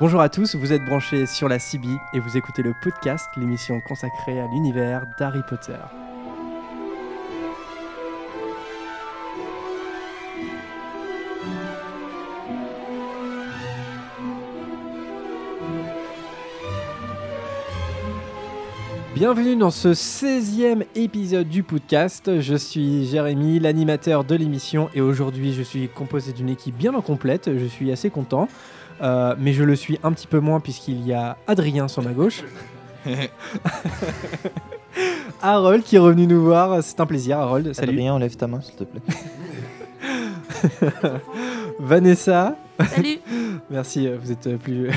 [0.00, 3.80] Bonjour à tous, vous êtes branchés sur la CB et vous écoutez le podcast, l'émission
[3.80, 5.74] consacrée à l'univers d'Harry Potter.
[19.16, 22.38] Bienvenue dans ce 16e épisode du podcast.
[22.38, 27.02] Je suis Jérémy, l'animateur de l'émission, et aujourd'hui je suis composé d'une équipe bien en
[27.02, 27.50] complète.
[27.58, 28.46] Je suis assez content,
[29.02, 32.12] euh, mais je le suis un petit peu moins puisqu'il y a Adrien sur ma
[32.12, 32.42] gauche.
[35.42, 37.72] Harold qui est revenu nous voir, c'est un plaisir Harold.
[37.72, 37.92] Salut.
[37.92, 39.00] Adrien, enlève ta main s'il te plaît.
[41.78, 43.18] Vanessa, Salut
[43.70, 44.88] merci, euh, vous êtes euh, plus.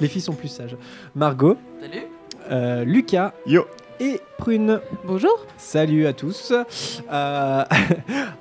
[0.00, 0.76] Les filles sont plus sages.
[1.14, 2.02] Margot, Salut
[2.50, 3.66] euh, Lucas Yo.
[4.00, 4.80] et Prune.
[5.04, 6.52] Bonjour Salut à tous.
[6.52, 7.64] Euh,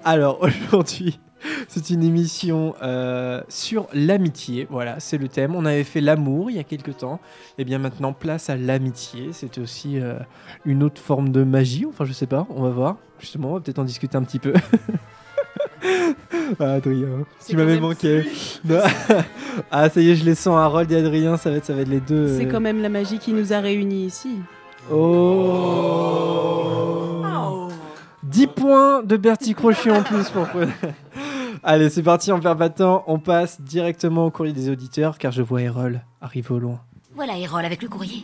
[0.04, 1.20] alors aujourd'hui,
[1.68, 4.68] c'est une émission euh, sur l'amitié.
[4.70, 5.56] Voilà, c'est le thème.
[5.56, 7.20] On avait fait l'amour il y a quelques temps.
[7.58, 9.30] Et bien maintenant, place à l'amitié.
[9.32, 10.16] C'est aussi euh,
[10.66, 11.86] une autre forme de magie.
[11.88, 12.48] Enfin, je sais pas.
[12.50, 12.98] On va voir.
[13.20, 14.54] Justement, on va peut-être en discuter un petit peu.
[16.60, 18.26] ah, Adrien, C'est tu m'avais manqué.
[19.70, 20.56] Ah, ça y est, je les sens.
[20.58, 22.40] Harold et Adrien, ça va être, ça va être les deux.
[22.40, 24.40] C'est euh, quand même la magie qui nous a réunis ici.
[24.92, 25.64] Oh
[28.34, 30.48] 10 points de Bertie Crochet en plus pour
[31.64, 33.04] Allez, c'est parti, on perd pas de temps.
[33.08, 36.82] On passe directement au courrier des auditeurs car je vois Erol arriver au loin.
[37.16, 38.24] Voilà Erol avec le courrier.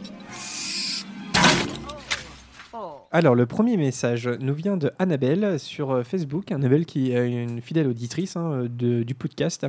[3.11, 6.51] Alors, le premier message nous vient de Annabelle sur euh, Facebook.
[6.51, 9.65] Annabelle qui est une fidèle auditrice hein, de- du podcast.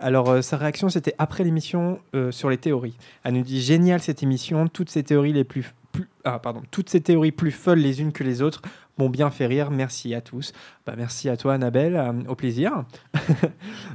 [0.00, 2.96] Alors, euh, sa réaction, c'était après l'émission euh, sur les théories.
[3.22, 5.72] Elle nous dit Génial cette émission, toutes ces théories les plus.
[5.92, 8.60] plus- ah, pardon, toutes ces théories plus folles les unes que les autres
[8.98, 9.70] m'ont bien fait rire.
[9.70, 10.52] Merci à tous.
[10.86, 11.96] Bah, merci à toi, Annabelle.
[11.96, 12.84] euh, au plaisir.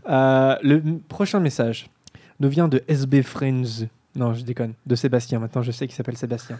[0.09, 1.89] Euh, le prochain message
[2.39, 3.87] nous vient de SB Friends.
[4.15, 4.73] Non, je déconne.
[4.87, 5.39] De Sébastien.
[5.39, 6.57] Maintenant, je sais qu'il s'appelle Sébastien.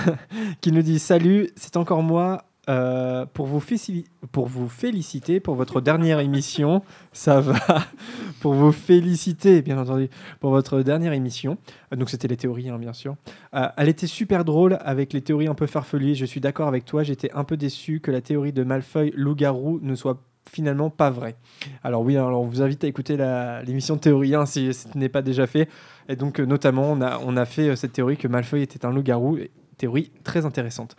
[0.60, 2.44] qui nous dit Salut, c'est encore moi.
[2.68, 7.58] Euh, pour, vous féliciter pour votre dernière émission, ça va.
[8.40, 10.08] pour vous féliciter, bien entendu,
[10.38, 11.58] pour votre dernière émission.
[11.92, 13.16] Euh, donc, c'était les théories, hein, bien sûr.
[13.54, 16.14] Euh, elle était super drôle avec les théories un peu farfelues.
[16.14, 17.02] Je suis d'accord avec toi.
[17.02, 21.34] J'étais un peu déçu que la théorie de Malfoy loup-garou ne soit finalement pas vraie.
[21.82, 23.16] Alors oui, alors on vous invite à écouter
[23.64, 25.68] l'émission de théorie hein, si ce n'est pas déjà fait.
[26.08, 29.38] Et donc notamment, on a, on a fait cette théorie que Malfoy était un loup-garou.
[29.78, 30.96] Théorie très intéressante.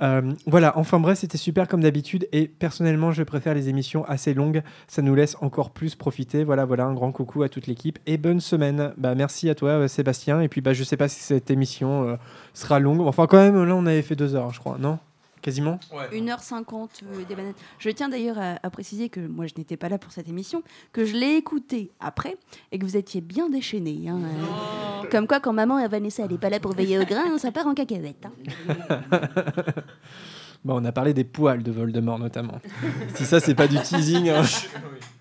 [0.00, 2.28] Euh, voilà, enfin bref, c'était super comme d'habitude.
[2.32, 4.62] Et personnellement, je préfère les émissions assez longues.
[4.86, 6.44] Ça nous laisse encore plus profiter.
[6.44, 7.98] Voilà, voilà, un grand coucou à toute l'équipe.
[8.06, 8.92] Et bonne semaine.
[8.96, 10.40] Bah, merci à toi, euh, Sébastien.
[10.40, 12.16] Et puis, bah, je sais pas si cette émission euh,
[12.54, 13.00] sera longue.
[13.00, 14.78] Enfin, quand même, là, on avait fait deux heures, je crois.
[14.78, 14.98] Non?
[15.42, 15.78] Quasiment
[16.12, 17.54] 1h50 euh, des bananes.
[17.78, 20.62] Je tiens d'ailleurs à, à préciser que moi je n'étais pas là pour cette émission,
[20.92, 22.36] que je l'ai écoutée après
[22.72, 24.08] et que vous étiez bien déchaînés.
[24.08, 24.18] hein,
[25.04, 25.08] euh.
[25.10, 27.52] Comme quoi, quand maman et Vanessa elle n'est pas là pour veiller au grain, ça
[27.52, 28.26] part en cacahuète.
[28.26, 28.32] hein.
[30.64, 32.60] Bon, on a parlé des poils de Voldemort notamment.
[33.14, 34.28] si ça, c'est pas du teasing.
[34.28, 34.42] hein.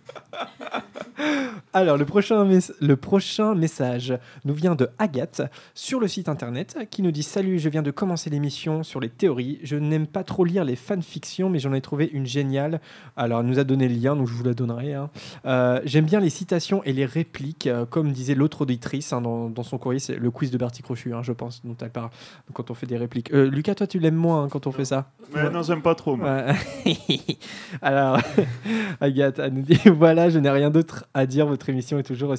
[1.74, 2.48] Alors, le prochain,
[2.80, 5.42] le prochain message nous vient de Agathe
[5.74, 9.10] sur le site internet qui nous dit Salut, je viens de commencer l'émission sur les
[9.10, 9.60] théories.
[9.64, 12.80] Je n'aime pas trop lire les fanfictions, mais j'en ai trouvé une géniale.
[13.16, 14.94] Alors, elle nous a donné le lien, donc je vous la donnerai.
[14.94, 15.10] hein.
[15.46, 19.50] Euh, J'aime bien les citations et les répliques, euh, comme disait l'autre auditrice hein, dans,
[19.50, 22.10] dans son courrier, c'est le quiz de Bertie Crochu, hein, je pense, dont elle parle
[22.54, 23.32] quand on fait des répliques.
[23.34, 25.12] Euh, Lucas, toi, tu l'aimes moins quand on fait ça?
[25.34, 26.16] Mais non, j'aime pas trop.
[26.16, 26.44] moi.
[27.82, 28.20] Alors,
[29.02, 31.46] Agathe, elle nous dit voilà, je n'ai rien d'autre à dire.
[31.46, 32.34] Votre émission est toujours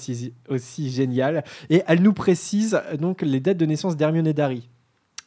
[0.49, 1.45] aussi, géniale.
[1.71, 4.69] Et elle nous précise donc les dates de naissance d'Hermione et d'Harry.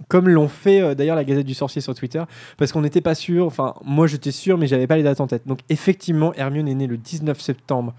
[0.08, 2.24] Comme l'ont fait euh, d'ailleurs la Gazette du Sorcier sur Twitter,
[2.58, 3.46] parce qu'on n'était pas sûr.
[3.46, 5.46] Enfin, moi j'étais sûr, mais j'avais pas les dates en tête.
[5.46, 7.94] Donc effectivement, Hermione est née le 19 septembre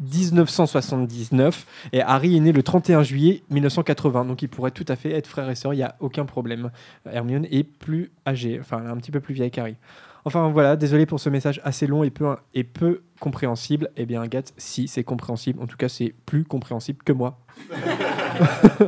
[0.00, 4.24] 1979 et Harry est né le 31 juillet 1980.
[4.24, 5.74] Donc ils pourraient tout à fait être frères et sœurs.
[5.74, 6.70] Il y a aucun problème.
[7.10, 9.76] Hermione est plus âgée, enfin un petit peu plus vieille qu'Harry.
[10.24, 13.90] Enfin voilà, désolé pour ce message assez long et peu, et peu compréhensible.
[13.96, 17.38] Eh bien, Agathe, si c'est compréhensible, en tout cas, c'est plus compréhensible que moi.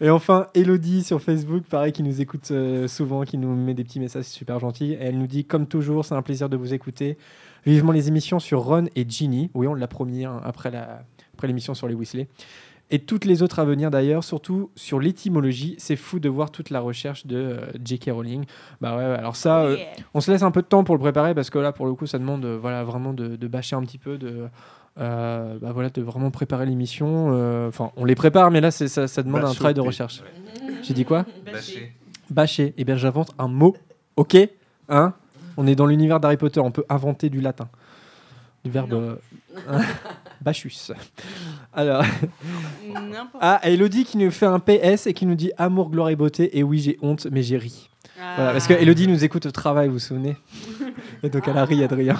[0.00, 3.84] et enfin, Elodie sur Facebook, pareil, qui nous écoute euh, souvent, qui nous met des
[3.84, 4.92] petits messages super gentils.
[4.92, 7.18] Et elle nous dit, comme toujours, c'est un plaisir de vous écouter.
[7.66, 9.50] Vivement les émissions sur Ron et Ginny.
[9.54, 11.02] Oui, on l'a promis hein, après la-
[11.34, 12.28] après l'émission sur les Weasley.
[12.90, 15.74] Et toutes les autres à venir d'ailleurs, surtout sur l'étymologie.
[15.78, 18.10] C'est fou de voir toute la recherche de euh, J.K.
[18.12, 18.44] Rowling.
[18.80, 19.76] Bah ouais, alors ça, euh,
[20.14, 21.92] on se laisse un peu de temps pour le préparer parce que là, pour le
[21.94, 24.46] coup, ça demande euh, voilà, vraiment de, de bâcher un petit peu, de,
[24.98, 27.28] euh, bah voilà, de vraiment préparer l'émission.
[27.32, 30.22] euh, Enfin, on les prépare, mais là, ça, ça demande un travail de recherche.
[30.82, 31.92] J'ai dit quoi Bâché.
[32.30, 32.74] Bâcher.
[32.78, 33.76] Eh bien, j'invente un mot.
[34.16, 34.36] Ok
[34.88, 35.12] Hein?
[35.58, 37.68] On est dans l'univers d'Harry Potter, on peut inventer du latin.
[38.64, 39.14] Du verbe euh,
[40.40, 40.92] bachus.
[41.72, 42.04] Alors,
[43.40, 46.56] ah, Elodie qui nous fait un PS et qui nous dit amour, gloire et beauté.
[46.58, 47.88] Et oui, j'ai honte, mais j'ai ri.
[48.36, 50.36] Voilà, parce que Elodie nous écoute au travail, vous vous souvenez
[51.22, 52.16] Et donc elle a ri, Adrien.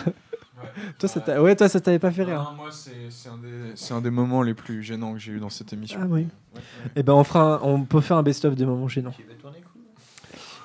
[0.99, 2.43] toi, ça t'a- ouais, toi, ça t'avait pas fait rire.
[2.51, 5.33] Non, moi, c'est c'est un, des- c'est un des moments les plus gênants que j'ai
[5.33, 5.99] eu dans cette émission.
[6.03, 6.27] Ah oui.
[6.95, 9.15] Eh ben, on, fera un- on peut faire un best-of des moments gênants.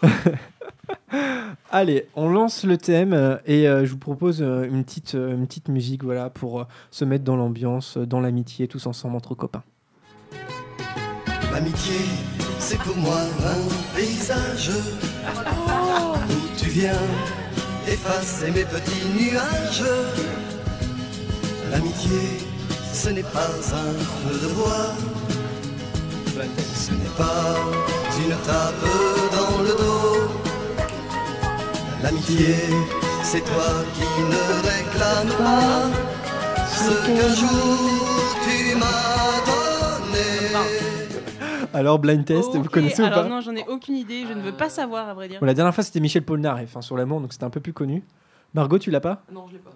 [1.71, 6.03] Allez, on lance le thème euh, et euh, je vous propose euh, une, petite, musique
[6.03, 9.63] voilà, pour se mettre dans l'ambiance, dans l'amitié, tous ensemble entre copains.
[11.51, 11.95] L'amitié,
[12.59, 14.71] c'est pour moi un paysage
[16.29, 16.91] où tu viens
[17.87, 19.83] effacer mes petits nuages.
[21.71, 22.19] L'amitié,
[22.91, 24.95] ce n'est pas un feu de bois,
[26.75, 27.55] ce n'est pas
[28.17, 28.83] une tape
[29.31, 30.52] dans le dos.
[32.03, 32.55] L'amitié,
[33.23, 33.63] c'est toi
[33.93, 35.89] qui ne réclames pas
[36.67, 37.79] ce qu'un jour
[38.43, 40.67] tu m'as donné.
[41.73, 44.41] Alors, blind test, vous connaissez ou Alors pas non, j'en ai aucune idée, je ne
[44.41, 45.39] veux pas savoir à vrai dire.
[45.39, 47.71] Bon, La dernière fois, c'était Michel Polnareff enfin, sur l'amour, donc c'était un peu plus
[47.71, 48.03] connu.
[48.53, 49.71] Margot, tu l'as pas Non, je l'ai pas.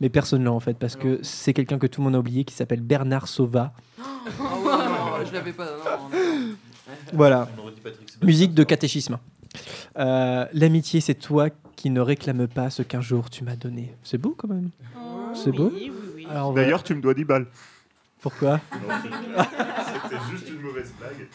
[0.00, 2.42] Mais personne l'a en fait, parce que c'est quelqu'un que tout le monde a oublié
[2.42, 3.72] qui s'appelle Bernard Sauva.
[4.00, 4.02] Ah
[4.34, 5.64] ouais, non, je l'avais pas.
[5.64, 6.56] Non, non.
[7.12, 7.48] Voilà.
[8.22, 9.18] Musique de catéchisme.
[9.98, 13.94] Euh, L'amitié, c'est toi qui ne réclame pas ce qu'un jour tu m'as donné.
[14.02, 14.70] C'est beau quand même.
[14.96, 16.26] Oh, C'est oui, beau oui, oui.
[16.30, 16.64] Alors, voilà.
[16.66, 17.46] D'ailleurs, tu me dois 10 balles.
[18.20, 18.60] pourquoi?
[18.72, 21.26] C'était juste une mauvaise blague.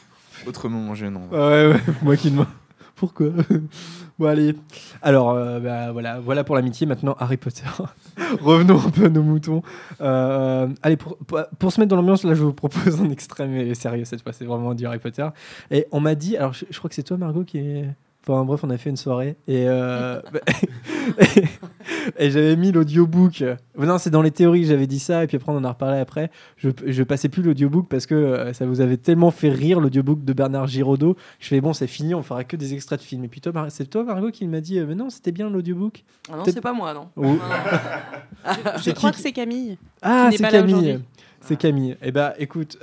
[0.47, 1.27] Autre moment gênant.
[1.31, 2.47] Ouais, ouais, moi qui demande.
[2.95, 3.27] Pourquoi?
[4.17, 4.55] Bon, allez.
[5.01, 6.87] Alors, euh, bah, voilà, voilà pour l'amitié.
[6.87, 7.65] Maintenant, Harry Potter.
[8.39, 9.61] Revenons un peu à nos moutons.
[9.99, 13.45] Euh, allez, pour, pour, pour se mettre dans l'ambiance, là, je vous propose un extrait,
[13.45, 15.27] mais sérieux cette fois, c'est vraiment du Harry Potter.
[15.69, 17.89] Et on m'a dit, alors je, je crois que c'est toi, Margot, qui est.
[18.27, 20.19] Enfin, bref, on a fait une soirée et, euh,
[22.17, 23.43] et j'avais mis l'audiobook.
[23.77, 25.99] Non, c'est dans les théories, j'avais dit ça, et puis après, on en a reparlé
[25.99, 26.31] après.
[26.57, 30.23] Je, je passais plus l'audiobook parce que euh, ça vous avait tellement fait rire, l'audiobook
[30.23, 31.15] de Bernard Giraudot.
[31.39, 33.23] Je fais, bon, c'est fini, on fera que des extraits de films.
[33.25, 35.49] Et puis toi, Mar- c'est toi, Margot, qui m'a dit, euh, mais non, c'était bien
[35.49, 36.03] l'audiobook.
[36.31, 37.09] Ah non, c'est pas moi, non.
[37.15, 37.37] Non.
[38.83, 39.77] Je crois qui que c'est Camille.
[40.01, 40.99] Ah, c'est Camille.
[41.41, 41.95] C'est Camille.
[42.01, 42.79] Eh ben, écoute,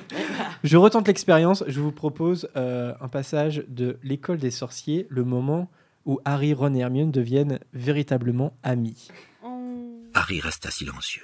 [0.64, 1.64] je retente l'expérience.
[1.66, 5.70] Je vous propose euh, un passage de l'école des sorciers, le moment
[6.04, 9.08] où Harry, Ron et Hermione deviennent véritablement amis.
[9.44, 10.10] Oh.
[10.14, 11.22] Harry resta silencieux.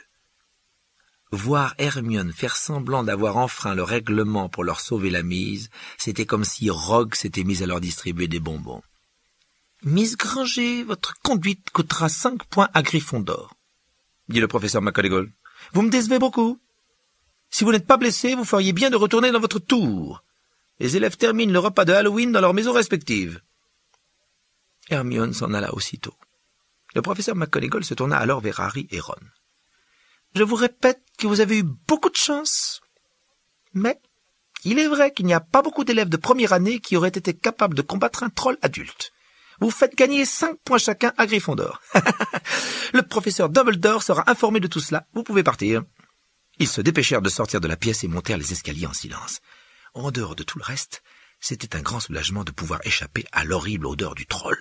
[1.30, 5.68] Voir Hermione faire semblant d'avoir enfreint le règlement pour leur sauver la mise,
[5.98, 8.82] c'était comme si Rogue s'était mise à leur distribuer des bonbons.
[9.82, 13.54] Miss Granger, votre conduite coûtera cinq points à Gryffondor,
[14.28, 15.30] dit le professeur McGonagall.
[15.72, 16.58] Vous me décevez beaucoup.
[17.50, 20.22] Si vous n'êtes pas blessé, vous feriez bien de retourner dans votre tour.
[20.80, 23.40] Les élèves terminent le repas de Halloween dans leurs maisons respectives.
[24.90, 26.14] Hermione s'en alla aussitôt.
[26.94, 29.14] Le professeur McGonagall se tourna alors vers Harry et Ron.
[30.34, 32.80] Je vous répète que vous avez eu beaucoup de chance.
[33.74, 34.00] Mais
[34.64, 37.34] il est vrai qu'il n'y a pas beaucoup d'élèves de première année qui auraient été
[37.34, 39.12] capables de combattre un troll adulte.
[39.60, 41.80] Vous faites gagner cinq points chacun à Gryffondor.
[42.92, 45.06] Le professeur Dumbledore sera informé de tout cela.
[45.14, 45.82] Vous pouvez partir.
[46.58, 49.40] Ils se dépêchèrent de sortir de la pièce et montèrent les escaliers en silence.
[49.94, 51.02] En dehors de tout le reste,
[51.40, 54.58] c'était un grand soulagement de pouvoir échapper à l'horrible odeur du troll.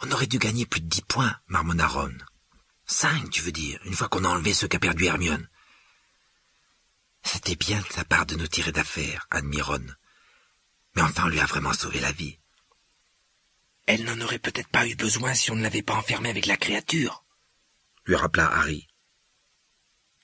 [0.00, 2.16] On aurait dû gagner plus de dix points, marmonna Ron.
[2.86, 5.48] Cinq, tu veux dire, une fois qu'on a enlevé ce qu'a perdu Hermione.
[7.22, 9.86] C'était bien de sa part de nous tirer d'affaire, admit Ron.
[10.94, 12.38] Mais enfin, on lui a vraiment sauvé la vie.
[13.86, 16.56] Elle n'en aurait peut-être pas eu besoin si on ne l'avait pas enfermée avec la
[16.56, 17.24] créature,
[18.06, 18.86] lui rappela Harry.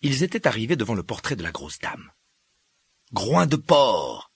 [0.02, 2.11] Ils étaient arrivés devant le portrait de la grosse dame.
[3.12, 4.30] Groin de porc,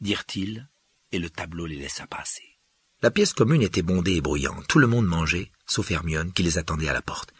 [0.00, 0.68] dirent-ils,
[1.12, 2.58] et le tableau les laissa passer.
[3.02, 4.66] La pièce commune était bondée et bruyante.
[4.68, 7.32] Tout le monde mangeait, sauf Hermione, qui les attendait à la porte.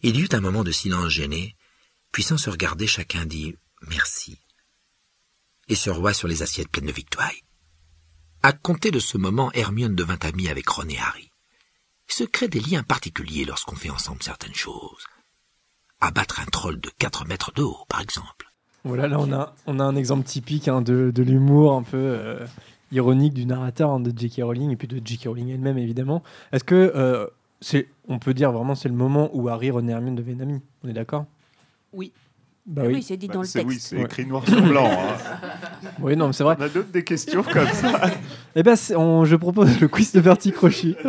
[0.00, 1.56] Il y eut un moment de silence gêné,
[2.10, 4.38] puis sans se regarder, chacun dit merci,
[5.68, 7.42] et se roi sur les assiettes pleines de victuailles.
[8.42, 11.30] À compter de ce moment, Hermione devint amie avec Ron et Harry.
[12.08, 15.06] Il se crée des liens particuliers lorsqu'on fait ensemble certaines choses.
[16.06, 18.46] Abattre un troll de quatre mètres de haut, par exemple.
[18.84, 21.96] Voilà, là, on a, on a un exemple typique hein, de, de l'humour un peu
[21.96, 22.44] euh,
[22.92, 24.42] ironique du narrateur hein, de J.K.
[24.42, 25.24] Rowling et puis de J.K.
[25.28, 26.22] Rowling elle-même, évidemment.
[26.52, 27.26] Est-ce que euh,
[27.62, 30.60] c'est, on peut dire vraiment c'est le moment où Harry, Ron et Hermione deviennent amis
[30.84, 31.24] On est d'accord?
[31.94, 32.12] Oui.
[32.66, 33.02] Bah oui, oui.
[33.02, 33.88] c'est dit Bah, dans le c'est oui, texte.
[33.88, 34.04] c'est Ouais.
[34.04, 34.90] écrit noir sur blanc.
[34.90, 35.48] hein.
[36.00, 36.56] Oui, non, mais c'est vrai.
[36.58, 38.10] On a d'autres des questions comme ça.
[38.56, 40.96] Eh ben, on- je propose le quiz de Bertie Crochet.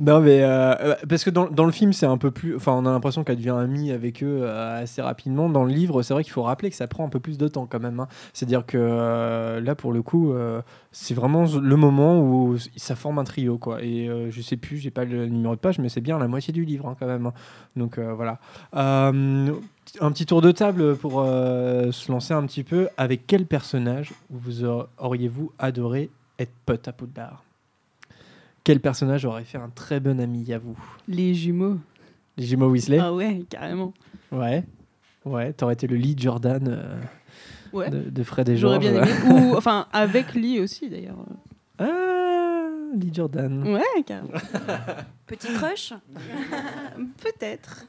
[0.00, 2.56] Non, mais euh, euh, parce que dans, dans le film, c'est un peu plus.
[2.56, 5.48] Enfin, on a l'impression qu'elle devient amie avec eux euh, assez rapidement.
[5.48, 7.46] Dans le livre, c'est vrai qu'il faut rappeler que ça prend un peu plus de
[7.46, 8.00] temps quand même.
[8.00, 8.08] hein.
[8.32, 10.34] C'est-à-dire que là, pour le coup,
[10.90, 13.82] c'est vraiment le moment où ça forme un trio, quoi.
[13.84, 16.52] Et je sais plus, j'ai pas le numéro de page, mais c'est bien la moitié
[16.52, 17.26] du livre hein, quand même.
[17.26, 17.32] hein.
[17.76, 18.40] Donc voilà.
[18.72, 22.88] Un petit tour de table pour se lancer un petit peu.
[22.96, 26.10] Avec quel personnage vous aur- auriez-vous adoré
[26.40, 27.43] être pote à Poudlard?
[28.64, 31.76] Quel personnage aurait fait un très bon ami à vous Les jumeaux.
[32.36, 33.92] Les jumeaux Weasley Ah ouais, carrément.
[34.32, 34.64] Ouais.
[35.24, 37.00] Ouais, t'aurais été le Lee Jordan euh,
[37.72, 37.90] Ouais.
[37.90, 38.92] de, de Fred et J'aurais George.
[38.92, 39.10] bien ouais.
[39.10, 39.50] aimé.
[39.52, 41.16] Ou enfin avec Lee aussi d'ailleurs.
[41.78, 43.66] Ah, Lee Jordan.
[43.66, 44.28] Ouais, carrément.
[45.26, 45.92] Petit crush
[47.22, 47.86] Peut-être.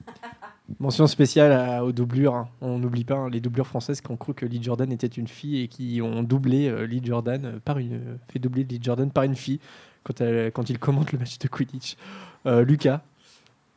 [0.79, 2.35] Mention spéciale à- aux doublures.
[2.35, 2.47] hein.
[2.61, 5.27] On n'oublie pas hein, les doublures françaises qui ont cru que Lee Jordan était une
[5.27, 9.11] fille et qui ont doublé euh, Lee Jordan euh, par une fait doubler Lee Jordan
[9.11, 9.59] par une fille
[10.05, 11.97] quand, elle- quand il commente le match de Quidditch.
[12.45, 13.01] Euh, Lucas,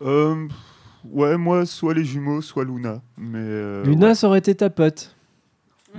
[0.02, 0.46] Euh,
[1.10, 3.00] ouais, moi, soit les jumeaux, soit Luna.
[3.16, 5.14] Mais euh, Luna, ça aurait été ta pote.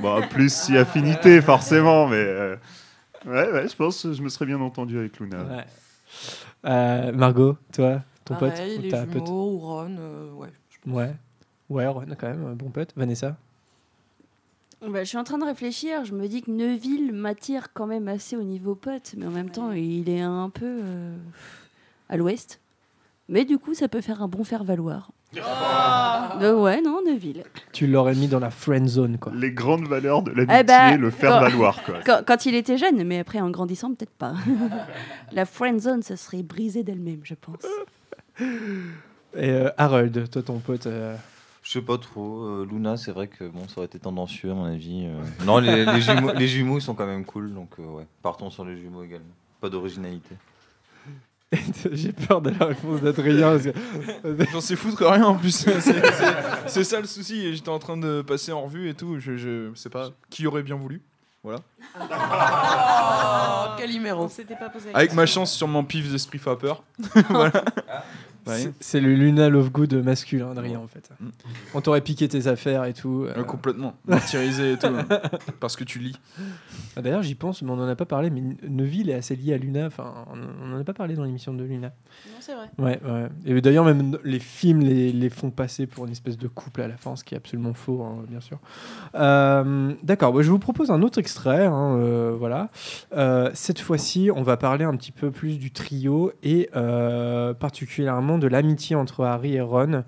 [0.02, 2.08] Bah, plus si affinité, forcément.
[2.08, 2.56] Mais euh,
[3.26, 5.44] ouais, ouais, je pense que je me serais bien entendu avec Luna.
[5.44, 5.66] Ouais.
[6.66, 9.30] Euh, Margot, toi, ton Pareil, pote ou les ta jumeaux pote?
[9.30, 10.50] ou Ron, euh, ouais.
[10.88, 11.16] Ouais.
[11.70, 12.94] Ouais, Ron, quand même, un bon pote.
[12.96, 13.36] Vanessa?
[14.88, 16.06] Bah, je suis en train de réfléchir.
[16.06, 19.50] Je me dis que Neuville m'attire quand même assez au niveau pote, mais en même
[19.50, 21.18] temps, il est un peu euh,
[22.08, 22.60] à l'ouest.
[23.28, 25.12] Mais du coup, ça peut faire un bon faire-valoir.
[25.36, 27.44] Euh, ouais, non, Neuville.
[27.72, 29.32] Tu l'aurais mis dans la friend zone, quoi.
[29.36, 31.84] Les grandes valeurs de l'amitié, Eh ben, le faire quand- valoir.
[31.84, 31.96] Quoi.
[32.04, 34.34] Quand, quand il était jeune, mais après, en grandissant, peut-être pas.
[35.34, 37.62] La friend zone, ça serait brisé d'elle-même, je pense.
[39.36, 40.88] Et euh, Harold, toi, ton pote.
[41.70, 42.46] Je sais pas trop.
[42.46, 45.06] euh, Luna, c'est vrai que bon, ça aurait été tendancieux à mon avis.
[45.06, 45.46] euh.
[45.46, 48.08] Non, les, les jumeaux, les jumeaux, ils sont quand même cool, donc euh, ouais.
[48.24, 49.28] Partons sur les jumeaux également.
[49.62, 50.34] Pas d'originalité.
[51.92, 53.60] J'ai peur de la réponse d'Adrien.
[54.52, 55.52] J'en sais foutre rien en plus.
[56.68, 57.54] C'est- ça le souci.
[57.56, 59.20] J'étais en train de passer en revue et tout.
[59.20, 61.04] Je, je sais pas qui aurait bien voulu.
[61.44, 61.60] Voilà.
[62.02, 64.28] Oh, Calimero.
[64.96, 66.82] Avec ma chance, sûrement pif d'esprit vapeur.
[67.30, 67.64] voilà.
[68.50, 68.72] Ouais.
[68.80, 71.10] C'est- le Luna Lovegood masculin, Adrien, en fait.
[71.20, 71.28] Mm.
[71.74, 73.26] On t'aurait piqué tes affaires et tout.
[73.28, 73.38] euh.
[73.38, 73.94] Ouais, complètement.
[74.08, 74.88] Martyrisé et tout.
[74.88, 75.06] hein.
[75.60, 76.16] Parce que tu lis.
[76.98, 78.30] Ah, D'ailleurs, j'y pense, mais on n'en a pas parlé.
[78.30, 79.86] Mais Neuville est assez lié à Luna.
[79.86, 80.26] Enfin,
[80.64, 81.94] on n'en a pas parlé dans l'émission de Luna.
[82.28, 82.70] Non, c'est vrai.
[82.78, 83.30] Ouais, ouais.
[83.46, 86.88] Et d'ailleurs, même les films les, les font passer pour une espèce de couple à
[86.90, 88.60] la fin, ce qui est absolument faux, hein, bien sûr.
[89.16, 91.66] Euh, D'accord, bah, je vous propose un autre extrait.
[91.68, 92.70] hein, euh, voilà.
[93.16, 98.38] Euh, cette fois-ci, on va parler un petit peu plus du trio et euh, particulièrement
[98.40, 100.04] de l'amitié entre Harry et Ron.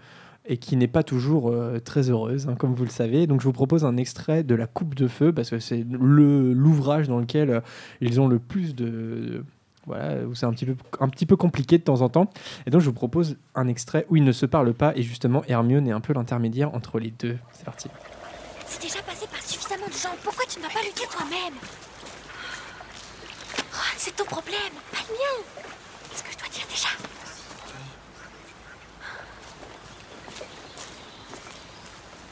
[0.47, 3.27] Et qui n'est pas toujours euh, très heureuse, hein, comme vous le savez.
[3.27, 7.07] Donc, je vous propose un extrait de La Coupe de Feu, parce que c'est l'ouvrage
[7.07, 7.59] dans lequel euh,
[8.01, 9.45] ils ont le plus de,
[9.85, 12.29] voilà, où c'est un petit, peu, un petit peu compliqué de temps en temps.
[12.65, 15.43] Et donc je vous propose un extrait où ils ne se parlent pas et justement
[15.47, 17.37] Hermione est un peu l'intermédiaire entre les deux.
[17.53, 17.89] C'est parti.
[18.65, 20.15] C'est déjà passé par suffisamment de gens.
[20.23, 21.53] Pourquoi tu ne vas pas le dire toi-même?
[23.71, 25.45] Ron, c'est ton problème, pas le mien.
[26.13, 26.89] Est-ce que je dois dire déjà?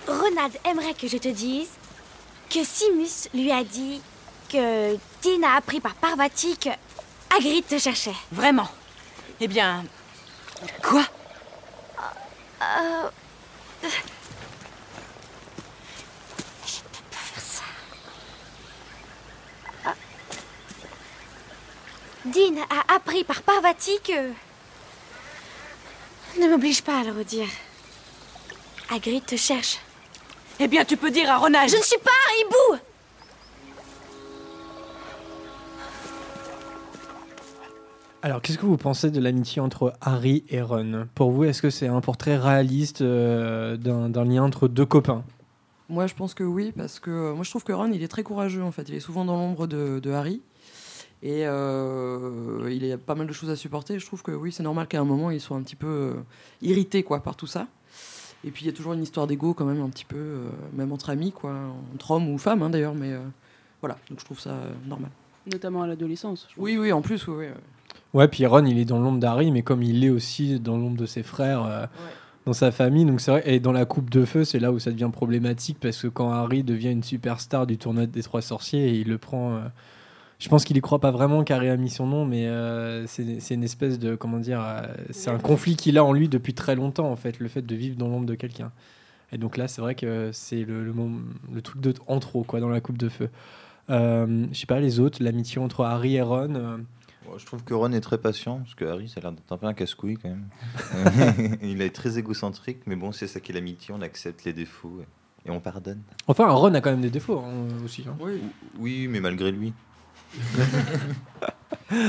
[0.09, 1.69] Ronald aimerait que je te dise
[2.49, 4.01] que Simus lui a dit
[4.49, 6.69] que Dean a appris par Parvati que
[7.29, 8.15] Hagrid te cherchait.
[8.31, 8.67] Vraiment
[9.39, 9.85] Eh bien.
[10.81, 11.03] Quoi?
[12.61, 13.09] Euh...
[13.83, 13.91] Je ne
[16.89, 17.63] peux pas faire ça.
[19.85, 19.93] Ah.
[22.25, 24.33] Dean a appris par Parvati que...
[26.39, 27.49] Ne m'oblige pas à le redire.
[28.89, 29.77] Hagrid te cherche.
[30.61, 31.69] Eh bien, tu peux dire à Ronald.
[31.69, 32.81] Je ne suis pas un hibou
[38.21, 41.69] Alors qu'est-ce que vous pensez de l'amitié entre Harry et Ron Pour vous, est-ce que
[41.69, 45.23] c'est un portrait réaliste euh, d'un lien entre deux copains?
[45.87, 48.09] Moi, je pense que oui, parce que euh, moi, je trouve que Ron, il est
[48.09, 48.89] très courageux, en fait.
[48.89, 50.41] Il est souvent dans l'ombre de, de Harry.
[51.23, 53.97] Et euh, il a pas mal de choses à supporter.
[53.99, 56.13] Je trouve que oui, c'est normal qu'à un moment, il soit un petit peu euh,
[56.61, 57.67] irrité quoi, par tout ça.
[58.45, 60.49] Et puis, il y a toujours une histoire d'ego, quand même, un petit peu, euh,
[60.73, 61.53] même entre amis, quoi,
[61.93, 62.95] entre hommes ou femmes, hein, d'ailleurs.
[62.95, 63.19] Mais euh,
[63.81, 65.11] voilà, donc je trouve ça euh, normal.
[65.51, 66.47] Notamment à l'adolescence.
[66.57, 67.35] Oui, oui, en plus, oui.
[67.39, 67.45] oui.
[68.13, 70.97] Ouais, puis Ron, il est dans l'ombre d'Harry, mais comme il est aussi dans l'ombre
[70.97, 71.85] de ses frères euh,
[72.45, 73.43] dans sa famille, donc c'est vrai.
[73.45, 76.31] Et dans la coupe de feu, c'est là où ça devient problématique parce que quand
[76.31, 79.61] Harry devient une superstar du tournoi des trois sorciers, il le prend.
[80.39, 83.53] Je pense qu'il y croit pas vraiment qu'Harry a mis son nom, mais euh, c'est
[83.53, 84.81] une espèce de comment dire, euh,
[85.11, 87.75] c'est un conflit qu'il a en lui depuis très longtemps en fait, le fait de
[87.75, 88.71] vivre dans l'ombre de quelqu'un.
[89.31, 92.43] Et donc là, c'est vrai que c'est le, le, mom- le truc de en trop
[92.43, 93.29] quoi dans la coupe de feu.
[93.91, 96.55] Euh, je sais pas les autres, l'amitié entre Harry et Ron.
[96.55, 96.77] euh,
[97.37, 99.57] je trouve que Ron est très patient, parce que Harry, ça a l'air d'être un
[99.57, 100.45] peu un casse-couille quand même.
[101.61, 105.01] il est très égocentrique, mais bon, c'est ça qui est l'amitié, on accepte les défauts
[105.45, 106.01] et, et on pardonne.
[106.27, 108.05] Enfin, Ron a quand même des défauts hein, aussi.
[108.07, 108.15] hein.
[108.19, 108.41] Oui.
[108.79, 109.73] Oui, mais malgré lui.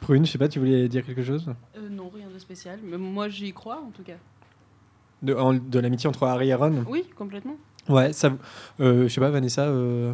[0.00, 1.46] Prune, je sais pas, tu voulais dire quelque chose?
[1.76, 2.78] Euh, non, rien de spécial.
[2.82, 4.14] Mais moi, j'y crois, en tout cas.
[5.22, 6.84] de, en- de l'amitié entre Harry et Ron?
[6.88, 7.56] Oui, complètement.
[7.88, 8.32] Ouais, ça.
[8.80, 9.62] euh, je sais pas, Vanessa.
[9.66, 10.12] euh,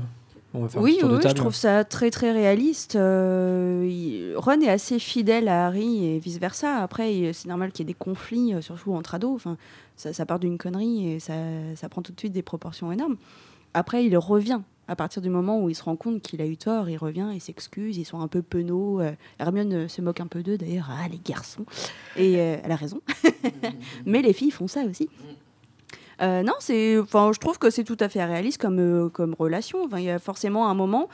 [0.55, 2.97] on va faire un Oui, petit tour de oui, je trouve ça très très réaliste.
[2.97, 6.77] Euh, il- Ron est assez fidèle à Harry et vice versa.
[6.83, 9.35] Après, c'est normal qu'il y ait des conflits, surtout entre ados.
[9.35, 9.57] Enfin,
[9.97, 11.35] ça, ça part d'une connerie et ça,
[11.77, 13.17] ça prend tout de suite des proportions énormes.
[13.75, 14.61] Après, il revient.
[14.87, 17.29] À partir du moment où il se rend compte qu'il a eu tort, il revient,
[17.33, 19.01] il s'excuse, ils sont un peu penauds.
[19.01, 20.91] Euh, Hermione euh, se moque un peu d'eux d'ailleurs.
[20.91, 21.65] Ah, les garçons.
[22.17, 23.01] Et euh, elle a raison.
[24.07, 25.09] Mais les filles font ça aussi.
[26.21, 29.89] Non, c'est, je trouve que c'est tout à fait réaliste comme, comme relation.
[29.97, 31.09] Il y a forcément un moment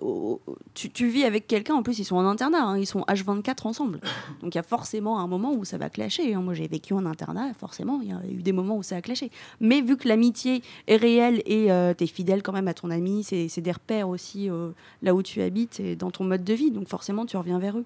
[0.00, 0.40] où
[0.74, 1.74] tu, vis avec quelqu'un.
[1.74, 4.00] En plus, ils sont en internat, hein, ils sont H24 ensemble.
[4.42, 6.34] Donc, il y a forcément un moment où ça va clasher.
[6.34, 6.40] hein.
[6.42, 9.00] Moi, j'ai vécu en internat, forcément, il y a eu des moments où ça a
[9.02, 9.30] clashé.
[9.60, 13.24] Mais vu que l'amitié est réelle et tu es fidèle quand même à ton ami,
[13.24, 14.70] c'est, des repères aussi euh,
[15.02, 16.70] là où tu habites et dans ton mode de vie.
[16.70, 17.84] Donc, forcément, tu reviens vers eux.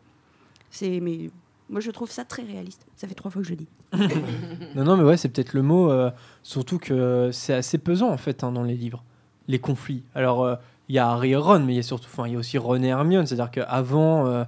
[0.70, 1.30] C'est, mais
[1.68, 2.86] moi, je trouve ça très réaliste.
[2.96, 3.68] Ça fait trois fois que je dis.
[4.74, 5.90] Non, non, mais ouais, c'est peut-être le mot.
[5.90, 6.10] euh,
[6.42, 9.02] surtout que c'est assez pesant en fait hein, dans les livres,
[9.48, 10.02] les conflits.
[10.14, 10.56] Alors, euh,
[10.88, 12.38] il y a Harry et Ron, mais il y a surtout, enfin, il y a
[12.38, 13.26] aussi Ron et Hermione.
[13.26, 14.44] C'est-à-dire qu'avant euh,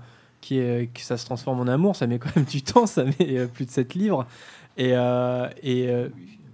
[0.51, 2.87] ait- que ça se transforme en amour, ça met quand même du temps.
[2.87, 4.27] Ça met euh, plus de 7 livres.
[4.77, 6.09] Et, euh, et euh,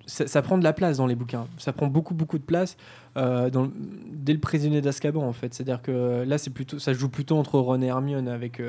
[0.07, 1.47] ça, prend de la place dans les bouquins.
[1.59, 2.77] Ça prend beaucoup, beaucoup de place
[3.17, 5.55] dès le prisonnier d'Azkaban en fait.
[5.55, 8.61] C'est-à-dire que là, plutôt, ça joue plutôt entre Ron et Hermione avec,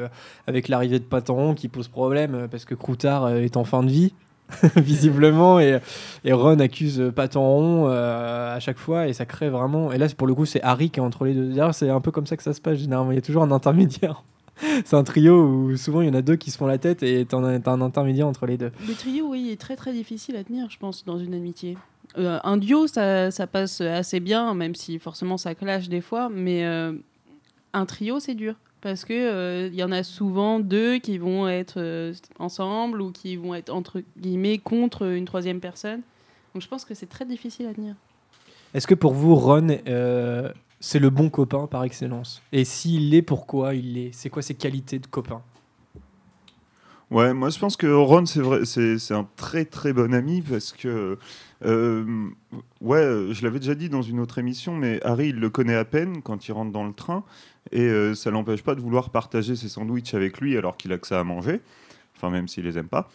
[0.48, 4.14] avec l'arrivée de Patenron qui pose problème parce que Croutard est en fin de vie.
[4.76, 5.80] visiblement et,
[6.24, 10.08] et Ron accuse euh, Patenron euh, à chaque fois et ça crée vraiment et là
[10.16, 12.26] pour le coup c'est Harry qui est entre les deux d'ailleurs c'est un peu comme
[12.26, 14.24] ça que ça se passe généralement il y a toujours un intermédiaire
[14.86, 17.04] c'est un trio où souvent il y en a deux qui se font la tête
[17.04, 20.44] et t'as un intermédiaire entre les deux Le trio, oui, est très très difficile à
[20.44, 21.78] tenir, je pense, dans une amitié.
[22.18, 26.30] Euh, un duo, ça, ça passe assez bien, même si forcément ça clash des fois,
[26.34, 26.94] mais euh,
[27.74, 28.56] un trio, c'est dur.
[28.82, 33.12] Parce que euh, il y en a souvent deux qui vont être euh, ensemble ou
[33.12, 36.02] qui vont être entre guillemets contre une troisième personne.
[36.54, 37.96] Donc je pense que c'est très difficile à tenir.
[38.74, 42.42] est-ce que pour vous Ron euh, c'est le bon copain par excellence?
[42.52, 44.12] Et s'il l'est pourquoi il l'est?
[44.14, 45.42] C'est quoi ses qualités de copain?
[47.10, 50.42] Ouais, moi je pense que Ron, c'est vrai, c'est c'est un très très bon ami
[50.42, 51.18] parce que,
[51.64, 52.30] euh,
[52.82, 55.76] ouais, euh, je l'avais déjà dit dans une autre émission, mais Harry il le connaît
[55.76, 57.24] à peine quand il rentre dans le train
[57.72, 60.98] et euh, ça l'empêche pas de vouloir partager ses sandwichs avec lui alors qu'il a
[60.98, 61.62] que ça à manger,
[62.16, 63.10] enfin même s'il les aime pas.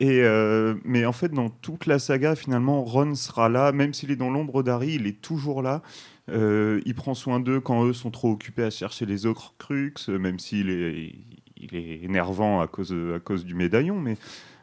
[0.00, 4.10] Et euh, mais en fait, dans toute la saga, finalement, Ron sera là, même s'il
[4.10, 5.82] est dans l'ombre d'Harry, il est toujours là.
[6.28, 10.18] Euh, il prend soin d'eux quand eux sont trop occupés à chercher les Horcruxes, euh,
[10.18, 11.14] même s'il est,
[11.56, 14.00] il est énervant à cause, à cause du médaillon.
[14.00, 14.16] Mais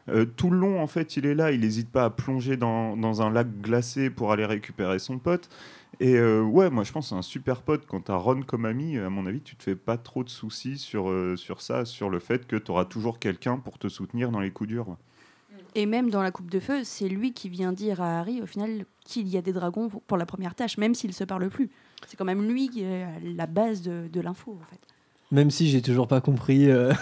[0.08, 1.52] euh, tout le long, en fait, il est là.
[1.52, 5.48] Il n'hésite pas à plonger dans, dans un lac glacé pour aller récupérer son pote.
[5.98, 7.84] Et euh, ouais, moi je pense que c'est un super pote.
[7.86, 10.30] Quand tu as Ron comme ami, à mon avis, tu te fais pas trop de
[10.30, 13.88] soucis sur, euh, sur ça, sur le fait que tu auras toujours quelqu'un pour te
[13.88, 14.96] soutenir dans les coups durs.
[15.74, 18.46] Et même dans la coupe de feu, c'est lui qui vient dire à Harry, au
[18.46, 21.48] final, qu'il y a des dragons pour- la première tâche, même s'ils ne se parlent
[21.50, 21.68] plus.
[22.06, 24.80] C'est quand même lui qui est à la base de, de l'info, en fait.
[25.30, 26.92] même si j'ai toujours pas compris euh,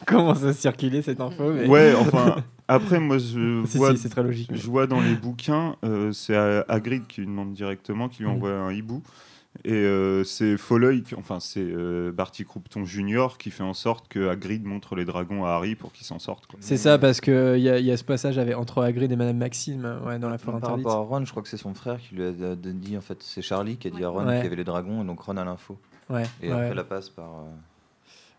[0.06, 1.66] comment ça circulait cette info mais...
[1.68, 2.36] Ouais, enfin,
[2.68, 4.50] après, moi je vois, si, c'est très logique.
[4.52, 8.32] je vois dans les bouquins, euh, c'est Hagrid qui lui demande directement, qui lui Mm.
[8.34, 9.02] envoie un hibou.
[9.64, 14.28] Et euh, c'est Folleuil, enfin c'est euh, Barty Croupton Junior qui fait en sorte que
[14.28, 16.44] Hagrid montre les dragons à Harry pour qu'il s'en sorte.
[16.60, 19.38] C'est ça, parce qu'il y, a- y a ce passage avec, entre Hagrid et Madame
[19.38, 20.86] Maxime euh, ouais, dans la forêt Par interdite.
[20.86, 23.00] rapport à Ron, je crois que c'est son frère qui lui a a dit, en
[23.00, 24.34] fait, c'est Charlie qui a dit à Ron Ouais.
[24.34, 25.78] qu'il y avait les dragons, et donc Ron a l'info.
[26.10, 26.54] Ouais, Et ouais.
[26.54, 27.24] après la passe par.
[27.24, 27.50] euh,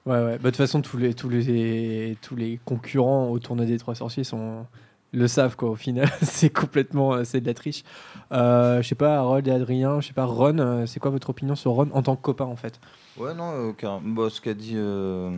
[0.07, 0.37] Ouais, ouais.
[0.37, 3.93] Bah, De toute façon, tous les, tous, les, tous les concurrents au tournoi des Trois
[3.95, 4.65] Sorciers sont,
[5.11, 5.69] le savent, quoi.
[5.69, 7.83] Au final, c'est complètement euh, c'est de la triche.
[8.31, 11.29] Euh, je sais pas, Harold et Adrien, je sais pas, Ron, euh, c'est quoi votre
[11.29, 12.79] opinion sur Ron en tant que copain, en fait?
[13.17, 15.29] Ouais, non, car- bah, ce qu'a dit euh,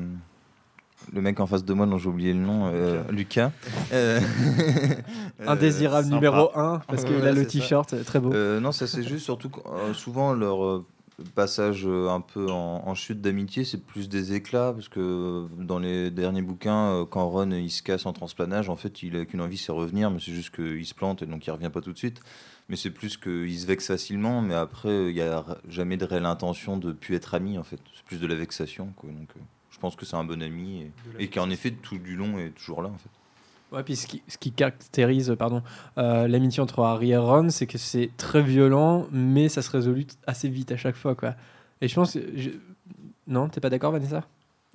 [1.13, 3.51] le mec en face de moi, dont j'ai oublié le nom, euh, Lucas.
[3.91, 4.19] Euh,
[5.47, 8.34] Indésirable numéro un, parce qu'il a le t-shirt, très beau.
[8.34, 10.86] Euh, non, ça c'est juste, surtout euh, souvent leur euh,
[11.36, 15.47] passage euh, un peu en, en chute d'amitié, c'est plus des éclats, parce que euh,
[15.58, 19.15] dans les derniers bouquins, euh, quand Ron il se casse en transplanage, en fait il
[19.15, 21.69] a qu'une envie, c'est revenir, mais c'est juste qu'il se plante et donc il revient
[21.71, 22.21] pas tout de suite.
[22.67, 26.25] Mais c'est plus qu'il se vexe facilement, mais après il n'y a jamais de réelle
[26.25, 27.79] intention de plus être ami en fait.
[27.95, 28.93] C'est plus de la vexation.
[28.95, 29.10] Quoi.
[29.10, 29.29] Donc
[29.71, 30.91] je pense que c'est un bon ami et,
[31.23, 33.10] et qui en effet tout du long est toujours là en fait.
[33.71, 35.62] Ouais, puis ce qui, ce qui caractérise pardon,
[35.97, 39.95] euh, l'amitié entre Harry et Ron, c'est que c'est très violent, mais ça se résout
[40.25, 41.13] assez vite à chaque fois.
[41.15, 41.36] Quoi.
[41.82, 42.13] Et je pense.
[42.13, 42.49] que je-
[43.27, 44.25] Non, t'es pas d'accord, Vanessa?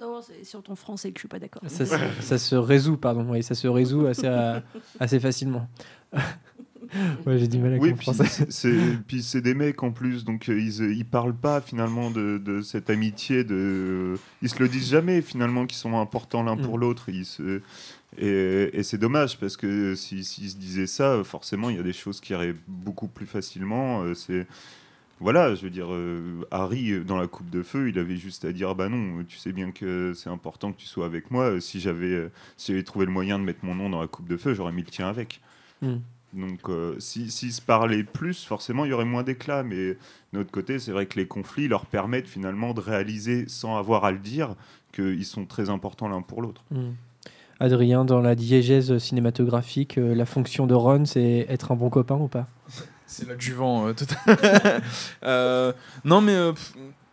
[0.01, 1.63] Non, c'est sur ton français que je suis pas d'accord.
[1.67, 3.27] Ça, se- ça se résout, pardon.
[3.31, 4.61] Oui, ça se résout assez, euh,
[5.01, 5.69] assez facilement.
[7.27, 8.77] ouais, j'ai du mal à Oui, comprendre puis c'est- c'est
[9.07, 12.61] puis c'est des mecs en plus, donc euh, ils, ils parlent pas finalement de, de
[12.61, 16.81] cette amitié, de, ils se le disent jamais finalement qu'ils sont importants l'un pour Mm.
[16.81, 17.09] l'autre.
[17.09, 17.61] Ils se-
[18.19, 21.83] Et, et c'est dommage parce que si- s'ils se disaient ça, forcément il y a
[21.83, 24.03] des choses qui iraient beaucoup plus facilement.
[24.03, 24.47] euh, C'est
[25.21, 28.45] voilà, je veux dire, euh, Harry euh, dans la coupe de feu, il avait juste
[28.45, 31.61] à dire bah non, tu sais bien que c'est important que tu sois avec moi.
[31.61, 34.55] Si j'avais si trouvé le moyen de mettre mon nom dans la coupe de feu,
[34.55, 35.41] j'aurais mis le tien avec.
[35.83, 35.95] Mm.
[36.35, 39.63] Donc, euh, si- s'ils se parlaient plus, forcément, il y aurait moins d'éclat.
[39.63, 39.97] Mais
[40.33, 44.05] d'un autre côté, c'est vrai que les conflits leur permettent finalement de réaliser, sans avoir
[44.05, 44.57] à le dire,
[44.93, 46.65] qu'ils sont très importants l'un pour l'autre.
[46.73, 46.91] Hmm.
[47.61, 52.17] Adrien, dans la diégèse cinématographique, euh, la fonction de Ron, c'est être un bon copain
[52.17, 52.47] ou pas?
[53.07, 53.87] C'est l'adjuvant.
[53.89, 53.93] euh,
[55.25, 55.73] Euh,
[56.05, 56.53] non, mais euh,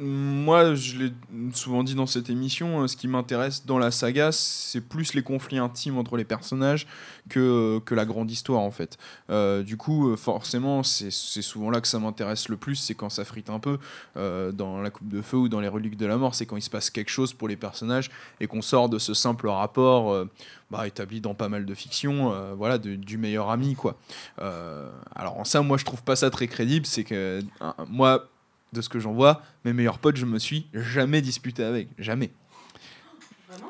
[0.01, 1.11] moi, je l'ai
[1.53, 5.21] souvent dit dans cette émission, euh, ce qui m'intéresse dans la saga, c'est plus les
[5.21, 6.87] conflits intimes entre les personnages
[7.29, 8.97] que, que la grande histoire, en fait.
[9.29, 13.09] Euh, du coup, euh, forcément, c'est souvent là que ça m'intéresse le plus, c'est quand
[13.09, 13.77] ça frite un peu
[14.17, 16.57] euh, dans La Coupe de Feu ou dans Les Reliques de la Mort, c'est quand
[16.57, 18.09] il se passe quelque chose pour les personnages
[18.39, 20.29] et qu'on sort de ce simple rapport euh,
[20.71, 23.97] bah, établi dans pas mal de fictions, euh, voilà, du meilleur ami, quoi.
[24.39, 26.85] Euh, alors en ça, moi, je trouve pas ça très crédible.
[26.85, 27.41] C'est que
[27.89, 28.29] moi,
[28.73, 32.31] de ce que j'en vois, mes meilleurs potes, je me suis jamais disputé avec, jamais,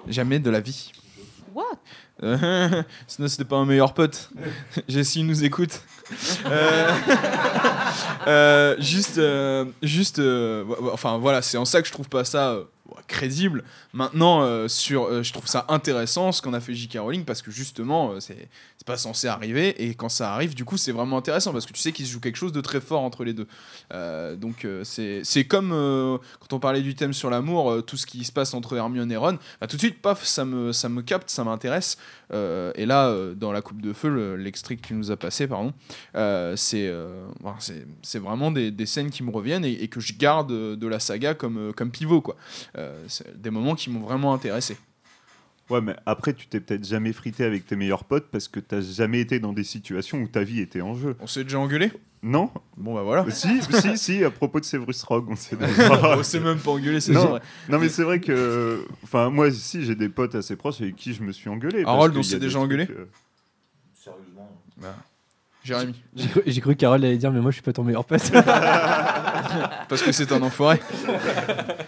[0.07, 0.91] jamais de la vie.
[1.53, 1.65] What?
[2.23, 4.29] Euh, Sinon, c'était pas un meilleur pote.
[4.87, 5.81] Jessie nous écoute.
[6.45, 6.93] Euh,
[8.27, 10.21] euh, juste, euh, juste,
[10.93, 12.57] enfin voilà, c'est en ça que je trouve pas ça
[13.07, 13.63] crédible.
[13.93, 16.99] Maintenant, euh, sur, euh, je trouve ça intéressant ce qu'on a fait J.K.
[16.99, 18.47] Rowling parce que justement, euh, c'est
[18.85, 21.79] pas censé arriver et quand ça arrive, du coup, c'est vraiment intéressant parce que tu
[21.79, 23.47] sais qu'il se joue quelque chose de très fort entre les deux.
[24.37, 25.69] Donc c'est comme
[26.39, 29.17] quand on parlait du thème sur l'amour, tout ce qui se passe entre Hermione et
[29.17, 31.97] Ron, bah, tout de suite, paf, ça me, ça me capte, ça m'intéresse.
[32.33, 35.17] Euh, et là, euh, dans la coupe de feu, le- l'extrait que tu nous as
[35.17, 35.73] passé, pardon,
[36.15, 36.91] euh, c'est
[38.01, 41.33] c'est vraiment des, scènes qui me reviennent et, et que je garde de la saga
[41.33, 42.21] comme, comme pivot.
[42.21, 42.35] Quoi.
[43.35, 44.77] Des moments qui m'ont vraiment intéressé.
[45.71, 48.81] Ouais, mais après, tu t'es peut-être jamais frité avec tes meilleurs potes parce que t'as
[48.81, 51.15] jamais été dans des situations où ta vie était en jeu.
[51.21, 51.93] On s'est déjà engueulé?
[52.23, 53.25] Non Bon, bah voilà.
[53.31, 55.55] Si, si, si, à propos de Severus Rogue, on s'est
[56.03, 57.41] On s'est même pas engueulé, c'est non, vrai.
[57.69, 58.85] non, mais c'est vrai que.
[59.03, 61.83] Enfin, moi, si, j'ai des potes assez proches avec qui je me suis engueulé.
[61.85, 63.05] Harold, on s'est déjà trucs, engueulé euh,
[63.93, 64.49] Sérieusement.
[65.63, 66.01] Jérémy.
[66.15, 68.31] J'ai cru, j'ai cru Carole allait dire, mais moi je suis pas ton meilleur pote.
[69.89, 70.79] Parce que c'est un enfoiré.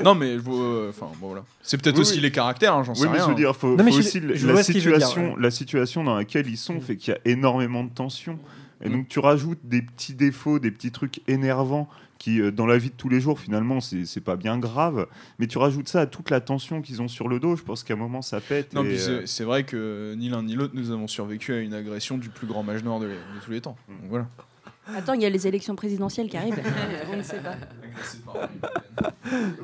[0.04, 1.44] non, mais euh, enfin bon voilà.
[1.62, 2.20] C'est peut-être Oui, aussi oui.
[2.22, 3.24] les caractères, hein, j'en sais Oui, mais rien.
[3.26, 5.40] je veux dire, faut, Non, mais faut je- aussi je la dire, situation, ouais.
[5.40, 8.38] la situation dans laquelle ils sont fait qu'il y a énormément de tensions.
[8.82, 11.86] Et donc tu rajoutes des petits défauts, des petits trucs énervants
[12.18, 15.06] qui, euh, dans la vie de tous les jours, finalement, c'est pas bien grave.
[15.38, 17.56] Mais tu rajoutes ça à toute la tension qu'ils ont sur le dos.
[17.56, 18.72] Je pense qu'à un moment, ça pète.
[18.74, 21.58] Non, et, puis euh, c'est- vrai que ni l'un ni l'autre nous avons survécu à
[21.60, 23.12] une agression du plus grand mage noir de, de
[23.44, 23.76] tous les temps.
[23.88, 24.26] Donc voilà.
[24.96, 26.60] Attends, il y a les élections présidentielles qui arrivent.
[27.12, 27.54] On ne sait pas.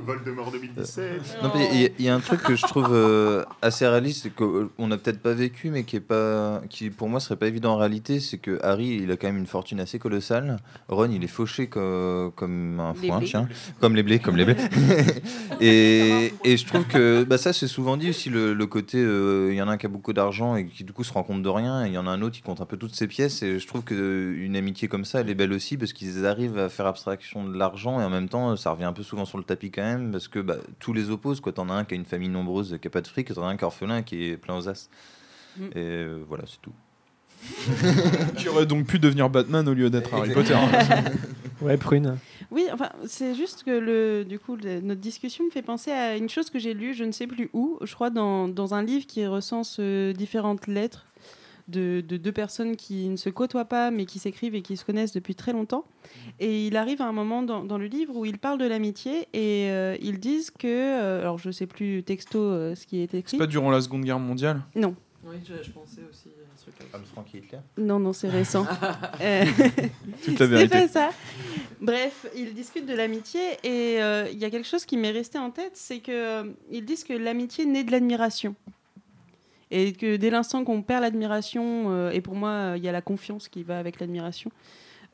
[0.07, 1.39] Voldemort 2017.
[1.43, 3.87] Non, mais il y a- il y, a un truc que je trouve euh, assez
[3.87, 7.47] réaliste, qu'on n'a peut-être pas vécu, mais qui est pas, qui pour moi serait pas
[7.47, 10.59] évident en réalité, c'est que Harry, il a quand même une fortune assez colossale.
[10.89, 13.27] Ron, il est fauché co- comme un foin, blés.
[13.27, 13.49] tiens,
[13.81, 14.57] comme les blés, comme les blés.
[15.61, 19.49] et, et je trouve que bah, ça, c'est souvent dit aussi le, le côté, euh,
[19.53, 21.23] il y en a un qui a beaucoup d'argent et qui du coup se rend
[21.23, 22.95] compte de rien, et il y en a un autre qui compte un peu toutes
[22.95, 23.43] ses pièces.
[23.43, 26.59] Et je trouve que une amitié comme ça, elle est belle aussi parce qu'ils arrivent
[26.59, 29.39] à faire abstraction de l'argent et en même temps, ça revient un peu souvent sur
[29.39, 31.41] le tapis quand même parce que bah, tous les opposent.
[31.41, 33.35] Quoi, t'en as un qui a une famille nombreuse, qui a pas de fric, et
[33.35, 34.89] t'en as un qui est orphelin, qui est plein aux as.
[35.59, 35.65] Mm.
[35.67, 36.73] Et euh, voilà, c'est tout.
[38.37, 40.57] Qui aurait donc pu devenir Batman au lieu d'être Harry Potter.
[41.61, 42.19] ouais, prune.
[42.51, 46.17] Oui, enfin, c'est juste que le, du coup, le- notre discussion me fait penser à
[46.17, 48.83] une chose que j'ai lue, je ne sais plus où, je crois dans, dans un
[48.83, 51.07] livre qui recense euh, différentes lettres
[51.69, 54.85] de, de deux personnes qui ne se côtoient pas, mais qui s'écrivent et qui se
[54.85, 55.85] connaissent depuis très longtemps.
[56.41, 59.29] Et il arrive à un moment dans, dans le livre où ils parlent de l'amitié
[59.33, 63.01] et euh, ils disent que, euh, alors je ne sais plus texto euh, ce qui
[63.03, 63.39] est C'est écrit.
[63.39, 64.63] pas durant la Seconde Guerre mondiale?
[64.75, 66.87] Non, Oui, je, je pensais aussi à ce truc-là.
[66.95, 68.65] Armstrong et Hitler non, non, c'est récent.
[70.25, 70.69] Toute la C'est vérité.
[70.69, 71.11] pas ça.
[71.81, 75.39] Bref, ils discutent de l'amitié et euh, il y a quelque chose qui m'est resté
[75.39, 78.55] en tête, c'est que euh, ils disent que l'amitié naît de l'admiration.
[79.71, 82.93] Et que dès l'instant qu'on perd l'admiration, euh, et pour moi, euh, il y a
[82.93, 84.51] la confiance qui va avec l'admiration,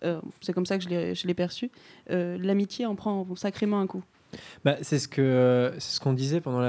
[0.04, 1.70] euh, c'est comme ça que je l'ai- perçu,
[2.08, 4.02] l'amitié en prend sacrément un coup.
[4.64, 6.60] Bah, c'est ce que c'est ce qu'on disait pendant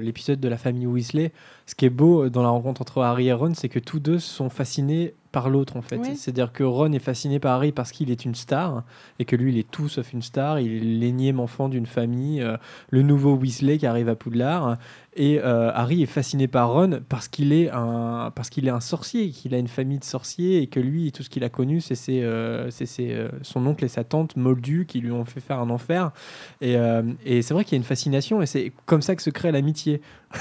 [0.00, 1.32] l'épisode de la famille Weasley.
[1.66, 4.18] Ce qui est beau dans la rencontre entre Harry et Ron, c'est que tous deux
[4.18, 6.02] sont fascinés par l'autre en fait.
[6.16, 8.82] C'est-à-dire que Ron est fasciné par Harry parce qu'il est une star
[9.20, 10.58] et que lui il est tout sauf une star.
[10.58, 12.56] Il est l'énième enfant d'une famille, euh,
[12.90, 14.76] le nouveau Weasley qui arrive à Poudlard.
[15.20, 18.78] Et euh, Harry est fasciné par Ron parce qu'il est un parce qu'il est un
[18.78, 21.80] sorcier, qu'il a une famille de sorciers et que lui tout ce qu'il a connu
[21.80, 25.40] c'est ses, euh, ses, euh, son oncle et sa tante moldus qui lui ont fait
[25.40, 26.12] faire un enfer.
[26.60, 29.22] Et, euh, et c'est vrai qu'il y a une fascination et c'est comme ça que
[29.22, 30.00] se crée l'amitié.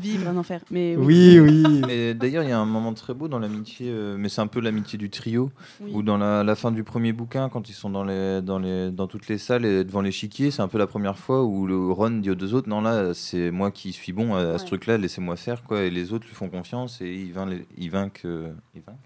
[0.00, 0.60] Vivre un enfer.
[0.70, 1.80] Mais Oui, oui.
[1.88, 4.46] Et d'ailleurs, il y a un moment très beau dans l'amitié, euh, mais c'est un
[4.46, 5.50] peu l'amitié du trio,
[5.80, 5.90] Oui.
[5.94, 8.90] où dans la, la fin du premier bouquin, quand ils sont dans, les, dans, les,
[8.90, 11.90] dans toutes les salles et devant l'échiquier, c'est un peu la première fois où le
[11.90, 14.66] Ron dit aux deux autres Non, là, c'est moi qui suis bon à, à ce
[14.66, 15.82] truc-là, laissez-moi faire, quoi.
[15.82, 17.50] Et les autres lui font confiance et ils vainquent.
[17.50, 18.96] les- Ils vainquent, euh, ils vainquent,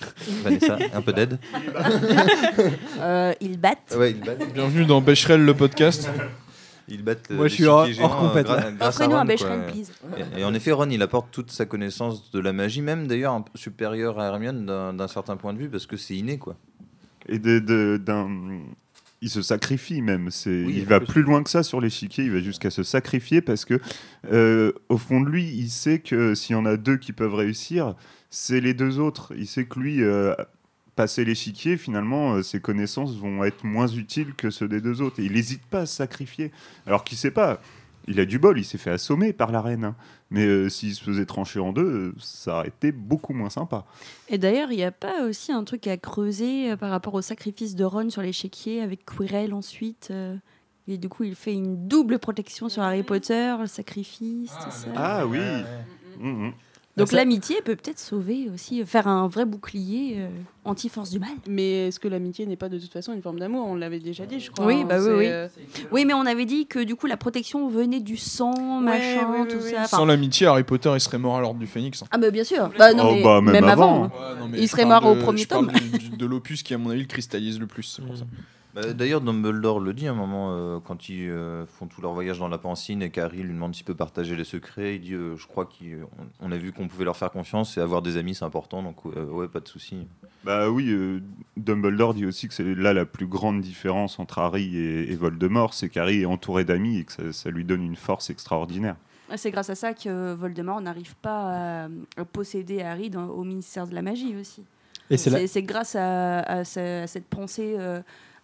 [0.44, 1.38] Vanessa, un peu d'aide.
[3.00, 3.94] Euh, ils battent.
[3.98, 4.52] Ouais, ils battent.
[4.52, 6.08] Bienvenue dans Becherel, le podcast.
[6.88, 7.30] Ils battent.
[7.30, 8.48] euh, Moi, je suis hors- hors compète,
[8.80, 9.92] Offrez-nous un Becherel, please.
[10.36, 13.42] Et, et en effet, Ron, il apporte toute sa connaissance de la magie, même d'ailleurs
[13.54, 16.56] supérieure à Hermione d'un certain point de vue, parce que c'est inné, quoi.
[17.28, 18.28] Et de- de- d'un.
[19.22, 20.30] Il se sacrifie même.
[20.30, 21.06] C'est, Oui, il va plus.
[21.12, 22.24] plus loin que ça sur l'échiquier.
[22.24, 23.78] Il va jusqu'à se sacrifier parce que,
[24.32, 27.34] euh, au fond de lui, il sait que s'il y en a deux qui peuvent
[27.34, 27.94] réussir,
[28.30, 29.34] c'est les deux autres.
[29.36, 30.34] Il sait que lui, euh,
[30.96, 35.20] passer l'échiquier, finalement, euh, ses connaissances vont être moins utiles que ceux des deux autres.
[35.20, 36.50] Et il n'hésite pas à se sacrifier.
[36.86, 37.60] Alors qu'il sait pas.
[38.08, 39.94] Il a du bol, il s'est fait assommer par la reine.
[40.30, 43.84] Mais euh, s'il se faisait trancher en deux, euh, ça aurait été beaucoup moins sympa.
[44.28, 47.22] Et d'ailleurs, il n'y a pas aussi un truc à creuser euh, par rapport au
[47.22, 50.36] sacrifice de Ron sur l'échiquier avec Quirrell ensuite euh,
[50.86, 54.90] Et du coup, il fait une double protection sur Harry Potter, le sacrifice, tout ça.
[54.94, 55.40] Ah oui.
[56.20, 56.52] Mhm.
[56.96, 60.28] Donc ça- l'amitié peut peut-être sauver aussi, faire un vrai bouclier euh,
[60.64, 61.30] anti-force du mal.
[61.48, 63.64] Mais est-ce que l'amitié n'est pas de toute façon une forme d'amour?
[63.68, 64.66] On l'avait déjà dit, je crois.
[64.66, 65.26] Oui, hein, bah oui, oui.
[65.28, 65.48] euh,
[65.92, 69.38] Oui, mais on avait dit que du coup la protection venait du sang, machin, oui,
[69.42, 69.70] oui, tout oui.
[69.70, 69.82] ça.
[69.84, 72.02] Enfin, Sans l'amitié, Harry Potter, il serait mort à l'ordre du Phénix.
[72.02, 72.06] hein.
[72.10, 72.70] Ah bah bien sûr.
[72.76, 74.04] Bah non, Oh, mais bah, même même, avant.
[74.04, 74.10] avant, hein.
[74.34, 75.80] Ouais, non, mais Il serait parle mort au de- premier je parle tome.
[75.80, 77.84] du- du- de l'opus qui, à mon avis, le cristallise le plus.
[77.84, 78.24] C'est pour ça.
[78.74, 82.12] Bah, D'ailleurs, Dumbledore le dit à un moment, euh, quand ils euh, font tout leur
[82.12, 85.14] voyage dans la Pancine et qu'Harry lui demande s'il peut partager les secrets, il dit
[85.14, 86.08] euh, Je crois qu'on
[86.40, 88.96] on a vu qu'on pouvait leur faire confiance et avoir des amis, c'est important, donc
[89.06, 90.06] euh, ouais, pas de souci.
[90.44, 91.20] Bah oui, euh,
[91.56, 95.74] Dumbledore dit aussi que c'est là la plus grande différence entre Harry et, et Voldemort,
[95.74, 98.96] c'est qu'Harry est entouré d'amis et que ça, ça lui donne une force extraordinaire.
[99.28, 103.44] Ah, C'est grâce à ça que Voldemort n'arrive pas à, à posséder Harry dans- au
[103.44, 104.62] ministère de la magie aussi.
[105.10, 108.00] Et c'est grâce à, à ce- à cette pensée euh,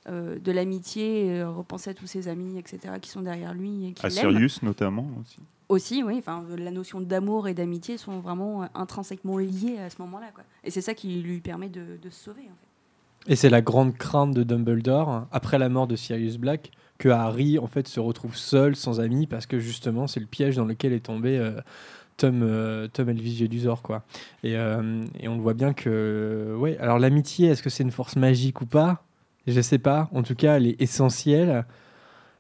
[0.09, 3.93] euh, de l'amitié, euh, repenser à tous ses amis, etc., qui sont derrière lui et
[3.93, 4.11] qui À.
[4.11, 5.39] Sirius notamment aussi.
[5.69, 6.15] Aussi, oui.
[6.19, 10.29] Enfin, la notion d'amour et d'amitié sont vraiment intrinsèquement liées à ce moment-là.
[10.35, 10.45] quoi.
[10.63, 12.43] Et c'est ça qui lui permet de, de se sauver.
[12.43, 13.33] en fait.
[13.33, 17.59] Et c'est la grande crainte de Dumbledore, après la mort de Sirius Black, que Harry
[17.59, 20.93] en fait se retrouve seul, sans amis, parce que justement c'est le piège dans lequel
[20.93, 21.61] est tombé euh,
[22.17, 23.83] Tom, euh, Tom Elvis-Jedusor.
[23.83, 24.05] Quoi.
[24.45, 26.55] Et, euh, et on le voit bien que...
[26.57, 29.03] Ouais, alors l'amitié, est-ce que c'est une force magique ou pas?
[29.47, 30.09] Je sais pas.
[30.13, 31.65] En tout cas, elle est essentielle.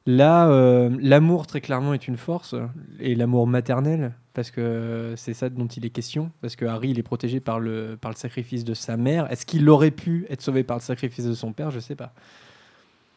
[0.08, 2.54] Là, euh, l'amour, très clairement, est une force,
[3.00, 6.98] et l'amour maternel, parce que c'est ça dont il est question, parce que Harry, il
[7.00, 9.30] est protégé par le, par le sacrifice de sa mère.
[9.32, 11.72] Est-ce qu'il aurait pu être sauvé par le sacrifice de son père?
[11.72, 12.12] Je sais pas.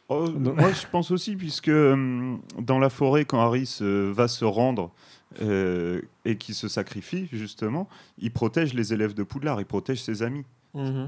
[0.07, 4.43] Oh, moi, je pense aussi, puisque hum, dans la forêt, quand Harry se- va se
[4.43, 4.91] rendre
[5.43, 10.23] euh, et qui se sacrifie, justement, il protège les élèves de Poudlard, il protège ses
[10.23, 10.45] amis.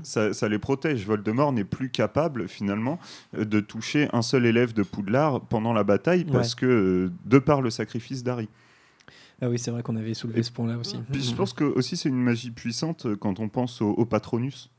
[0.03, 1.05] Ça, ça les protège.
[1.05, 2.99] Voldemort n'est plus capable, finalement,
[3.37, 7.37] euh, de toucher un seul élève de Poudlard pendant la bataille, parce que, euh, de
[7.39, 8.49] par le sacrifice d'Harry.
[9.41, 10.97] Ah oui, c'est vrai qu'on avait soulevé ce point-là aussi.
[11.11, 14.05] Puis je pense que aussi c'est une magie puissante euh, quand on pense au, au
[14.05, 14.69] Patronus,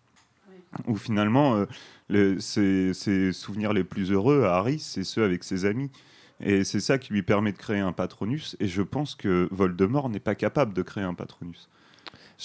[0.86, 1.66] où finalement euh,
[2.08, 5.90] le- ses, ses souvenirs les plus heureux à Harry, c'est ceux avec ses amis.
[6.44, 8.56] Et c'est ça qui lui permet de créer un Patronus.
[8.58, 11.68] Et je pense que Voldemort n'est pas capable de créer un Patronus.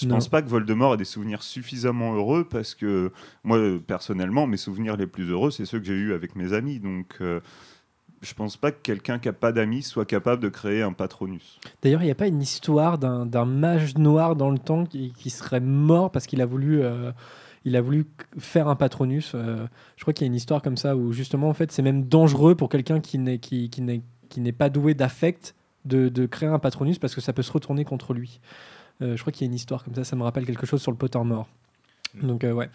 [0.00, 0.14] Je Non.
[0.16, 3.10] pense pas que Voldemort ait des souvenirs suffisamment heureux parce que
[3.44, 6.78] moi, personnellement, mes souvenirs les plus heureux, c'est ceux que j'ai eus avec mes amis.
[6.78, 7.40] Donc, euh,
[8.22, 11.60] je pense pas que quelqu'un qui n'a pas d'amis soit capable de créer un Patronus.
[11.82, 15.12] D'ailleurs, il n'y a pas une histoire d'un d'un mage noir dans le temps qui,
[15.16, 17.12] qui serait mort parce qu'il a voulu, euh,
[17.64, 18.06] il a voulu
[18.38, 19.32] faire un patronus.
[19.34, 21.82] euh, je crois qu'il y a une histoire comme ça où justement, en fait, c'est
[21.82, 26.08] même dangereux pour quelqu'un qui n'est qui, qui n'est qui n'est pas doué d'affect de,
[26.08, 28.40] de créer un patronus parce que ça peut se retourner contre lui.
[29.00, 30.04] Euh, je crois qu'il y a une histoire comme ça.
[30.04, 31.48] Ça me rappelle quelque chose sur le Pottermore.
[32.14, 32.68] Donc euh, ouais.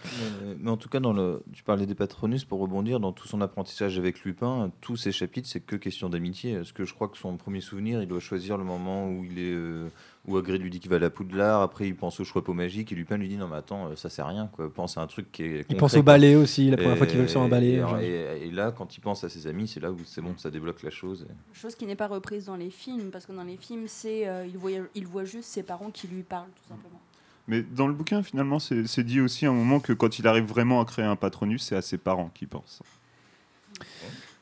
[0.43, 3.27] Mais, mais en tout cas, dans le, tu parlais des Patronus, pour rebondir, dans tout
[3.27, 6.55] son apprentissage avec Lupin, tous ces chapitres, c'est que question d'amitié.
[6.57, 9.39] Parce que je crois que son premier souvenir, il doit choisir le moment où il
[9.39, 9.87] est, euh,
[10.27, 12.91] où Hagrid lui dit qu'il va à la Poudlard, après il pense au chapeau magique,
[12.91, 14.71] et Lupin lui dit non mais attends, euh, ça c'est rien, quoi.
[14.71, 17.19] pense à un truc qui est Il pense au balai aussi, la première fois qu'il
[17.19, 17.71] veut sur un balai.
[17.73, 17.99] Et, genre.
[17.99, 20.49] et- et là, quand il pense à ses amis, c'est là où c'est bon, ça
[20.51, 21.25] débloque la chose.
[21.53, 24.45] Chose qui n'est pas reprise dans les films, parce que dans les films, c'est euh,
[24.47, 26.99] il, voit, il voit juste ses parents qui lui parlent, tout simplement.
[27.47, 30.45] Mais dans le bouquin, finalement, c'est dit aussi à un moment que quand il arrive
[30.45, 32.81] vraiment à créer un patronus, c'est à ses parents qui pensent.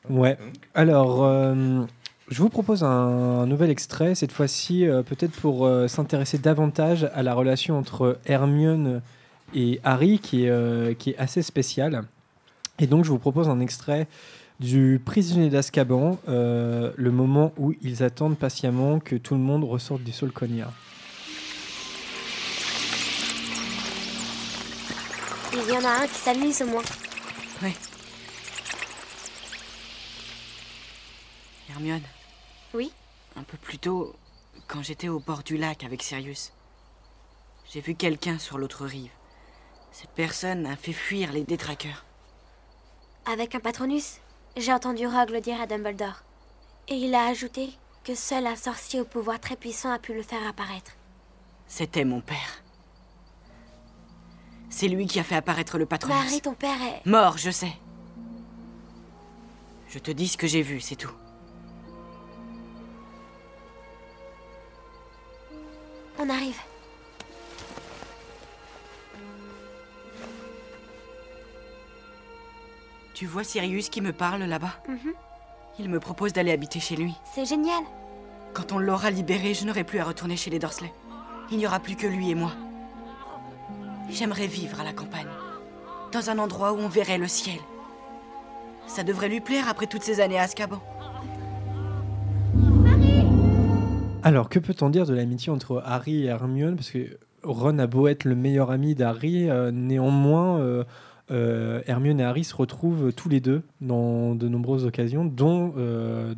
[0.10, 0.38] Ouais.
[0.76, 1.84] Alors, euh,
[2.30, 7.24] je vous propose un, nouvel extrait, cette fois-ci, euh, peut-être pour euh, s'intéresser davantage à
[7.24, 9.02] la relation entre Hermione
[9.54, 12.04] et Harry, qui est, qui est assez spéciale.
[12.80, 14.08] Et donc, je vous propose un extrait
[14.60, 20.14] du prisonnier d'Azkaban, le moment où ils attendent patiemment que tout le monde ressorte du
[20.14, 20.72] Solconia.
[25.54, 26.84] Il y en a un qui s'amuse au moins.
[31.70, 32.04] Hermione.
[32.74, 32.92] Oui
[33.36, 34.16] Un peu plus tôt,
[34.68, 36.52] quand j'étais au bord du lac avec Sirius,
[37.72, 39.12] j'ai vu quelqu'un sur l'autre rive.
[39.92, 42.06] Cette personne a fait fuir les détraqueurs.
[43.26, 44.20] Avec un patronus,
[44.58, 46.24] j'ai entendu Rogue le dire à Dumbledore.
[46.88, 47.70] Et il a ajouté
[48.04, 50.92] que seul un sorcier au pouvoir très puissant a pu le faire apparaître.
[51.68, 52.64] C'était mon père.
[54.72, 56.18] C'est lui qui a fait apparaître le patronus.
[56.18, 57.06] Marie, ton père est...
[57.06, 57.74] Mort, je sais.
[59.90, 61.12] Je te dis ce que j'ai vu, c'est tout.
[66.18, 66.58] On arrive.
[73.14, 74.82] Tu vois Sirius qui me parle là-bas?
[74.88, 75.14] Mhm.
[75.80, 77.14] Il me propose d'aller habiter chez lui.
[77.36, 77.84] C'est génial.
[78.54, 80.92] Quand on l'aura libéré, je n'aurai plus à retourner chez les Dursley.
[81.52, 82.52] Il n'y aura plus que lui et moi.
[84.14, 85.28] J'aimerais vivre à la campagne,
[86.12, 87.58] dans un endroit où on verrait le ciel.
[88.86, 90.82] Ça devrait lui plaire après toutes ces années à Azkaban.
[94.24, 96.76] Alors, que peut-on dire de l'amitié entre Harry et Hermione?
[96.76, 100.84] Parce que Ron a beau être le meilleur ami d'Harry, euh, néanmoins, euh,
[101.32, 105.70] euh, Hermione et Harry se retrouvent tous les deux dans de nombreuses occasions, dont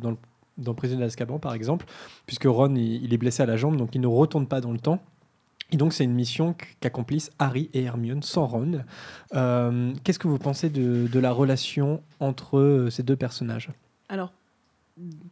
[0.00, 0.16] dans, le,
[0.58, 1.08] dans Prisonnier
[1.42, 1.86] par exemple,
[2.26, 4.78] puisque Ron il est blessé à la jambe, donc il ne retourne pas dans le
[4.78, 5.00] temps.
[5.74, 8.84] Et donc, c'est une mission qu'accomplissent Harry et Hermione sans Ron.
[9.34, 13.70] Euh, Qu'est-ce que vous pensez de, de la relation entre euh, ces deux personnages?
[14.08, 14.32] Alors,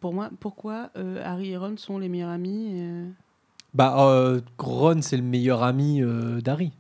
[0.00, 3.09] pour moi, pourquoi euh, Harry et Ron sont les meilleurs amis euh,
[3.72, 6.02] Bah, Ron, c'est le meilleur ami
[6.42, 6.72] d'Harry.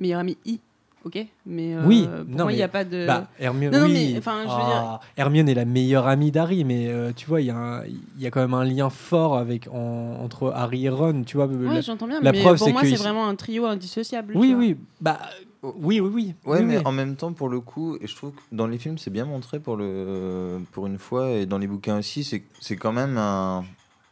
[0.00, 0.58] Meilleurs amis I,
[1.04, 3.06] ok Mais euh, oui, pour non, moi, il n'y a pas de.
[3.06, 4.10] Bah, Hermione, Non, non, oui.
[4.12, 7.40] mais, enfin, je veux Ah, Hermione est la meilleure amie d'Harry, mais euh, tu vois,
[7.40, 7.84] il y, a
[8.18, 11.22] y quand même un lien fort avec, en- entre Harry et Ron.
[11.24, 14.32] Tu vois, Ouais, j'entends bien, la mais preuve, pour moi, c'est vraiment un trio indissociable.
[14.36, 15.18] Oui, oui, bah,
[15.62, 16.34] oui, oui, oui.
[16.44, 16.82] Ouais, Oui, mais oui.
[16.84, 19.24] en même temps, pour le coup, et je trouve que dans les films, c'est bien
[19.24, 23.16] montré pour, le, pour une fois, et dans les bouquins aussi, c'est c'est quand même
[23.18, 23.64] un,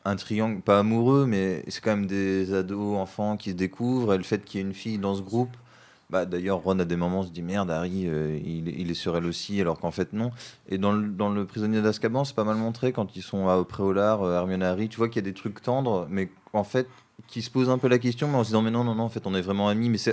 [0.04, 4.18] un triangle, pas amoureux, mais c'est quand même des ados, enfants qui se découvrent, et
[4.18, 5.56] le fait qu'il y ait une fille dans ce groupe.
[6.12, 9.16] Bah, D'ailleurs, Ron, à des moments, se dit merde, Harry, euh, il, il est sur
[9.16, 10.30] elle aussi, alors qu'en fait, non.
[10.68, 13.56] Et dans le, dans le prisonnier d'Azkaban, c'est pas mal montré quand ils sont à-
[13.56, 14.88] au Préolard, euh, Hermione et Harry.
[14.90, 16.86] Tu vois qu'il y a des trucs tendres, mais en fait,
[17.28, 19.04] qui se posent un peu la question, mais en se disant, mais non, non, non,
[19.04, 19.88] en fait, on est vraiment amis.
[19.88, 20.10] Mais je,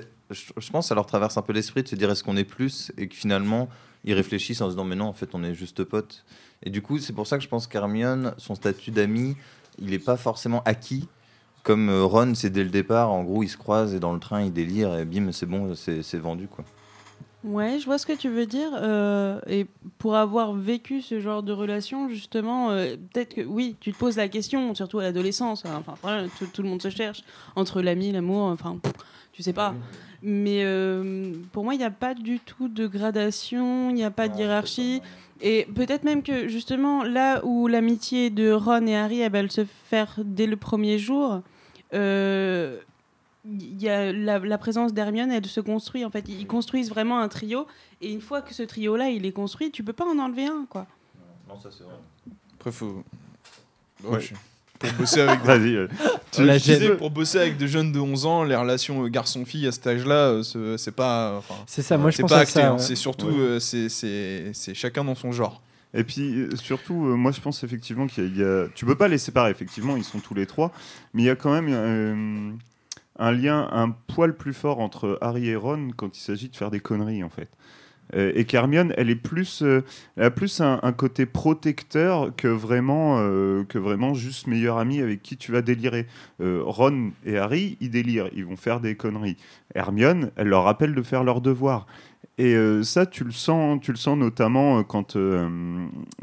[0.58, 2.46] je pense que ça leur traverse un peu l'esprit de se dire, est-ce qu'on est
[2.46, 3.68] plus Et que finalement,
[4.06, 6.24] ils réfléchissent en se disant, mais non, en fait, on est juste potes.
[6.64, 9.36] Et du coup, c'est pour ça que je pense qu'Hermione, son statut d'ami,
[9.80, 11.10] il n'est pas forcément acquis.
[11.64, 14.20] Comme euh, Ron, c'est dès le départ, en gros, ils se croisent et dans le
[14.20, 16.64] train, ils délirent et bim, c'est bon, c'est c'est vendu, quoi.
[17.44, 18.70] Ouais, je vois ce que tu veux dire.
[18.76, 19.66] euh, et
[19.98, 24.18] pour avoir vécu ce genre de relation, justement, euh, peut-être que oui, tu te poses
[24.18, 25.66] la question, surtout à l'adolescence.
[25.66, 27.24] hein, Enfin, voilà, tout, tout le monde se cherche
[27.56, 28.44] entre l'ami, l'amour.
[28.48, 28.92] Enfin, pff,
[29.32, 29.74] tu sais pas.
[30.22, 34.12] Mais euh, pour moi, il n'y a pas du tout de gradation, il n'y a
[34.12, 35.02] pas de hiérarchie.
[35.42, 39.66] Et peut-être même que justement, là où l'amitié de Ron et Harry, elle va se
[39.66, 41.42] faire dès le premier jour,
[41.94, 42.78] euh,
[43.46, 46.04] il y a la, la présence d'Hermione, elle se construit.
[46.04, 47.68] En fait, ils construisent vraiment un trio.
[48.02, 50.66] Et une fois que ce trio-là, il est construit, tu peux pas en enlever un,
[50.70, 50.88] quoi.
[51.48, 51.96] Non, ça c'est vrai.
[52.56, 53.04] Après, faut.
[54.04, 54.20] Ouais.
[54.80, 55.40] Pour bosser avec.
[55.44, 55.88] Vas-y, euh,
[56.32, 56.98] Tu tu la je disais, gênes.
[56.98, 60.42] pour bosser avec des jeunes de 11 ans, les relations euh, garçon-fille à cet âge-là,
[60.56, 61.42] euh, c'est- pas.
[61.68, 62.80] C'est ça, moi, je pense pas acté, ça, hein, ouais.
[62.80, 63.34] C'est surtout, Ouais.
[63.40, 65.62] euh, c'est- c'est c'est chacun dans son genre.
[65.94, 68.68] Et puis surtout, euh, moi je pense effectivement qu'il y, a- il y a.
[68.76, 70.72] Tu peux pas les séparer, effectivement, ils sont tous les trois,
[71.14, 72.52] mais il y a quand même euh,
[73.18, 76.70] un lien un poil plus fort entre Harry et Ron quand il s'agit de faire
[76.72, 77.50] des conneries en fait.
[78.16, 79.84] Euh, et qu'Hermione, elle est plus, euh,
[80.20, 85.38] a plus un, côté protecteur que vraiment, euh, que vraiment juste meilleur ami avec qui
[85.38, 86.08] tu vas délirer.
[86.40, 89.38] Ron et Harry, ils délirent, ils vont faire des conneries.
[89.76, 91.86] Hermione, elle leur rappelle de faire leurs devoirs.
[92.38, 95.18] Et ça, tu le sens, tu le sens notamment quand,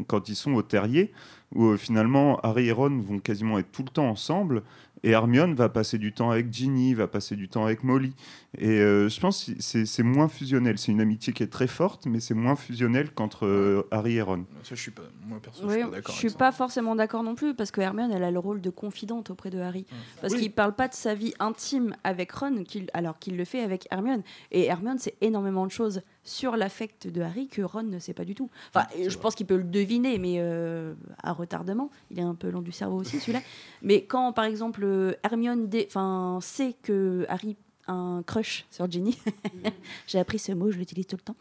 [0.07, 1.11] quand ils sont au terrier.
[1.55, 4.63] où finalement Harry et Ron vont quasiment être tout le temps ensemble.
[5.03, 8.13] Et Hermione va passer du temps avec Ginny, va passer du temps avec Molly.
[8.57, 10.77] Et euh, je pense que c'est c'est moins fusionnel.
[10.77, 14.21] C'est une amitié qui est très forte, mais c'est moins fusionnel qu'entre euh, Harry et
[14.21, 14.45] Ron.
[14.63, 16.15] Ça, je suis pas, moi perso, Oui, je suis pas je d'accord.
[16.15, 18.69] suis avec pas forcément d'accord non plus parce que Hermione elle a le rôle de
[18.69, 19.85] confidente auprès de Harry
[20.21, 20.39] parce Oui.
[20.39, 24.23] qu'il parle pas de sa vie intime avec Ron alors qu'il le fait avec Hermione
[24.51, 28.25] et Hermione sait énormément de choses sur l'affect de Harry que Ron ne sait pas
[28.25, 28.49] du tout.
[28.73, 32.49] Enfin, je pense qu'il peut le deviner mais euh, à retardement, il est un peu
[32.49, 33.41] long du cerveau aussi celui-là.
[33.81, 34.86] mais quand par exemple
[35.23, 37.55] Hermione dé- enfin sait que Harry
[37.87, 39.17] a un crush sur Ginny.
[40.07, 41.35] J'ai appris ce mot, je l'utilise tout le temps.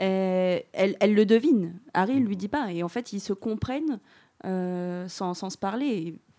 [0.00, 1.74] Euh, elle, elle le devine.
[1.94, 2.72] Harry ne lui dit pas.
[2.72, 3.98] Et en fait, ils se comprennent
[4.44, 5.86] euh, sans, sans se parler.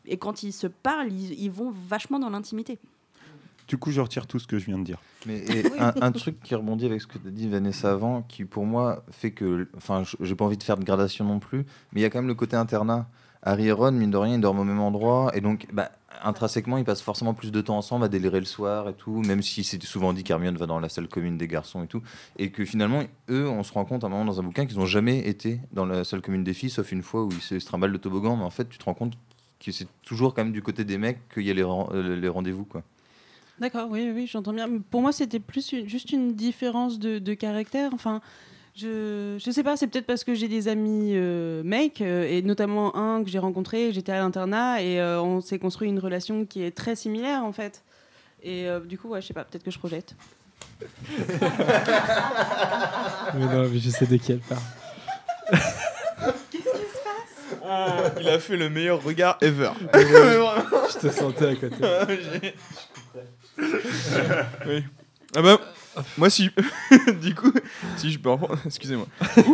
[0.05, 2.79] Et, et quand ils se parlent, ils, ils vont vachement dans l'intimité.
[3.67, 4.99] Du coup, je retire tout ce que je viens de dire.
[5.27, 8.23] Mais et un, un truc qui rebondit avec ce que tu as dit Vanessa avant,
[8.23, 11.65] qui pour moi fait que, enfin, j'ai pas envie de faire de gradation non plus,
[11.93, 13.07] mais il y a quand même le côté internat.
[13.43, 15.91] Harry et Ron, mine de rien, ils dorment au même endroit, et donc, bah,
[16.23, 19.41] intrinsèquement, ils passent forcément plus de temps ensemble à délirer le soir et tout, même
[19.41, 22.01] si c'est souvent dit qu'Hermione va dans la salle commune des garçons et tout,
[22.37, 24.77] et que finalement, eux, on se rend compte à un moment dans un bouquin qu'ils
[24.77, 27.55] n'ont jamais été dans la salle commune des filles, sauf une fois où ils se
[27.65, 29.13] trimballent le toboggan, mais en fait, tu te rends compte
[29.59, 32.65] que c'est toujours quand même du côté des mecs qu'il y a les, euh, rendez-vous,
[32.65, 32.83] quoi.
[33.59, 34.67] D'accord, oui, oui, j'entends bien.
[34.89, 37.93] Pour moi, c'était plus juste une différence de, de caractère.
[37.93, 38.21] Enfin,
[38.75, 42.41] je, je sais pas, c'est peut-être parce que j'ai des amis euh, mecs, euh, et
[42.41, 46.45] notamment un que j'ai rencontré, j'étais à l'internat, et euh, on s'est construit une relation
[46.45, 47.83] qui est très similaire, en fait.
[48.43, 50.15] Et euh, du coup, ouais, je sais pas, peut-être que je projette.
[53.33, 54.61] Mais non, mais je sais de qui elle parle.
[57.63, 59.69] Oh, il a fait le meilleur regard ever.
[59.93, 60.53] Vraiment.
[60.91, 61.75] je te sentais à côté.
[62.41, 62.55] J'ai-
[64.67, 64.83] oui.
[65.35, 65.59] Ah bah,
[66.17, 66.49] moi si.
[67.21, 67.51] du coup,
[67.97, 68.59] si je peux reprendre.
[68.65, 69.07] Excusez-moi.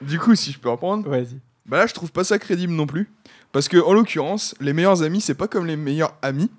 [0.00, 1.08] Du coup, si je peux reprendre.
[1.08, 1.38] Vas-y.
[1.66, 3.10] Bah là, je trouve pas ça crédible non plus.
[3.52, 6.50] Parce que, en l'occurrence, les meilleurs amis, c'est pas comme les meilleurs amis.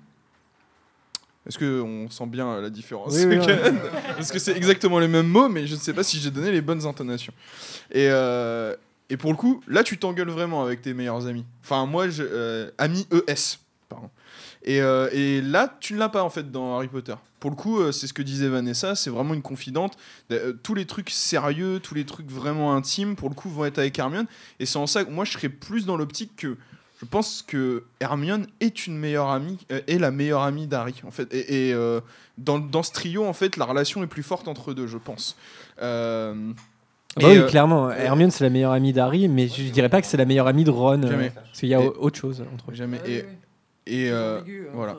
[1.46, 3.12] Est-ce qu'on sent bien la différence?
[3.14, 3.46] Oui, oui, Ok.
[3.48, 3.70] oui.
[4.16, 6.50] Parce que c'est exactement les mêmes mots, mais je ne sais pas si j'ai donné
[6.50, 7.34] les bonnes intonations.
[7.90, 8.74] Et, euh,
[9.10, 11.44] et pour le coup, là, tu t'engueules vraiment avec tes meilleurs amis.
[11.62, 13.58] Enfin, moi, je, euh, ami ES,
[13.88, 14.10] pardon.
[14.62, 17.14] Et, euh, et là, tu ne l'as pas en fait dans Harry Potter.
[17.40, 19.96] Pour le coup, euh, c'est ce que disait Vanessa, c'est vraiment une confidente.
[20.30, 23.78] Euh, tous les trucs sérieux, tous les trucs vraiment intimes, pour le coup, vont être
[23.78, 24.26] avec Hermione.
[24.60, 26.56] Et c'est en ça que moi, je serais plus dans l'optique que
[27.00, 31.34] je pense que Hermione est une meilleure amie, est la meilleure amie d'Harry en fait.
[31.34, 32.00] Et, et, euh,
[32.38, 34.96] dans, dans ce trio, en fait, la relation est plus forte entre eux deux, je
[34.96, 35.36] pense.
[37.16, 37.90] Bah oui, euh, clairement.
[37.90, 40.64] Hermione, c'est la meilleure amie d'Harry, mais je dirais pas que c'est la meilleure amie
[40.64, 41.02] de Ron.
[41.04, 41.30] euh, Jamais.
[41.30, 42.74] parce qu'il y a Et- autre chose entre eux.
[42.74, 43.00] Jamais.
[43.04, 43.24] Ah et.
[43.86, 44.96] Et, euh, ambigu, hein, voilà.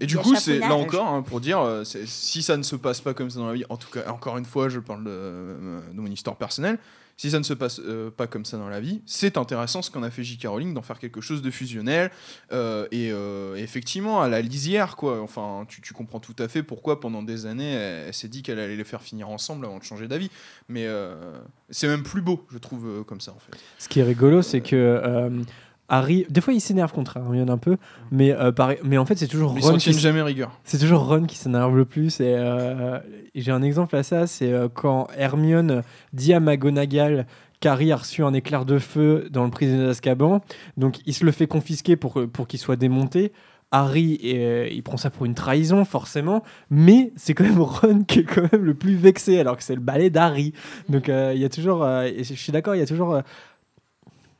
[0.00, 3.00] et du coup, c'est là encore hein, pour dire, euh, si ça ne se passe
[3.00, 5.10] pas comme ça dans la vie, en tout cas, encore une fois, je parle de,
[5.10, 6.78] euh, de mon histoire personnelle.
[7.18, 9.90] Si ça ne se passe euh, pas comme ça dans la vie, c'est intéressant ce
[9.90, 10.46] qu'on a fait J.K.
[10.46, 12.12] Rowling d'en faire quelque chose de fusionnel
[12.52, 15.20] euh, et euh, effectivement à la lisière quoi.
[15.20, 18.44] Enfin, tu, tu comprends tout à fait pourquoi pendant des années elle, elle s'est dit
[18.44, 20.30] qu'elle allait les faire finir ensemble avant de changer d'avis.
[20.68, 21.16] Mais euh,
[21.70, 23.58] c'est même plus beau, je trouve, euh, comme ça en fait.
[23.80, 25.42] Ce qui est rigolo, c'est que euh,
[25.88, 27.76] Harry, des fois, il s'énerve contre Hermione un peu,
[28.10, 30.50] mais, euh, pareil- mais en fait, c'est toujours ils Ron s'en qui jamais rigueur.
[30.64, 32.20] C'est toujours Ron qui s'énerve le plus.
[32.20, 32.98] Et, euh,
[33.34, 35.82] et j'ai un exemple à ça, c'est euh, quand Hermione
[36.12, 37.26] dit à McGonagall
[37.60, 40.42] qu'Harry a reçu un éclair de feu dans le prisonnier d'Azkaban.
[40.76, 43.32] Donc il se le fait confisquer pour, pour qu'il soit démonté.
[43.70, 48.20] Harry, euh, il prend ça pour une trahison, forcément, mais c'est quand même Ron qui
[48.20, 50.52] est quand même le plus vexé, alors que c'est le balai d'Harry.
[50.88, 53.20] Donc euh, il y a toujours, euh, et je suis d'accord, il y a toujours.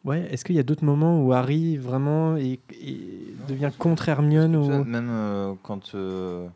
[0.09, 4.57] Ouais, est-ce qu'il y a d'autres moments où Harry vraiment est- est- devient contre Hermione
[4.57, 4.85] ou...
[4.85, 6.47] Même euh, quand, euh,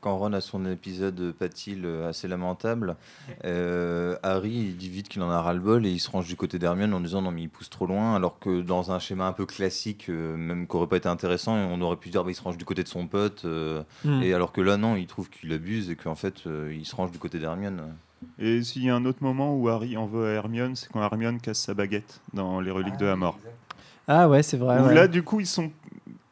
[0.00, 2.96] quand Ron a son épisode Patil euh, assez lamentable,
[3.44, 6.58] euh, Harry il dit vite qu'il en a ras-le-bol et il se range du côté
[6.58, 9.32] d'Hermione en disant non mais il pousse trop loin alors que dans un schéma un
[9.32, 12.42] peu classique, même qui aurait pas été intéressant, on aurait pu dire bah, il se
[12.42, 13.44] range du côté de son pote
[14.04, 14.22] Hmm.
[14.22, 17.10] et alors que là non il trouve qu'il abuse et qu'en fait il se range
[17.10, 17.82] du côté d'Hermione.
[18.38, 21.02] Et s'il y a un autre moment où Harry en veut à Hermione, c'est quand
[21.02, 23.38] Hermione casse sa baguette dans Les Reliques de la Mort.
[24.06, 24.80] Ah ouais, c'est vrai.
[24.80, 24.94] Où ouais.
[24.94, 25.70] là, du coup, ils sont.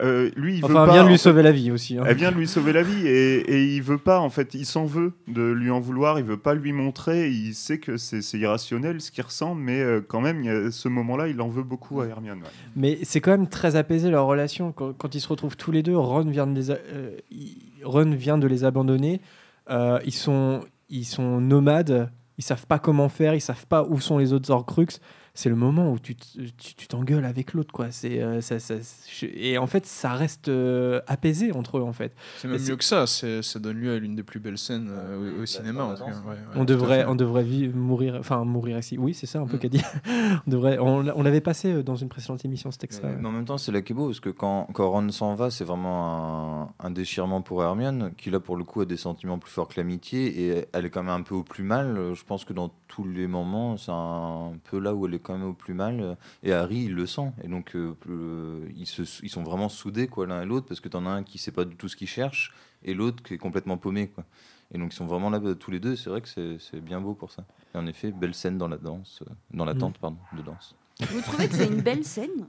[0.02, 1.22] euh, lui, il Enfin, veut elle pas, vient de lui fait.
[1.24, 1.98] sauver la vie aussi.
[1.98, 2.04] hein.
[2.06, 4.64] Elle vient de lui sauver la vie et, et il veut pas, en fait, il
[4.64, 8.20] s'en veut de lui en vouloir, il veut pas lui montrer, il sait que c'est
[8.38, 11.62] irrationnel ce qu'il ressent, mais euh, quand même, y a ce moment-là, il en veut
[11.64, 12.38] beaucoup à Hermione.
[12.38, 12.48] ouais.
[12.76, 14.72] Mais c'est quand même très apaisé leur relation.
[14.72, 17.58] Quand, quand ils se retrouvent tous les deux, Ron vient de les, a- euh, il-
[17.84, 19.20] Ron vient de les abandonner.
[19.68, 24.00] Euh, ils, sont, ils sont nomades, ils savent pas comment faire, ils savent pas où
[24.00, 25.00] sont les autres Horcruxes.
[25.36, 27.92] C'est le moment où tu t- tu tu t'engueules avec l'autre, quoi.
[27.92, 28.74] C'est euh, ça, ça-
[29.08, 32.12] je- et en fait, ça reste euh, apaisé entre eux, en fait.
[32.38, 34.88] C'est même mieux que ça, c'est- ça donne lieu à l'une des plus belles scènes
[34.90, 35.84] euh, au, au cinéma.
[35.84, 36.06] en tout cas.
[36.06, 38.98] Ouais, ouais, on devrait, on devrait vivre, mourir, enfin mourir ici.
[38.98, 39.60] Oui, c'est ça un peu Mm.
[39.60, 39.82] qu'a dit.
[40.46, 43.10] on devrait, on, l'a- on l'avait passé dans une précédente émission ce texte-là.
[43.10, 45.50] Mais, mais en même temps, c'est est beau, parce que quand, quand Ron s'en va,
[45.50, 49.38] c'est vraiment un, un déchirement pour Hermione, qui là, pour le coup, a des sentiments
[49.38, 52.14] plus forts que l'amitié, et elle est quand même un peu au plus mal.
[52.14, 55.36] Je pense que dans tous les moments, c'est un peu là où elle est quand
[55.36, 56.16] même au plus mal.
[56.44, 57.32] Et Harry, il le sent.
[57.42, 60.78] Et donc, euh, euh, ils, se, ils sont vraiment soudés, quoi, l'un et l'autre, parce
[60.80, 62.54] que t'en as un qui sait pas du tout ce qu'il cherche,
[62.84, 64.24] et l'autre qui est complètement paumé, quoi.
[64.72, 65.96] Et donc, ils sont vraiment là euh, tous les deux.
[65.96, 67.44] C'est vrai que c'est c'est bien beau pour ça.
[67.74, 69.78] Et en effet, belle scène dans la danse, euh, dans la Mm.
[69.78, 70.74] tente, pardon, de danse.
[71.10, 72.46] Vous trouvez que c'est une belle scène?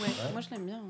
[0.00, 0.80] Ouais, moi je l'aime bien.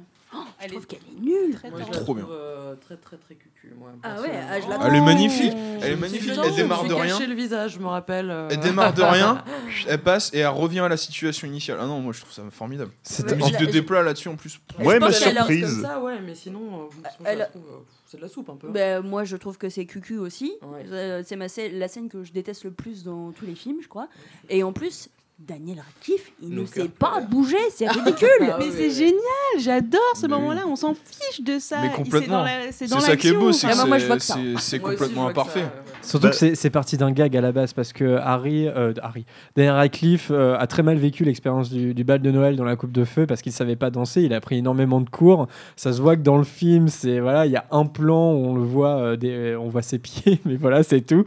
[0.62, 1.54] Je trouve qu'elle est nulle.
[1.56, 2.26] Très Moi, je la Trop trouve, bien.
[2.30, 3.74] euh, très très très cucu.
[3.76, 5.52] Moi, Ah ouais, ah, je la Elle est magnifique.
[5.52, 6.30] Je Elle est magnifique.
[6.44, 7.18] Elle démarre de rien.
[7.26, 8.30] le visage, je me rappelle.
[8.30, 9.42] euh, Elle démarre de rien,
[9.88, 11.78] elle passe et elle revient à la situation initiale.
[11.80, 12.92] Ah non, moi je trouve ça formidable.
[13.02, 14.60] C'est- La musique de déploie là-dessus en plus.
[14.78, 15.62] Ouais, ma surprise.
[15.80, 17.60] Comme ça, ouais, mais sinon, euh, Elle- euh,
[18.06, 18.68] c'est de la soupe un peu.
[18.68, 20.52] Ben, moi, je trouve que c'est cucu aussi.
[20.62, 20.84] Ouais.
[20.92, 24.08] Euh, c'est la scène que je déteste le plus dans tous les films, je crois.
[24.48, 25.08] Et en plus,
[25.48, 28.28] Daniel Radcliffe, il Nos ne sait pas bouger, c'est ridicule.
[28.42, 29.14] Ah mais c'est génial,
[29.58, 31.78] j'adore ce moment-là, on s'en fiche de ça.
[31.82, 32.44] Mais complètement.
[32.70, 33.72] C'est ça qui est beau, c'est Ah,
[34.18, 35.60] c'est- aussi, complètement imparfait.
[35.60, 35.92] ça, ouais, ouais.
[36.02, 38.92] Surtout Bah- que c'est c'est parti d'un gag à la base parce que Harry, euh,
[39.02, 39.24] Harry
[39.56, 42.76] Daniel Radcliffe euh, a très mal vécu l'expérience du, du bal de Noël dans la
[42.76, 44.22] coupe de feu parce qu'il savait pas danser.
[44.22, 45.46] Il a pris énormément de cours.
[45.76, 48.46] Ça se voit que dans le film, c'est voilà, il y a un plan où
[48.46, 49.98] on le voit, euh, des- on voit ses
[50.34, 51.24] pieds, mais voilà, c'est tout.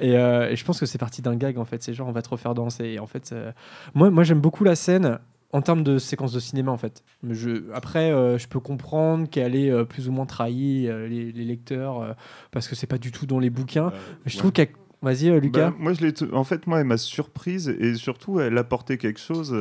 [0.00, 1.82] Et, euh, et je pense que c'est parti d'un gag en fait.
[1.82, 2.84] C'est genre on va te refaire danser.
[2.86, 3.50] Et en fait, euh,
[3.94, 5.18] moi, moi j'aime beaucoup la scène.
[5.52, 7.02] En termes de séquence de cinéma, en fait.
[7.30, 11.32] Je, après, euh, je peux comprendre qu'elle ait euh, plus ou moins trahi euh, les,
[11.32, 12.16] les lecteurs
[12.50, 13.90] parce que c'est pas du tout dans les bouquins.
[14.24, 14.68] Mais je trouve qu'elle.
[15.02, 15.70] Vas-y, Lucas.
[15.70, 19.54] Bah, moi, je en fait, moi, elle m'a surprise et surtout, elle apportait quelque chose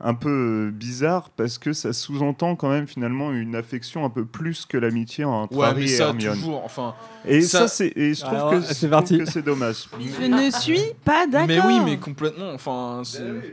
[0.00, 4.24] un peu euh, bizarre parce que ça sous-entend quand même finalement une affection un peu
[4.24, 6.34] plus que l'amitié entre Ouais, Harry mais et ça, Hermione.
[6.34, 6.64] toujours.
[6.64, 6.94] Enfin,
[7.26, 9.88] Et ça- ça, c'est et je trouve Alors, que c'est dommage.
[10.00, 11.48] Je ne suis pas d'accord.
[11.48, 12.52] mais oui, mais complètement.
[12.54, 13.52] Enfin, c'est- Je-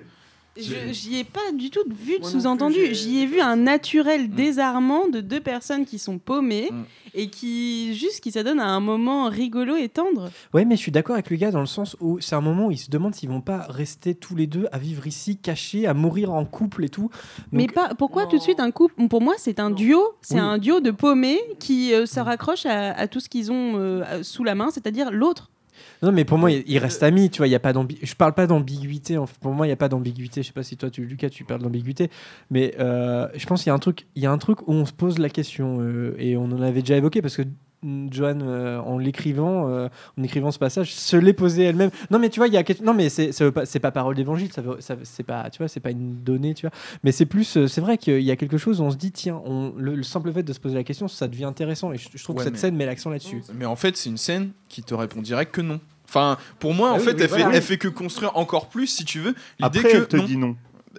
[0.57, 2.93] J'y ai pas du tout vu de sous-entendu.
[2.93, 6.83] J'y ai vu un naturel désarmant de deux personnes qui sont paumées Mm.
[7.13, 10.29] et qui juste qui s'adonnent à un moment rigolo et tendre.
[10.53, 12.71] Ouais, mais je suis d'accord avec Lucas dans le sens où c'est un moment où
[12.71, 15.93] ils se demandent s'ils vont pas rester tous les deux à vivre ici, cachés, à
[15.93, 17.09] mourir en couple et tout.
[17.51, 18.29] Mais pas, pourquoi Non.
[18.29, 19.07] tout de suite un couple?
[19.09, 19.75] Pour moi, c'est un Non.
[19.75, 20.01] duo.
[20.21, 20.39] C'est Oui.
[20.39, 24.23] un duo de paumés qui euh, se raccrochent à, à tout ce qu'ils ont euh,
[24.23, 25.49] sous la main, c'est-à-dire l'autre.
[26.05, 27.47] Non, mais pour moi, ils ils restent amis, tu vois.
[27.47, 29.17] Il y a pas Je parle pas d'ambiguïté.
[29.17, 29.37] En fait.
[29.39, 30.41] Pour moi, il y a pas d'ambiguïté.
[30.43, 32.09] Je sais pas si toi, tu, Lucas, tu parles d'ambiguïté,
[32.51, 34.05] mais euh, je pense qu'il y a un truc.
[34.15, 36.61] Il y a un truc où on se pose la question euh, et on en
[36.61, 37.43] avait déjà évoqué parce que
[37.83, 39.87] mm, Joanne, euh, en l'écrivant, euh,
[40.17, 41.89] en écrivant ce passage, se l'est posé elle-même.
[42.11, 43.31] Non, mais tu vois, il y a quelque- non, mais c'est
[43.79, 44.51] pas- parole d'évangile.
[44.51, 46.75] Ça, ça c'est pas, tu vois, c'est pas une donnée, tu vois.
[47.03, 49.11] Mais c'est plus, euh, c'est vrai qu'il y a quelque chose où on se dit,
[49.11, 51.91] tiens, on, le, le simple fait de se poser la question, ça devient intéressant.
[51.93, 53.41] Et je, je trouve Ouais, que cette mais- scène met l'accent là-dessus.
[53.53, 55.79] Mais en fait, c'est une scène qui te répond direct que non.
[56.07, 57.49] Enfin, pour moi, en Ah oui, fait, oui, elle, voilà.
[57.51, 60.17] fait, elle fait que construire encore plus, si tu veux, l'idée Après, que elle te
[60.17, 60.23] non.
[60.23, 60.55] dit non.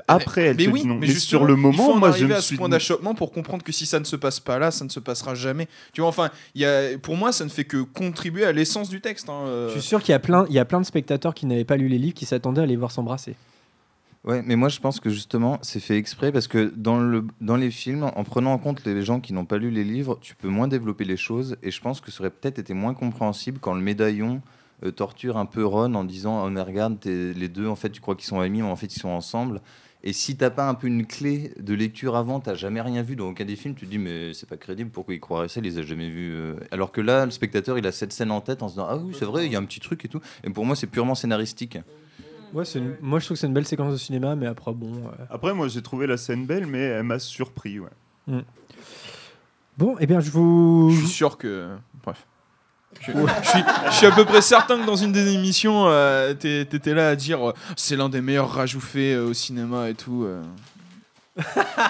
[0.08, 0.94] Après, elle mais te oui, dit non.
[0.96, 2.48] mais Mais justement, sur le il faut moment, en moi, je arriver me à ce
[2.48, 4.90] suis point d'achoppement pour comprendre que si ça ne se passe pas là, ça ne
[4.90, 5.68] se passera jamais.
[5.94, 8.90] Tu vois, enfin, il y a, pour moi, ça ne fait que contribuer à l'essence
[8.90, 9.30] du texte.
[9.30, 9.68] hein, euh.
[9.68, 11.64] Je suis sûr qu'il y a plein, il y a plein de spectateurs qui n'avaient
[11.64, 13.36] pas lu les livres qui s'attendaient à les voir s'embrasser.
[14.24, 17.54] Ouais, mais moi je pense que justement c'est fait exprès parce que dans, le, dans
[17.54, 20.34] les films, en prenant en compte les gens qui n'ont pas lu les livres, tu
[20.34, 23.58] peux moins développer les choses et je pense que ça aurait peut-être été moins compréhensible
[23.60, 24.42] quand le médaillon
[24.84, 28.00] euh, torture un peu Ron en disant oh, mais regarde les deux en fait tu
[28.00, 29.60] crois qu'ils sont amis mais en fait ils sont ensemble
[30.04, 33.16] et si t'as pas un peu une clé de lecture avant, t'as jamais rien vu
[33.16, 35.58] dans aucun des films, tu te dis mais c'est pas crédible, pourquoi il croirait ça,
[35.58, 36.32] il les a jamais vus.
[36.32, 36.54] euh.
[36.70, 38.98] Alors que là, le spectateur, il a cette scène en tête en se disant ah
[38.98, 40.20] oui c'est vrai, il y a un petit truc et tout.
[40.44, 41.78] Et pour moi c'est purement scénaristique.
[42.52, 44.72] Ouais, c'est une- moi je trouve que c'est une belle séquence de cinéma, mais après
[44.72, 44.92] bon.
[45.06, 47.80] euh, Après, moi, j'ai trouvé la scène belle, mais elle m'a surpris.
[47.80, 47.90] Ouais.
[49.76, 50.90] Bon, eh bien je vous.
[50.92, 51.76] Je suis sûr que.
[52.04, 52.26] Bref.
[53.00, 53.58] Je, je suis,
[53.90, 57.16] je suis à peu près certain que dans une des émissions, euh, t'étais là à
[57.16, 60.24] dire euh, c'est l'un des meilleurs rajouts faits euh, au cinéma et tout.
[60.24, 60.42] euh.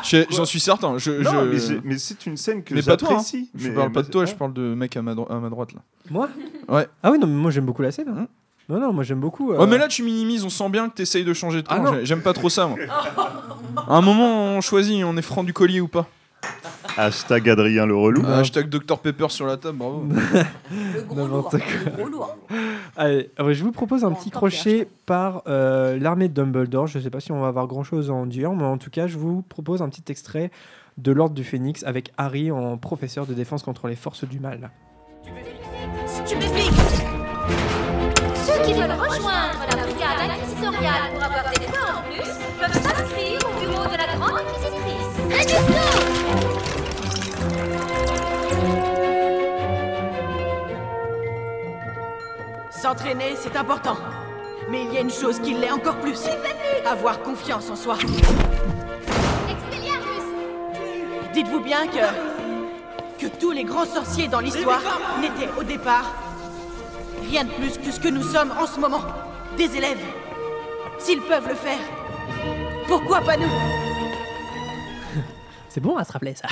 [0.03, 0.99] Je- J'en suis certain.
[0.99, 3.19] Je, Non, je- mais, c'est une scène que Mais pas toi.
[3.21, 3.39] hein.
[3.55, 4.27] Je mais- parle pas de toi, ouais.
[4.27, 5.81] je parle de mec à ma, dro- à ma droite là.
[6.11, 6.29] Moi?
[6.69, 6.89] Ouais.
[7.03, 8.09] Ah oui, non, mais moi j'aime beaucoup la scène.
[8.09, 8.17] hein.
[8.23, 8.27] Hein
[8.69, 9.53] non, non, moi j'aime beaucoup.
[9.53, 11.81] euh, Ouais, mais là tu minimises, on sent bien que t'essayes de changer de Ah
[12.03, 12.77] J'aime pas trop ça, moi.
[13.87, 16.09] À un moment, on choisit, on est franc du collier ou pas.
[16.97, 18.23] Hashtag Adrien le relou.
[18.27, 20.05] Ah, hashtag Dr Pepper sur la table, bravo.
[20.95, 21.51] le gros lourd.
[21.53, 22.37] Le gros lourd.
[22.97, 26.87] Allez, alors, je vous propose un petit crochet par euh, l'armée de Dumbledore.
[26.87, 28.91] Je ne sais pas si on va avoir grand-chose à en dire, mais en tout
[28.91, 30.51] cas, je vous propose un petit extrait
[30.97, 34.71] de l'Ordre du Phénix avec Harry en professeur de défense contre les forces du mal.
[35.27, 36.23] Ceux
[38.65, 43.61] qui veulent rejoindre la brigade inquisitoriale pour avoir des points en plus peuvent s'inscrire au
[43.61, 45.96] bureau de la grande inquisitrice.
[52.87, 53.97] S'entraîner, c'est important.
[54.71, 56.21] Mais il y a une chose qui l'est encore plus.
[56.89, 57.97] Avoir confiance en soi.
[61.35, 63.19] Dites-vous bien que...
[63.19, 64.83] que tous les grands sorciers dans l'histoire
[65.21, 66.15] n'étaient au départ
[67.29, 69.03] rien de plus que ce que nous sommes en ce moment.
[69.57, 70.05] Des élèves.
[71.01, 71.81] S'ils peuvent le faire,
[72.87, 73.76] pourquoi pas nous?
[75.77, 76.49] C'est bon à se rappeler ça.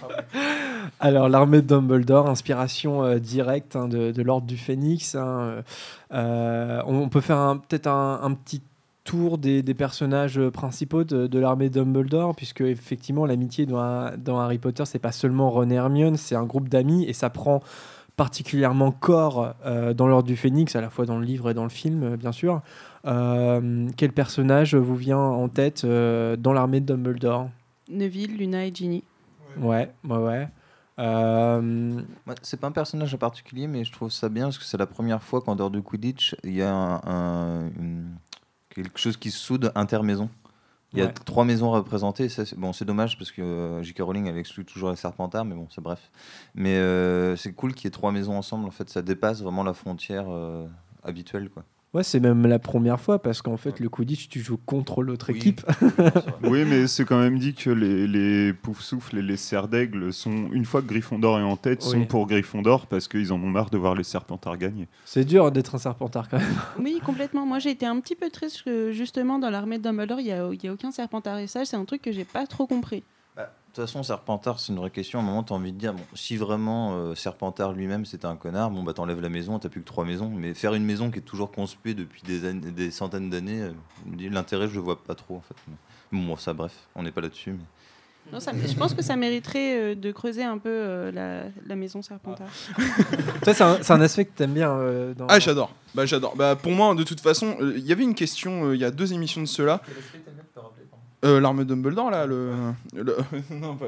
[1.00, 5.14] Alors, l'armée de Dumbledore, inspiration euh, directe hein, de, de l'ordre du Phénix.
[5.14, 5.62] hein,
[6.12, 8.60] euh, on peut faire peut-être un, un petit
[9.04, 14.40] tour des, des personnages principaux de, de l'armée de Dumbledore, puisque effectivement, l'amitié dans, dans
[14.40, 17.60] Harry Potter, c'est pas seulement Ron et Hermione, c'est un groupe d'amis et ça prend
[18.16, 21.62] particulièrement corps euh, dans l'ordre du Phénix, à la fois dans le livre et dans
[21.62, 22.60] le film, euh, bien sûr.
[23.06, 27.48] Euh, quel personnage vous vient en tête euh, dans l'armée de Dumbledore?
[27.88, 29.02] Neville, Luna et Ginny.
[29.58, 30.48] Ouais, ouais, ouais.
[30.98, 34.64] Euh, Ouais, c'est pas un personnage en particulier, mais je trouve ça bien parce que
[34.64, 38.14] c'est la première fois qu'en dehors de Quidditch, il y a un, un- une-
[38.70, 40.28] quelque chose qui se soude intermaison.
[40.92, 41.12] Il y a Ouais.
[41.24, 42.28] trois maisons représentées.
[42.28, 44.00] ça, c'est- bon, c'est dommage parce que euh, J.K.
[44.02, 46.10] Rowling elle exclut toujours les Serpentards, mais bon, c'est bref.
[46.54, 48.66] Mais euh, c'est cool qu'il y ait trois maisons ensemble.
[48.66, 50.66] En fait, ça dépasse vraiment la frontière euh,
[51.02, 51.64] habituelle, quoi.
[51.94, 55.26] Ouais, c'est même la première fois parce qu'en fait, le Quidditch, tu joues contre l'autre
[55.30, 55.36] Oui.
[55.38, 55.62] équipe.
[56.42, 60.48] Oui, mais c'est quand même dit que les, les Poufsouffles et les Serres d'Aigle sont,
[60.52, 62.06] une fois que Gryffondor est en tête, sont Oui.
[62.06, 64.88] pour Gryffondor parce qu'ils en ont marre de voir les Serpentards gagner.
[65.04, 66.56] C'est dur d'être un serpentard quand même.
[66.78, 67.46] Oui, complètement.
[67.46, 70.32] Moi, j'ai été un petit peu triste que justement dans l'armée de Dumbledore, il n'y
[70.32, 72.66] a, il y a aucun serpentard et ça, c'est un truc que j'ai pas trop
[72.66, 73.02] compris.
[73.72, 75.18] De toute façon, Serpentard, c'est une vraie question.
[75.18, 78.26] À un moment, tu as envie de dire bon, si vraiment euh, Serpentard lui-même c'était
[78.26, 80.28] un connard, bon, bah t'enlèves la maison, t'as plus que trois maisons.
[80.28, 83.72] Mais faire une maison qui est toujours conspuée depuis des, années- des centaines d'années, euh,
[84.30, 85.54] l'intérêt, je le vois pas trop en fait.
[86.12, 87.52] Bon, ça, bref, on n'est pas là-dessus.
[87.52, 91.44] mais- Non, ça- je pense que ça mériterait euh, de creuser un peu euh, la,
[91.66, 92.48] la maison serpentard.
[93.42, 94.70] Toi, c'est un, aspect que t'aimes bien.
[94.70, 95.26] euh, dans...
[95.30, 95.72] Ah, j'adore.
[95.94, 96.36] Bah, j'adore.
[96.36, 98.84] Bah, pour moi, de toute façon, euh, il y avait une question euh, il y
[98.84, 99.80] a deux émissions de cela.
[101.24, 102.52] Euh, L'arme Dumbledore, là, le.
[102.94, 103.16] le-
[103.50, 103.86] non, pas.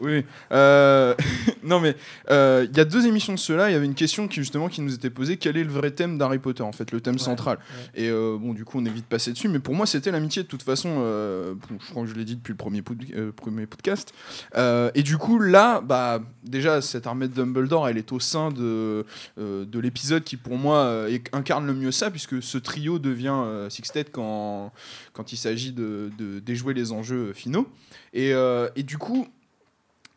[0.00, 0.24] Oui.
[0.52, 1.14] euh,
[1.62, 1.96] non, mais
[2.30, 4.68] euh, il y a deux émissions de cela, il y avait une question qui, justement,
[4.68, 7.18] qui nous était posée quel est le vrai thème d'Harry Potter, en fait, le thème
[7.18, 7.58] central
[7.94, 10.42] Et euh, bon, du coup, on évite de passer dessus, mais pour moi, c'était l'amitié,
[10.42, 10.88] de toute façon.
[10.98, 14.12] bon, je crois que je l'ai dit depuis le premier, pod- premier podcast.
[14.56, 19.04] Et du coup, là, bah, déjà, cette armée de Dumbledore, elle est au sein de,
[19.36, 23.34] de l'épisode qui, pour moi, incarne le mieux ça, puisque ce trio devient
[23.68, 24.72] Sixtet quand,
[25.12, 27.68] quand il s'agit de, de déjouer les enjeux finaux.
[28.14, 28.32] Et,
[28.76, 29.28] et du coup,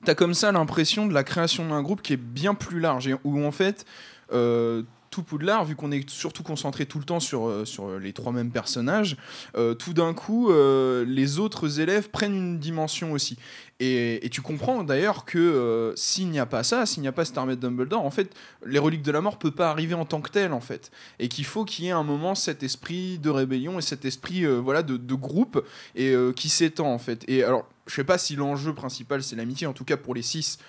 [0.05, 3.15] t'as comme ça l'impression de la création d'un groupe qui est bien plus large, et
[3.23, 3.85] où en fait,
[4.33, 7.65] euh, tout Poudlard, vu qu'on est surtout concentré tout le temps sur, euh,
[8.01, 9.17] les trois mêmes personnages,
[9.57, 13.37] euh, tout d'un coup, les autres élèves prennent une dimension aussi.
[13.83, 17.25] Et, tu comprends d'ailleurs que euh, s'il n'y a pas ça, s'il n'y a pas
[17.25, 18.31] cette armée de Dumbledore, en fait,
[18.63, 20.91] les reliques de la mort peut pas arriver en tant que tel, en fait.
[21.17, 24.45] Et qu'il faut qu'il y ait un moment cet esprit de rébellion et cet esprit
[24.45, 25.65] euh, voilà, de, groupe
[25.95, 27.25] et euh, qui s'étend, en fait.
[27.27, 30.21] Et alors, je sais pas si l'enjeu principal c'est l'amitié, en tout cas pour les
[30.21, 30.59] six,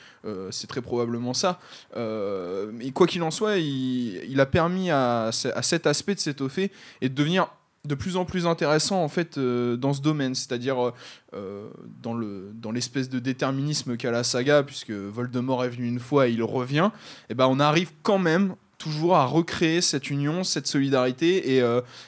[0.51, 1.61] c'est très probablement ça.
[1.95, 7.09] Mais quoi qu'il en soit, il, a permis à, à cet aspect de s'étoffer et
[7.09, 7.49] de devenir
[7.85, 10.95] de plus en plus intéressant en fait euh, dans ce domaine, c'est-à-dire euh,
[11.35, 11.69] euh,
[12.01, 16.29] dans le dans l'espèce de déterminisme qu'a la saga, puisque Voldemort est venu une fois
[16.29, 16.91] et il revient,
[17.29, 21.63] et ben on arrive quand même toujours à recréer cette union, cette solidarité et,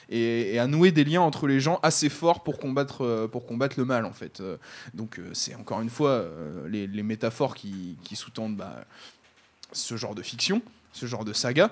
[0.09, 3.85] et, à nouer des liens entre les gens assez forts pour combattre, pour combattre le
[3.85, 4.43] mal en fait.
[4.93, 6.25] Donc c'est encore une fois
[6.67, 8.83] les, métaphores qui, qui sous-tendent bah,
[9.71, 10.61] ce genre de fiction,
[10.91, 11.71] ce genre de saga.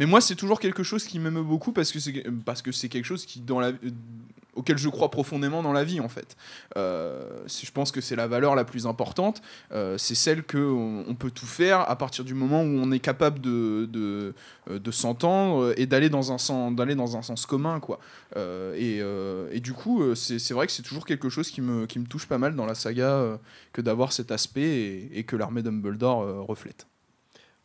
[0.00, 2.88] Mais moi, c'est toujours quelque chose qui m'aime beaucoup parce que c'est parce que c'est
[2.88, 3.72] quelque chose qui dans la
[4.54, 6.38] auquel je crois profondément dans la vie en fait.
[6.78, 9.42] Euh, je pense que c'est la valeur la plus importante.
[9.72, 12.98] Euh, c'est celle que on, peut tout faire à partir du moment où on est
[12.98, 14.32] capable de de,
[14.70, 18.00] euh, s'entendre et d'aller dans un sens d'aller dans un sens commun quoi.
[18.36, 19.02] Et,
[19.52, 22.26] et du coup, c'est vrai que c'est toujours quelque chose qui me qui me touche
[22.26, 23.38] pas mal dans la saga
[23.74, 26.86] que d'avoir cet aspect et, et que l'armée Dumbledore reflète.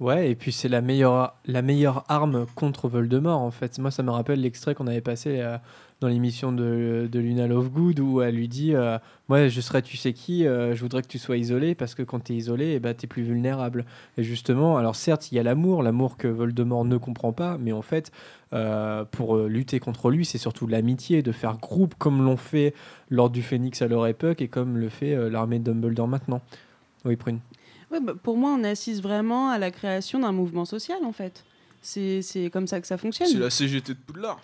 [0.02, 3.80] Ouais, et puis c'est la meilleure, la meilleure arme contre Voldemort, en fait.
[3.80, 5.58] Moi, ça me rappelle l'extrait qu'on avait passé euh,
[6.02, 8.98] dans l'émission de, de Luna Lovegood, où elle lui dit euh,
[9.30, 12.04] Moi, je serais tu sais qui, euh, je voudrais que tu sois isolé, parce que
[12.04, 13.86] quand tu es isolé, eh ben, plus vulnérable.
[14.18, 17.72] Et justement, alors certes, il y a l'amour, l'amour que Voldemort ne comprend pas, mais
[17.72, 18.12] en fait,
[18.52, 22.74] euh, pour lutter contre lui, c'est surtout l'amitié, de faire groupe, comme l'ont fait
[23.10, 26.42] lors du Phénix à leur époque, et comme le fait l'armée de Dumbledore maintenant.
[27.06, 27.40] Oui, Prune.
[27.92, 31.44] Ouais, bah, pour moi, on assiste vraiment à la création d'un mouvement social, en fait.
[31.82, 33.28] C'est c'est comme ça que ça fonctionne.
[33.28, 34.40] C'est la CGT de Poudlard.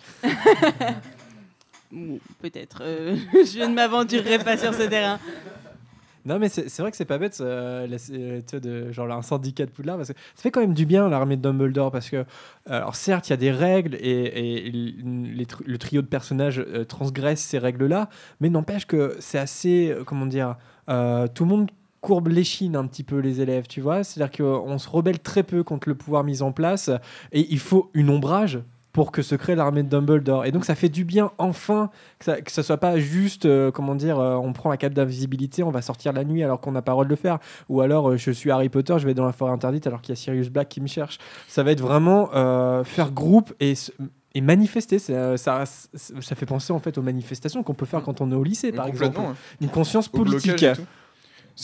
[1.90, 2.78] Bon, Peut-être.
[2.82, 5.18] euh, je ne m'aventurerai pas sur ce terrain.
[6.24, 9.22] Non, mais c'est c'est vrai que c'est pas bête, euh, la- euh, de, genre un
[9.22, 12.08] syndicat de Poudlard, parce que ça fait quand même du bien l'armée de Dumbledore, parce
[12.08, 12.24] que, euh,
[12.68, 16.60] alors certes, il y a des règles et, et les tr- le trio de personnages
[16.60, 18.08] euh, transgresse ces règles-là,
[18.40, 20.54] mais n'empêche que c'est assez, comment dire,
[20.88, 21.70] euh, tout le monde
[22.02, 25.62] courbe l'échine un petit peu les élèves, tu vois, c'est-à-dire qu'on se rebelle très peu
[25.62, 26.90] contre le pouvoir mis en place,
[27.32, 28.60] et il faut une ombrage
[28.92, 30.44] pour que se crée l'armée de Dumbledore.
[30.44, 31.88] Et donc ça fait du bien enfin
[32.18, 34.92] que ça, que ça soit pas juste, euh, comment dire, euh, on prend la cape
[34.92, 37.38] d'invisibilité, on va sortir la nuit alors qu'on n'a pas le droit de le faire.
[37.70, 40.12] Ou alors euh, je suis Harry Potter, je vais dans la forêt interdite alors qu'il
[40.14, 41.16] y a Sirius Black qui me cherche.
[41.48, 42.26] Ça va être vraiment
[42.84, 43.72] faire groupe et,
[44.34, 44.98] et manifester.
[44.98, 48.44] Ça, ça fait penser en fait aux manifestations qu'on peut faire quand on est au
[48.44, 49.20] lycée, par exemple.
[49.20, 49.26] ouais.
[49.62, 50.66] Une conscience politique.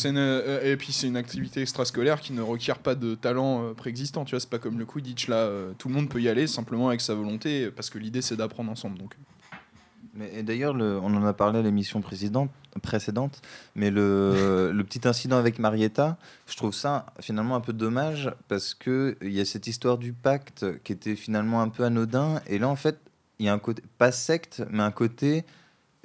[0.04, 3.74] Une, euh, et puis c'est une activité extrascolaire qui ne requiert pas de talent euh,
[3.74, 4.24] préexistant.
[4.24, 5.36] Tu vois, c'est pas comme le Quidditch là.
[5.36, 8.36] euh, tout le monde peut y aller simplement avec sa volonté, parce que l'idée c'est
[8.36, 8.98] d'apprendre ensemble.
[8.98, 9.16] Donc.
[10.14, 12.50] Mais, et d'ailleurs, le- on en a parlé à l'émission précédente,
[12.82, 13.40] précédente,
[13.76, 16.16] mais le, le petit incident avec Marietta,
[16.46, 20.12] je trouve ça finalement un peu dommage parce que il y a cette histoire du
[20.12, 22.98] pacte qui était finalement un peu anodin, et là en fait,
[23.38, 25.44] il y a un côté pas secte, mais un côté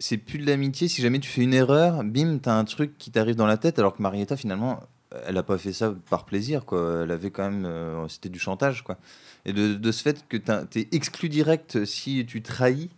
[0.04, 0.90] c'est plus de l'amitié.
[0.90, 3.80] Si jamais tu fais une erreur, bim, t'as un truc qui t'arrive dans la tête,
[3.80, 4.82] alors que Marietta finalement,
[5.26, 7.04] elle a pas fait ça par plaisir, quoi.
[7.04, 8.98] Elle avait quand même, euh, c'était du chantage, quoi.
[9.46, 12.90] Et de, de ce fait que t'es exclu direct si tu trahis.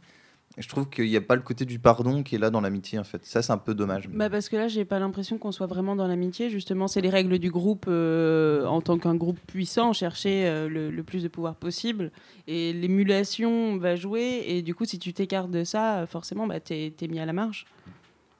[0.57, 2.97] Je trouve qu'il n'y a pas le côté du pardon qui est là dans l'amitié
[2.97, 3.25] en fait.
[3.25, 4.07] Ça c'est un peu dommage.
[4.07, 6.49] Bah parce que là, j'ai pas l'impression qu'on soit vraiment dans l'amitié.
[6.49, 11.03] Justement, c'est les règles du groupe euh, en tant qu'un groupe puissant, chercher euh, le,
[11.03, 12.11] plus de pouvoir possible.
[12.47, 14.43] Et l'émulation va jouer.
[14.47, 17.33] Et du coup, si tu t'écartes de ça, forcément, bah, t'es es mis à la
[17.33, 17.65] marge.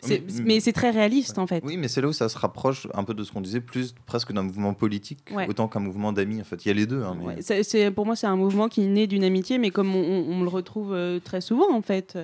[0.10, 1.64] Oui, mais c'est très réaliste en fait.
[1.66, 3.94] Oui, mais c'est là où ça se rapproche un peu de ce qu'on disait, plus
[4.06, 5.48] presque d'un mouvement politique, Ouais.
[5.50, 6.42] autant qu'un mouvement d'amis.
[6.42, 7.02] En fait, il y a les deux.
[7.04, 9.70] hein, mais- Ouais, c'est- c'est- pour moi, c'est un mouvement qui naît d'une amitié, mais
[9.72, 12.18] comme on, on- on le retrouve euh, très souvent, en fait.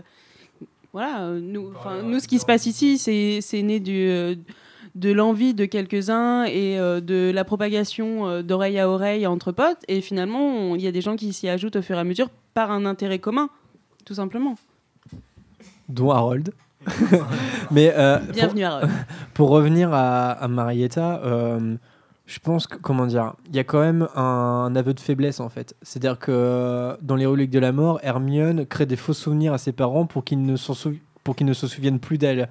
[0.94, 4.36] Voilà, euh, nous, enfin, nous ce qui se passe ici, c'est c'est né du, euh,
[4.96, 9.78] de l'envie de quelques-uns et euh, de la propagation euh, d'oreille à oreille entre potes.
[9.88, 12.30] Et finalement, il y a des gens qui s'y ajoutent au fur et à mesure
[12.54, 13.50] par un intérêt commun,
[14.04, 14.56] tout simplement.
[15.88, 16.54] dont Harold.
[17.72, 18.92] Mais euh, Bienvenue, pour, Harold.
[19.34, 21.76] pour revenir à, à Marietta, euh,
[22.26, 25.50] je pense que comment dire, il y a quand même un, aveu de faiblesse en
[25.50, 25.76] fait.
[25.82, 29.72] C'est-à-dire que dans les reliques de la mort, Hermione crée des faux souvenirs à ses
[29.72, 32.50] parents pour qu'ils ne s'en souvi- pour qu'ils ne se souviennent plus d'elle.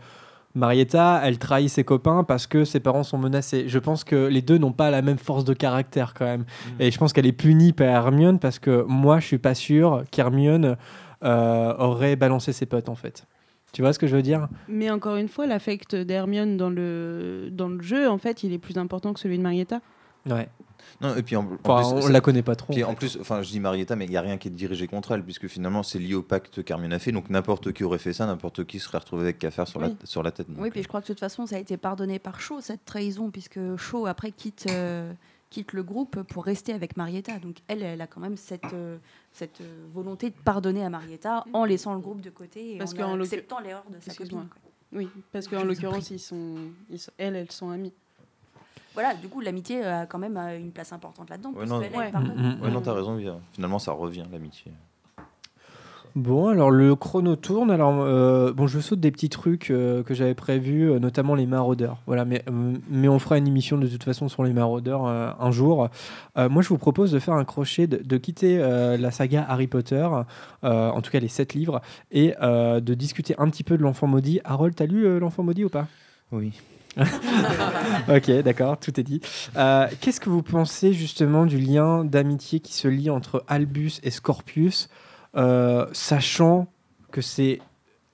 [0.55, 3.68] Marietta, elle trahit ses copains parce que ses parents sont menacés.
[3.68, 6.45] Je pense que les deux n'ont pas la même force de caractère quand même.
[6.81, 10.03] Et je pense qu'elle est punie par Hermione parce que moi, je suis pas sûr
[10.11, 10.76] qu'Hermione
[11.22, 13.26] euh, aurait balancé ses potes en fait.
[13.73, 14.49] Tu vois ce que je veux dire?
[14.68, 18.59] Mais encore une fois, l'affect d'Hermione dans le, dans le jeu, en fait, il est
[18.59, 19.81] plus important que celui de Marietta.
[20.29, 20.49] Ouais.
[21.01, 23.16] Non, et puis en, en Enfin, plus, on la connaît pas trop, puis en plus,
[23.21, 25.47] enfin, je dis Marietta, mais il y a rien qui est dirigé contre elle, puisque
[25.47, 27.12] finalement c'est lié au pacte qu'Hermione a fait.
[27.12, 29.89] Donc n'importe qui aurait fait ça, n'importe qui serait retrouvé avec qu'à faire sur, Oui.
[30.01, 30.49] la, sur la tête.
[30.51, 32.61] donc, Oui, puis je crois que de toute façon, ça a été pardonné par Shaw,
[32.61, 35.12] cette trahison, puisque Shaw, après, quitte, euh,
[35.51, 37.38] quitte le groupe pour rester avec Marietta.
[37.40, 38.96] Donc, elle, elle a quand même cette, euh,
[39.32, 42.94] cette euh, volonté de pardonner à Marietta en laissant le groupe de côté et Parce
[42.98, 44.46] en acceptant l'erreur de sa copine.
[44.48, 44.70] quoi.
[44.92, 46.55] Oui, parce qu'en l'occurrence, ils sont,
[46.88, 47.92] ils sont- elles, elles sont amies.
[48.94, 51.53] Voilà, du coup, l'amitié a quand même euh, une place importante là-dedans.
[51.53, 51.88] Ouais, non, Ouais.
[51.90, 53.38] Ouais, non, t'as raison, Via.
[53.53, 54.72] Finalement, ça revient, l'amitié.
[56.17, 57.71] Bon, alors le chrono tourne.
[57.71, 61.47] Alors, euh, bon, je saute des petits trucs euh, que j'avais prévus, euh, notamment les
[61.47, 61.99] maraudeurs.
[62.07, 62.45] Voilà, mais,
[62.91, 65.89] mais on fera une émission de toute façon sur les maraudeurs un jour.
[66.37, 70.09] Moi, je vous propose de faire un crochet, de, de quitter la saga Harry Potter,
[70.63, 71.81] en tout cas les sept livres,
[72.11, 74.41] et de discuter un petit peu de l'enfant maudit.
[74.45, 75.87] Harold, t'as lu l'enfant maudit ou pas?
[76.33, 76.53] Oui.
[78.09, 79.21] ok, d'accord, tout est dit.
[79.57, 84.11] Euh, Qu'est-ce que vous pensez justement du lien d'amitié qui se lie entre Albus et
[84.11, 84.89] Scorpius,
[85.93, 86.66] sachant
[87.11, 87.61] que c'est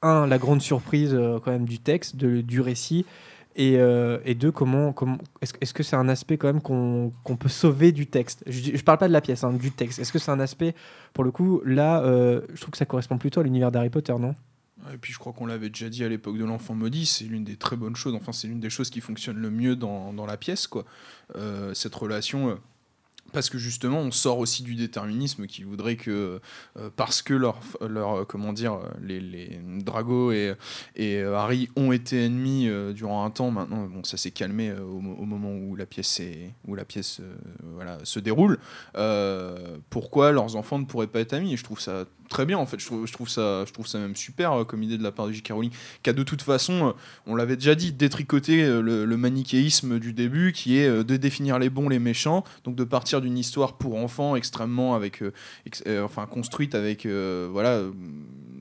[0.03, 3.05] un la grande surprise euh, quand même du texte, de- du récit,
[3.59, 7.49] et, euh, deux comment, comment est-ce est-ce que c'est un aspect quand même qu'on peut
[7.49, 8.45] sauver du texte?
[8.47, 9.99] Je, je parle pas de la pièce, hein, du texte.
[9.99, 10.75] Est-ce que c'est un aspect
[11.15, 14.15] pour le coup là, euh, je trouve que ça correspond plutôt à l'univers d'Harry Potter,
[14.19, 14.35] non?
[14.93, 17.45] Et puis je crois qu'on l'avait déjà dit à l'époque de l'enfant maudit, c'est l'une
[17.45, 20.27] des très bonnes choses, enfin c'est l'une des choses qui fonctionne le mieux dans, dans
[20.27, 20.85] la pièce, quoi.
[21.35, 22.59] Euh, cette relation.
[23.33, 26.41] Parce que justement, on sort aussi du déterminisme qui voudrait que,
[26.79, 30.55] euh, parce que leur, leur, euh, comment dire, les, les Drago et,
[30.95, 35.01] et euh, Harry ont été ennemis durant un temps, maintenant, bon, ça s'est calmé au,
[35.01, 37.21] mo- au moment où la pièce, est, où la pièce
[37.63, 38.59] voilà, se déroule.
[39.91, 41.57] Pourquoi leurs enfants ne pourraient pas être amis?
[41.57, 42.79] Je trouve ça très bien, en fait.
[42.81, 45.13] Je trouve, je trouve, ça, je trouve ça même super euh, comme idée de la
[45.13, 45.51] part de J.K.
[45.53, 45.71] Rowling,
[46.03, 46.93] qui a de toute façon, euh,
[47.27, 51.59] on l'avait déjà dit, détricoté euh, le, le manichéisme du début, qui est de définir
[51.59, 55.23] les bons, les méchants, donc de partir d'une histoire pour enfants extrêmement avec,
[55.67, 57.83] ex- euh, enfin construite avec, euh, voilà,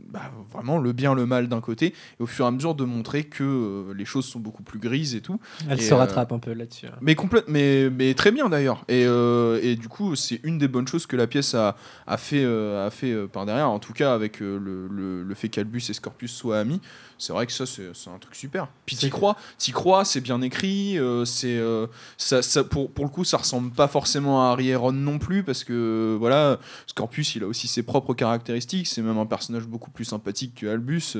[0.09, 1.93] bah, vraiment le bien, le mal d'un côté, et
[2.24, 5.13] au fur et à mesure de montrer que euh, les choses sont beaucoup plus grises
[5.16, 5.39] et tout.
[5.70, 6.88] Elle Et, se euh, rattrape un peu là-dessus.
[6.88, 6.97] hein.
[7.01, 8.86] mais, complète, mais, mais très bien d'ailleurs.
[8.88, 11.76] Et, euh, et du coup, c'est une des bonnes choses que la pièce a,
[12.07, 13.55] a fait, a fait par derrière.
[13.64, 16.82] En tout cas, avec euh, le, le, le fait qu'Albus et Scorpius soient amis,
[17.18, 18.68] c'est vrai que ça, c'est c'est un truc super.
[18.86, 20.97] Puis t'y crois, t'y crois, c'est bien écrit.
[20.97, 21.88] euh, c'est euh,
[22.18, 25.18] ça, ça, pour, pour le coup, ça ressemble pas forcément à Harry et Ron non
[25.20, 28.88] plus, parce que voilà, Scorpius, il a aussi ses propres caractéristiques.
[28.88, 31.16] C'est même un personnage beaucoup plus sympathique que Albus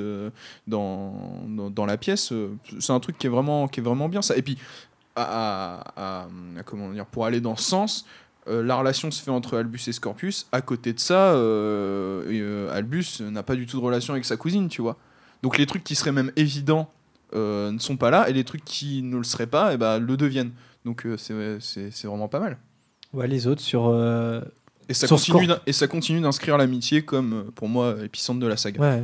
[0.66, 1.14] dans,
[1.48, 2.32] dans, dans la pièce.
[2.80, 4.36] C'est un truc qui est vraiment, qui est vraiment bien ça.
[4.36, 4.58] Et puis
[5.14, 8.04] à, à- à- à- comment dire, pour aller dans ce sens,
[8.48, 10.46] euh, la relation se fait entre Albus et Scorpius.
[10.52, 14.36] À côté de ça, euh, euh, Albus n'a pas du tout de relation avec sa
[14.36, 14.96] cousine, tu vois.
[15.42, 16.90] Donc les trucs qui seraient même évidents
[17.34, 19.98] euh, ne sont pas là, et les trucs qui ne le seraient pas, et ben
[19.98, 20.52] le deviennent.
[20.84, 22.56] Donc c'est- vraiment pas mal.
[23.12, 23.86] Ouais, les autres sur.
[24.88, 28.56] Et ça sur continue, et ça continue d'inscrire l'amitié comme, pour moi, épicentre de la
[28.56, 28.80] saga.
[28.80, 29.02] Ouais.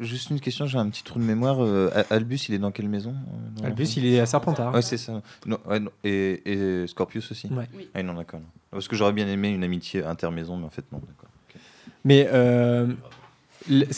[0.00, 1.62] Juste une question, j'ai un petit trou de mémoire.
[1.62, 4.74] euh, Al- Albus, il est dans quelle maison euh, dans Albus, il est à Serpentard.
[4.74, 5.22] Ouais, c'est ça.
[5.46, 5.90] Non, ouais, non.
[6.04, 7.68] Et, et Scorpius aussi Ouais.
[7.76, 7.88] Oui.
[7.94, 8.40] Ah non, d'accord.
[8.70, 11.30] Parce que j'aurais bien aimé une amitié intermaison, mais en fait, non, d'accord.
[12.04, 12.86] Mais euh,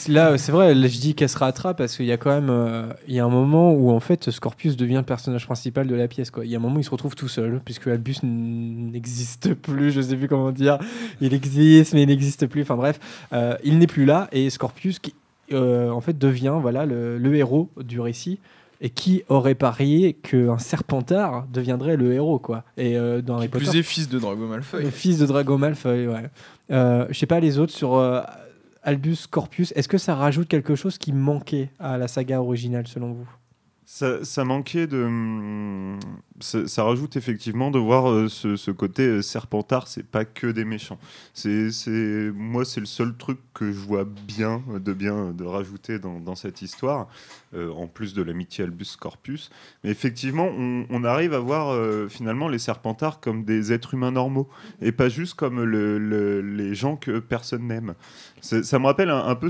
[0.09, 2.51] là, c'est vrai, là, je dis qu'elle se rattrape parce qu'il y a quand même
[2.51, 5.95] euh, il y a un moment où en fait Scorpius devient le personnage principal de
[5.95, 6.31] la pièce.
[6.31, 6.45] Quoi.
[6.45, 9.91] Il y a un moment où il se retrouve tout seul puisque Albus n'existe plus,
[9.91, 10.79] je sais plus comment dire.
[11.23, 12.61] Il existe mais il n'existe plus.
[12.63, 13.01] Enfin bref,
[13.33, 15.15] euh, il n'est plus là et Scorpius qui
[15.53, 18.39] euh, en fait devient voilà le, le héros du récit.
[18.81, 22.65] Et qui aurait parié qu'un Serpentard deviendrait le héros, quoi.
[22.77, 24.91] Et euh, dans Harry Potter, Plus est fils de Drago Malfoy.
[24.91, 26.25] fils de Drago Malfoy, ouais.
[26.71, 27.97] Euh, je sais pas les autres sur
[28.83, 29.73] Albus Corpus.
[29.75, 33.29] Est-ce que ça rajoute quelque chose qui manquait à la saga originale selon vous?
[33.87, 35.05] Ça, manquait de.
[35.05, 35.99] hum,
[36.41, 40.99] Ça, rajoute effectivement de voir euh, ce, côté euh, Serpentard, c'est pas que des méchants.
[41.35, 41.69] C'est,
[42.35, 46.35] moi, c'est le seul truc que je vois bien, de bien euh, de rajouter dans,
[46.35, 47.09] cette histoire,
[47.75, 49.51] en plus de l'amitié Albus-Corpus.
[49.83, 54.49] Mais effectivement, on, arrive à voir euh, finalement les Serpentards comme des êtres humains normaux,
[54.81, 57.95] et pas juste comme le- le- les gens que personne n'aime.
[58.41, 59.49] Ça me rappelle un, peu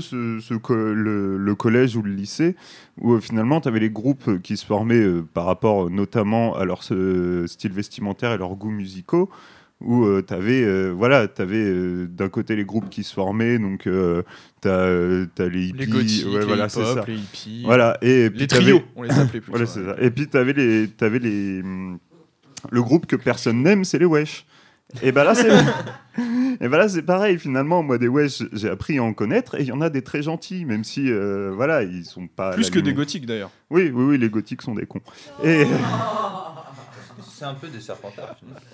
[0.69, 2.55] le, le collège ou le lycée,
[2.99, 5.89] où euh, finalement tu avais les groupes euh, qui se formaient euh, par rapport euh,
[5.89, 9.29] notamment à leur euh, style vestimentaire et leurs goûts musicaux
[9.81, 14.69] où tu avais voilà t'avais euh, d'un côté les groupes qui se formaient donc tu
[14.69, 17.03] as, les hippies Les gothiques, ouais, les voilà, ça.
[17.07, 17.63] les hippies.
[17.65, 19.51] voilà et puis Les t'avais- trios, on les appelait plutôt.
[19.51, 19.95] voilà, c'est ça.
[19.99, 21.61] et puis tu avais les t'avais les
[22.71, 24.45] le groupe que personne n'aime c'est les wesh
[25.03, 25.49] et ben là c'est
[26.61, 29.61] et ben là c'est pareil finalement moi des wesh j'ai appris à en connaître et
[29.61, 32.69] il y en a des très gentils même si euh, voilà ils sont pas Plus
[32.69, 33.51] que des gothiques d'ailleurs.
[33.69, 35.01] oui oui oui les gothiques sont des cons
[35.43, 35.67] et C'est
[37.45, 38.37] un peu des Serpentards.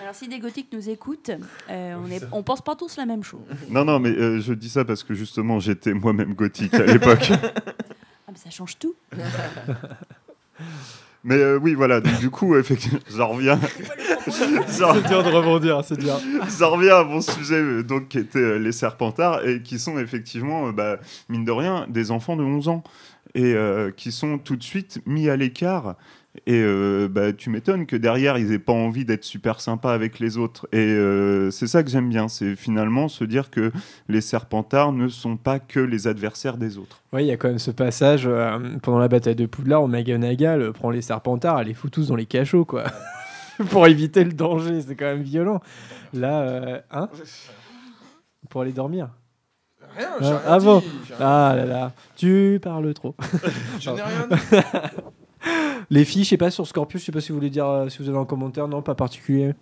[0.00, 1.30] Alors, si des gothiques nous écoutent,
[1.70, 3.40] euh, on, est, on pense pas tous la même chose.
[3.68, 7.30] Non, non, mais euh, je dis ça parce que justement, j'étais moi-même gothique à l'époque.
[7.32, 8.94] Ah, mais ça change tout.
[11.24, 13.58] mais euh, oui, voilà, donc du coup, effectivement, j'en reviens.
[14.30, 16.18] C'est dur de rebondir, c'est dur.
[16.58, 20.68] J'en reviens à mon sujet, donc, qui était euh, les Serpentards, et qui sont effectivement,
[20.68, 20.98] euh, bah,
[21.28, 22.82] mine de rien, des enfants de 11 ans,
[23.34, 25.96] et euh, qui sont tout de suite mis à l'écart.
[26.46, 30.18] Et euh, bah, tu m'étonnes que derrière, ils aient pas envie d'être super sympas avec
[30.18, 30.68] les autres.
[30.72, 33.72] Et euh, c'est ça que j'aime bien, c'est finalement se dire que
[34.08, 37.02] les Serpentards ne sont pas que les adversaires des autres.
[37.12, 39.86] Oui, il y a quand même ce passage euh, pendant la bataille de Poudlard où
[39.88, 42.84] McGonagall euh, prend les Serpentards, elle les fout tous dans les cachots, quoi.
[43.70, 45.60] Pour éviter le danger, c'est quand même violent.
[46.12, 47.08] Là, euh, hein
[48.50, 49.08] Pour aller dormir.
[49.96, 53.14] Rien, Ah, j'ai rien ah bon dit, j'ai rien Ah là là, tu parles trop.
[53.80, 54.36] Je n'ai rien dit.
[55.90, 57.88] Les filles, je sais pas sur Scorpius, je sais pas si vous voulez dire, euh,
[57.88, 59.54] si vous avez un commentaire, non, pas particulier.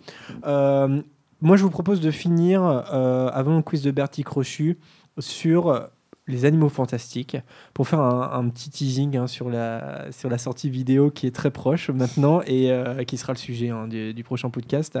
[0.45, 1.01] Euh,
[1.41, 4.77] moi, je vous propose de finir euh, avant le quiz de Bertie Crochu
[5.19, 5.89] sur
[6.27, 7.37] les animaux fantastiques
[7.75, 11.51] pour faire un, petit teasing hein, sur la sur la sortie vidéo qui est très
[11.51, 12.71] proche maintenant et
[13.05, 14.97] qui sera le sujet hein, du, prochain podcast.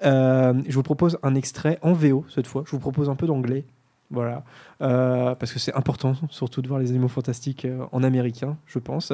[0.00, 2.62] Je vous propose un extrait en VO cette fois.
[2.64, 3.66] Je vous propose un peu d'anglais.
[4.10, 4.44] Voilà,
[4.82, 8.78] Euh, parce que c'est important, surtout de voir les animaux fantastiques euh, en américain, je
[8.78, 9.12] pense.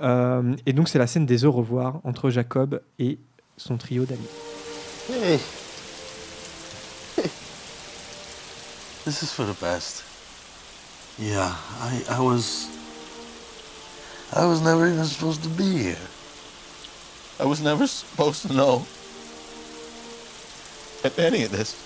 [0.00, 3.18] Euh, et donc c'est la scène des au revoir entre Jacob et
[3.56, 4.28] son trio d'amis.
[5.10, 5.38] Hey.
[9.04, 10.04] This is for the best.
[11.18, 12.68] Yeah, I, I was.
[14.34, 15.96] I was never even supposed to be here.
[17.40, 18.84] I was never supposed to know
[21.16, 21.85] any of this.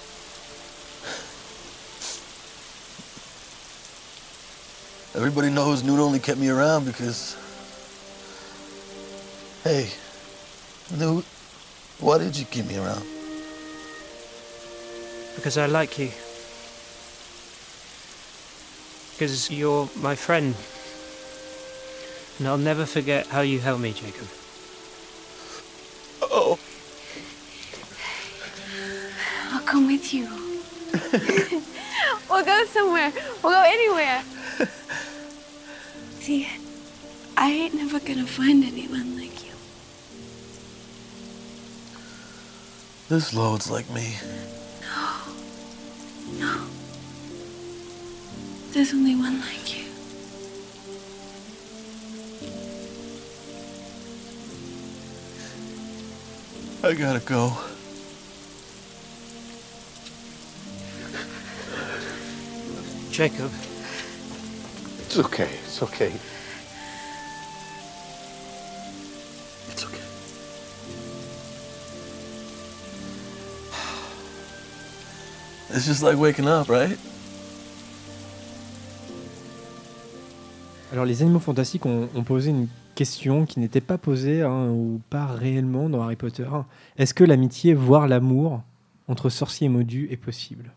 [5.15, 7.37] Everybody knows Newt only kept me around because.
[9.65, 9.91] Hey,
[10.97, 11.25] Newt,
[11.99, 13.05] why did you keep me around?
[15.37, 16.11] Because I like you.
[19.21, 20.55] because you're my friend.
[22.39, 24.27] And I'll never forget how you helped me, Jacob.
[26.23, 26.59] Oh.
[29.53, 30.25] I'll come with you.
[32.31, 33.13] we'll go somewhere.
[33.43, 34.23] We'll go anywhere.
[36.31, 36.47] See,
[37.37, 39.53] I ain't never gonna find anyone like you.
[43.09, 44.15] This loads like me.
[44.81, 45.19] No.
[46.39, 46.67] No.
[48.71, 49.87] There's only one like you.
[56.85, 57.57] I gotta go.
[63.11, 63.51] Jacob.
[65.11, 65.49] It's okay.
[65.67, 66.13] It's okay.
[69.69, 69.99] It's okay.
[75.75, 76.97] It's just like waking up, right?
[80.93, 85.01] Alors, les animaux fantastiques ont, ont posé une question qui n'était pas posée hein, ou
[85.11, 86.47] pas réellement dans Harry Potter.
[86.99, 88.63] Est-ce que l'amitié, voire l'amour
[89.09, 90.73] entre sorcier et Modu est possible?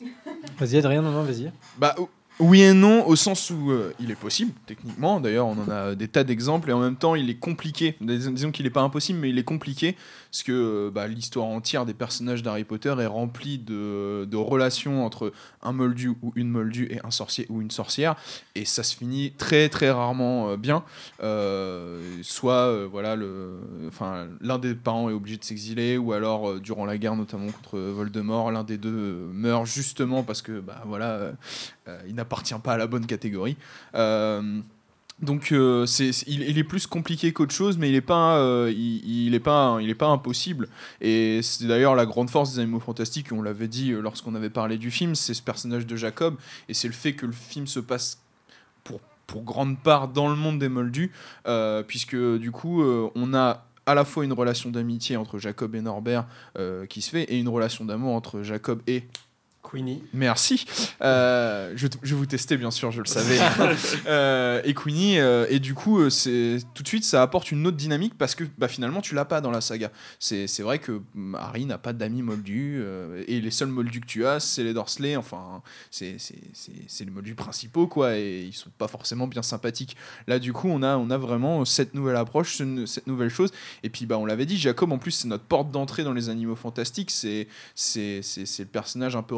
[0.60, 1.50] Vas-y, Adrien, non, non, vas-y.
[1.76, 1.96] Bah
[2.40, 5.20] oui et non, au sens où euh, il est possible, techniquement.
[5.20, 7.96] D'ailleurs, on en a des tas d'exemples et en même temps, il est compliqué.
[8.00, 9.96] Dis- Disons qu'il n'est pas impossible, mais il est compliqué
[10.30, 15.32] parce que euh, bah, l'histoire entière des personnages d'Harry Potter est remplie de, relations entre
[15.62, 18.16] un moldu ou une moldue et un sorcier ou une sorcière.
[18.54, 20.82] Et ça se finit très très rarement euh, bien.
[22.22, 23.16] Soit voilà,
[24.40, 28.50] l'un des parents est obligé de s'exiler, ou alors durant la guerre, notamment contre Voldemort,
[28.50, 31.32] l'un des deux meurt justement parce que bah, voilà, euh,
[31.88, 32.00] euh,
[32.30, 33.56] il n'appartient pas à la bonne catégorie.
[33.94, 34.60] Euh,
[35.20, 35.84] donc euh,
[36.26, 39.90] il, est plus compliqué qu'autre chose, mais il n'est pas, euh, il, est pas, il
[39.90, 40.68] est pas impossible.
[41.00, 43.32] Et c'est d'ailleurs la grande force des Animaux Fantastiques.
[43.32, 46.36] On l'avait dit lorsqu'on avait parlé du film, c'est ce personnage de Jacob,
[46.68, 48.18] et c'est le fait que le film se passe
[48.84, 49.00] pour,
[49.44, 51.12] grande part dans le monde des Moldus,
[51.86, 56.26] puisque du coup on a à la fois une relation d'amitié entre Jacob et Norbert
[56.88, 59.04] qui se fait, et une relation d'amour entre Jacob et
[59.62, 60.02] Queenie.
[60.14, 60.64] Merci.
[61.02, 63.38] Euh, je, je vais vous tester, bien sûr, je le savais.
[64.06, 67.76] Euh, et Queenie, euh, et du coup, c'est tout de suite, ça apporte une autre
[67.76, 69.90] dynamique parce que bah, finalement, tu l'as pas dans la saga.
[70.18, 71.00] C'est c'est vrai que
[71.34, 72.82] Harry n'a pas d'amis moldus
[73.28, 75.16] et les seuls moldus que tu as, c'est les Dursley.
[75.16, 79.42] Enfin, c'est c'est- c'est- c'est les moldus principaux, quoi, et ils sont pas forcément bien
[79.42, 79.96] sympathiques.
[80.26, 83.50] Là, du coup, on a, on a vraiment cette nouvelle approche, ce- cette nouvelle chose.
[83.82, 86.28] Et puis, bah, on l'avait dit, Jacob, en plus, c'est notre porte d'entrée dans les
[86.28, 87.10] animaux fantastiques.
[87.10, 89.34] C'est c'est c'est- c'est le personnage un peu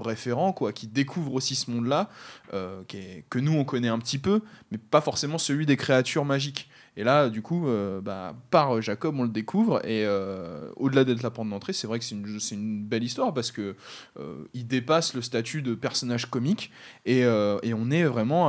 [0.53, 2.09] quoi, qui découvre aussi ce monde-là,
[2.55, 2.83] euh,
[3.31, 6.69] que nous, on connaît un petit peu, mais pas forcément celui des créatures magiques.
[6.97, 9.79] Et là, du coup, euh, bah, par Jacob, on le découvre.
[9.87, 12.15] Et euh, au-delà d'être la porte d'entrée, c'est vrai que c'est
[12.55, 13.77] une, belle histoire parce que
[14.19, 16.71] euh, il dépasse le statut de personnage comique.
[17.07, 18.49] Et, on est vraiment.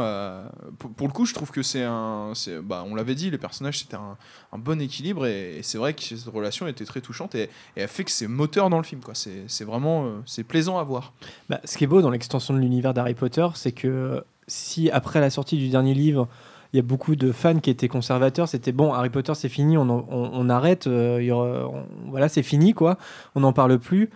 [0.78, 2.34] pour, le coup, je trouve que c'est un.
[2.64, 4.18] Bah, on l'avait dit, les personnages, c'était un,
[4.58, 5.26] bon équilibre.
[5.26, 7.36] Et, c'est vrai que cette relation était très touchante.
[7.36, 9.02] Et, et elle fait que c'est moteur dans le film.
[9.14, 10.22] C'est vraiment.
[10.26, 11.14] c'est plaisant à voir.
[11.50, 15.22] Bah, ce qui est beau dans l'extension de l'univers d'Harry Potter, c'est que si après
[15.22, 16.28] la sortie du dernier livre,
[16.74, 19.78] il y a beaucoup de fans qui étaient conservateurs, c'était bon, Harry Potter c'est fini,
[19.78, 22.98] on, on- on arrête, euh, aura- voilà, c'est fini quoi,
[23.36, 24.10] on n'en parle plus.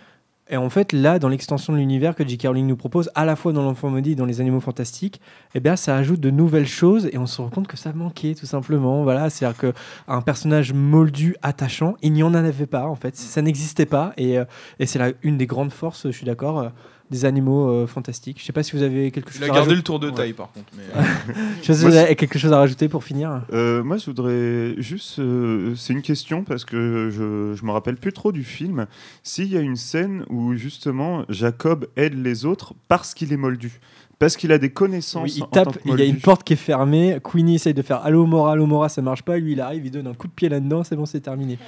[0.49, 2.43] Et en fait, là, dans l'extension de l'univers que J.K.
[2.47, 5.19] Rowling nous propose, à la fois dans l'Enfant maudit et dans les Animaux Fantastiques,
[5.55, 8.33] eh bien, ça ajoute de nouvelles choses et on se rend compte que ça manquait
[8.33, 9.03] tout simplement.
[9.03, 9.73] Voilà, c'est-à-dire
[10.07, 14.39] qu'un personnage moldu, attachant, il n'y en avait pas en fait, ça n'existait pas et,
[14.39, 14.45] euh,
[14.79, 16.69] et c'est une des grandes forces, je suis d'accord, euh,
[17.09, 18.39] des animaux euh, fantastiques.
[18.39, 19.75] Je sais pas si vous avez quelque chose Il a à gardé rajouter.
[19.77, 21.01] le tour de taille, par contre, mais, euh,
[21.61, 23.41] je sais pas si vous avez quelque chose à rajouter pour finir.
[23.53, 25.19] Euh, moi, je voudrais juste.
[25.19, 28.87] euh, c'est une question parce que je, je me rappelle plus trop du film.
[29.23, 33.79] S'il y a une scène où justement Jacob aide les autres parce qu'il est moldu.
[34.19, 35.25] Parce qu'il a des connaissances.
[35.25, 37.19] Oui, il en tant tape, que il y a une porte qui est fermée.
[37.23, 39.37] Queenie essaye de faire Allo Mora, Allo Mora, ça marche pas.
[39.37, 41.59] Lui, il arrive, il donne un coup de pied là-dedans, c'est bon, c'est terminé.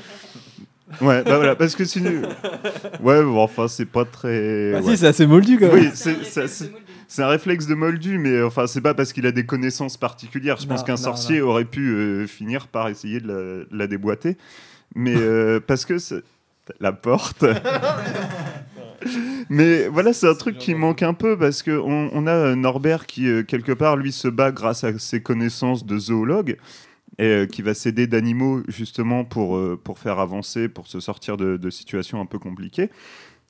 [1.02, 2.22] Ouais, bah voilà, parce que sinon.
[3.02, 4.72] Ouais, bon, enfin, c'est pas très.
[4.74, 4.98] Bah si, ouais.
[4.98, 5.86] c'est assez moldu, quand même.
[5.86, 9.98] Oui, c'est- un réflexe de moldu, mais enfin, c'est pas parce qu'il a des connaissances
[9.98, 10.58] particulières.
[10.60, 13.88] Je pense qu'un non, sorcier aurait pu euh, finir par essayer de la, de la
[13.88, 14.38] déboîter.
[14.96, 15.98] Mais euh, parce que
[16.80, 17.46] la porte.
[19.50, 23.06] Mais voilà, c'est un truc qui manque un peu parce que on, a euh, Norbert
[23.06, 26.58] qui euh, quelque part lui se bat grâce à ses connaissances de zoologue
[27.20, 31.38] et euh, qui va s'aider d'animaux justement pour euh, pour faire avancer, pour se sortir
[31.38, 32.90] de, de situations un peu compliquées.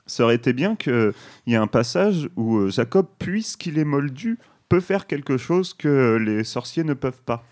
[0.07, 1.13] Ça aurait été bien qu'il
[1.47, 6.17] y ait un passage où euh, Jacob, puisqu'il est moldu, peut faire quelque chose que
[6.19, 7.45] les sorciers ne peuvent pas.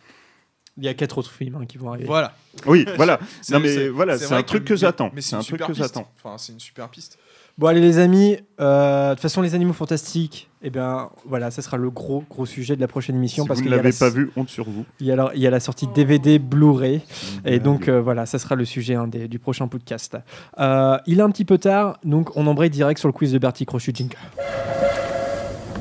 [0.79, 2.05] Il y a quatre autres films hein, qui vont arriver.
[2.05, 2.35] Voilà.
[2.67, 3.19] Oui, voilà.
[3.41, 5.11] C'est- Non, mais voilà, c'est un truc que j'attends.
[5.13, 6.11] Mais C'est un truc que j'attends.
[6.17, 7.17] Enfin, c'est une super piste.
[7.59, 11.63] Bon allez les amis, euh, de toute façon les animaux fantastiques, eh bien voilà, ça
[11.63, 13.97] sera le gros gros sujet de la prochaine émission Si parce vous ne l'avez la-
[13.97, 14.85] pas vu, honte sur vous.
[14.99, 17.01] Il y a, la- il y a la sortie DVD Blu-ray
[17.45, 20.17] et donc euh, voilà, ça sera le sujet hein, des- du prochain podcast.
[20.59, 23.39] Euh, il est un petit peu tard, donc on embraye direct sur le quiz de
[23.39, 24.15] Bertie Crochu Jingle.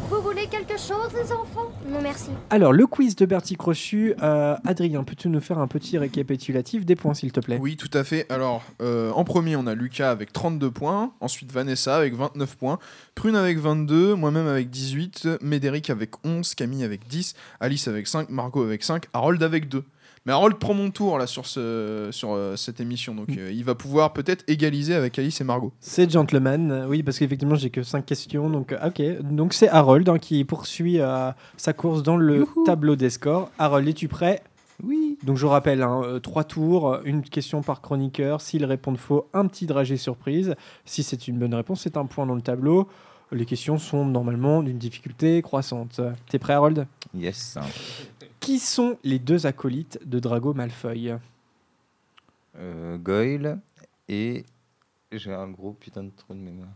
[0.08, 1.30] Vous voulez quelque chose, les
[2.50, 6.94] Alors le quiz de Bertie Crochu, euh, Adrien, peux-tu nous faire un petit récapitulatif des
[6.94, 7.58] points s'il te plaît?
[7.60, 8.30] Oui, tout à fait.
[8.30, 11.12] Alors, euh, en premier, on a Lucas avec 32 points.
[11.20, 12.78] Ensuite, Vanessa avec 29 points.
[13.14, 14.14] Prune avec 22.
[14.14, 15.28] Moi-même avec 18.
[15.42, 16.54] Médéric avec 11.
[16.54, 17.34] Camille avec 10.
[17.60, 18.30] Alice avec 5.
[18.30, 19.06] Margot avec 5.
[19.12, 19.82] Harold avec 2.
[20.26, 23.14] Mais Harold prend mon tour là sur, ce, sur euh, cette émission.
[23.14, 25.72] Donc, euh, il va pouvoir peut-être égaliser avec Alice et Margot.
[25.78, 28.50] C'est Gentleman, euh, oui, parce qu'effectivement, j'ai que 5 questions.
[28.50, 29.22] Donc, euh, ok.
[29.22, 33.50] Donc, c'est Harold hein, qui poursuit euh, sa course dans le tableau des scores.
[33.58, 34.42] Harold, es-tu prêt?
[34.82, 35.16] Oui.
[35.22, 38.40] Donc, je rappelle, hein, euh, trois tours, une question par chroniqueur.
[38.40, 40.56] S'ils répondent faux, un petit dragé surprise.
[40.84, 42.88] Si c'est une bonne réponse, c'est un point dans le tableau.
[43.32, 46.00] Les questions sont normalement d'une difficulté croissante.
[46.28, 46.86] T'es prêt, Harold?
[47.12, 47.58] Yes.
[48.46, 51.16] Qui sont les deux acolytes de Drago Malfoy?
[52.56, 53.58] Euh, Goyle
[54.08, 54.44] et.
[55.10, 56.68] J'ai un gros putain de trou de mémoire.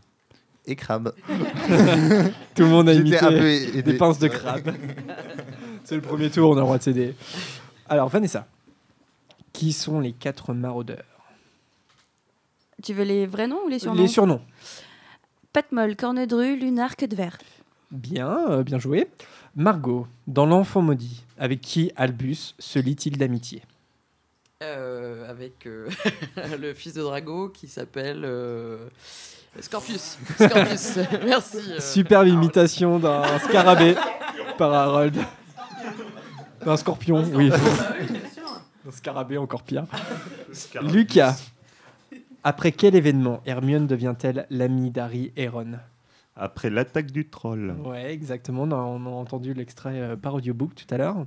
[0.65, 1.15] Et Crabe.
[2.55, 3.83] Tout le monde a imité un peu aidé.
[3.83, 4.75] des pinces de crabe.
[5.85, 7.15] C'est le premier tour, on a le droit de céder.
[7.87, 8.47] Alors, Vanessa,
[9.53, 11.05] qui sont les quatre maraudeurs?
[12.83, 14.01] Tu veux les vrais noms ou les surnoms?
[14.01, 14.41] Les surnoms.
[15.53, 17.37] Patmol, Cornedru, Lunar, Queue de Verre.
[17.91, 19.07] Bien, euh, bien joué.
[19.55, 23.61] Margot, dans L'Enfant Maudit, avec qui Albus se lie-t-il d'amitié?
[24.63, 25.89] Euh, avec euh,
[26.59, 28.87] le fils de Drago qui s'appelle euh,
[29.59, 30.17] Scorpius.
[30.35, 31.57] Scorpius, merci.
[31.69, 31.79] euh.
[31.79, 33.95] Superbe imitation d'un scarabée
[34.57, 35.17] par Harold.
[36.63, 37.51] D'un scorpion, oui.
[38.87, 39.85] Un scarabée, encore pire.
[40.81, 41.37] Lucas,
[42.43, 45.73] après quel événement Hermione devient-elle l'amie d'Harry et Ron
[46.35, 47.75] Après l'attaque du troll.
[47.85, 48.63] Ouais, exactement.
[48.63, 51.25] On a, on a entendu l'extrait euh, par audiobook tout à l'heure.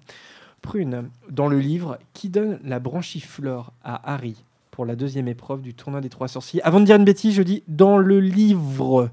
[0.63, 5.75] Prune, dans le livre, qui donne la branchiflore à Harry pour la deuxième épreuve du
[5.75, 6.63] tournoi des trois sorciers?
[6.63, 9.11] Avant de dire une bêtise, je dis dans le livre.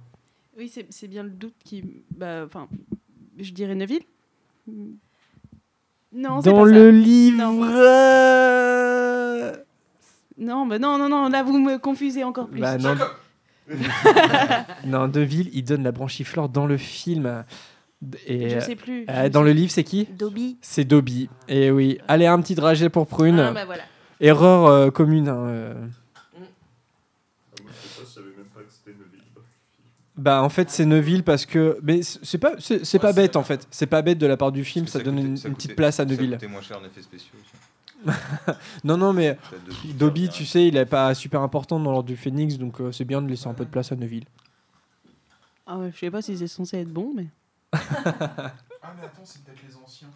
[0.57, 1.83] Oui, c'est bien le doute qui.
[2.15, 2.67] bah, Enfin,
[3.37, 4.03] je dirais Neville.
[6.13, 6.73] Non, c'est dans pas ça.
[6.73, 7.37] le livre.
[10.37, 12.61] Non, bah non, non, non, là vous me confusez encore plus.
[12.61, 12.95] Bah, non.
[14.85, 17.43] non, Deville, il donne la branchiflore dans le film.
[18.25, 20.57] Et, Je sais plus, euh, je dans sais le livre, c'est qui Dobby.
[20.61, 21.29] C'est Dobby.
[21.47, 21.99] Et oui.
[22.07, 23.39] Allez, un petit dragé pour Prune.
[23.39, 23.83] Ah, bah voilà.
[24.19, 25.29] Erreur euh, commune.
[25.29, 25.73] hein, euh.
[30.17, 33.43] Bah en fait c'est Neuville parce que mais c'est pas c'est c'est pas bête en
[33.43, 35.99] fait c'est pas bête de la part du film ça, donne une, une petite place
[35.99, 36.33] à Neuville.
[36.33, 37.33] C'était moins cher en effets spéciaux.
[37.41, 37.60] aussi.
[38.83, 39.93] non non mais Dobby.
[39.93, 43.05] Dobby tu sais il est pas super important dans l'ordre du Phénix donc euh, c'est
[43.05, 44.25] bien de laisser un peu de place à Neuville.
[45.67, 47.27] Ah ouais, je sais pas si c'est censé être bon, mais.
[47.73, 47.83] Ah,
[48.97, 50.09] mais attends, c'est peut-être les anciens.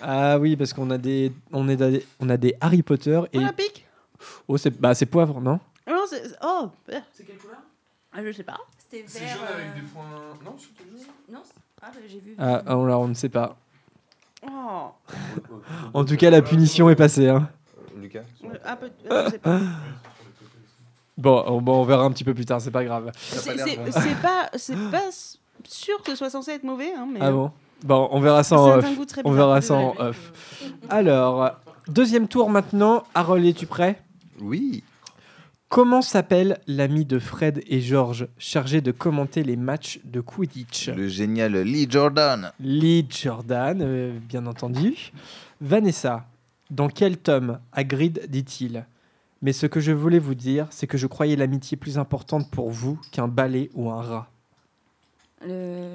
[0.00, 3.38] Ah oui parce qu'on a des on est des, on a des Harry Potter et
[3.38, 3.84] Olympique
[4.46, 5.58] oh c'est bah c'est poivre non?
[5.86, 6.22] Ah non, c'est.
[6.42, 6.70] Oh
[7.12, 7.58] C'est quelle couleur?
[8.12, 8.58] Ah, je sais pas.
[8.78, 10.04] C'était C'est jaune avec des points.
[10.44, 11.06] Non, c'était jaune.
[11.30, 11.42] Non
[11.82, 12.34] Ah, bah, j'ai vu.
[12.38, 13.56] ah on, là, on ne sait pas.
[14.46, 14.90] Oh
[15.94, 17.48] En tout cas la punition est passée hein.
[18.00, 18.20] Lucas
[18.64, 18.78] Ah,
[19.10, 19.58] euh, je sais pas.
[21.16, 23.10] Bon on, bon, on verra un petit peu plus tard c'est pas grave.
[23.16, 27.08] C'est c'est- c'est pas, c'est pas s- sûr que ce soit censé être mauvais, hein,
[27.12, 27.18] mais.
[27.20, 27.50] Ah euh, bon?
[27.84, 28.96] Bon, on verra ça Ça en a un off.
[28.96, 30.32] goût très On verra ça en off.
[30.88, 31.50] Alors,
[31.88, 33.04] deuxième tour maintenant.
[33.14, 34.00] Harold, es-tu prêt?
[34.40, 34.82] Oui.
[35.68, 40.88] Comment s'appelle l'ami de Fred et George chargé de commenter les matchs de Quidditch?
[40.88, 42.52] Le génial Lee Jordan.
[42.58, 45.12] Lee Jordan, euh, bien entendu.
[45.60, 46.24] Vanessa,
[46.70, 48.86] dans quel tome Hagrid dit-il?
[49.42, 52.70] Mais ce que je voulais vous dire, c'est que je croyais l'amitié plus importante pour
[52.70, 54.30] vous qu'un balai ou un rat.
[55.46, 55.86] Le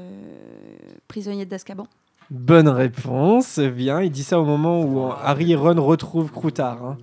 [1.07, 1.87] prisonnier d'Azkaban.
[2.29, 4.01] Bonne réponse, bien.
[4.01, 6.97] Il dit ça au moment où Harry et Ron retrouvent Croutard hein,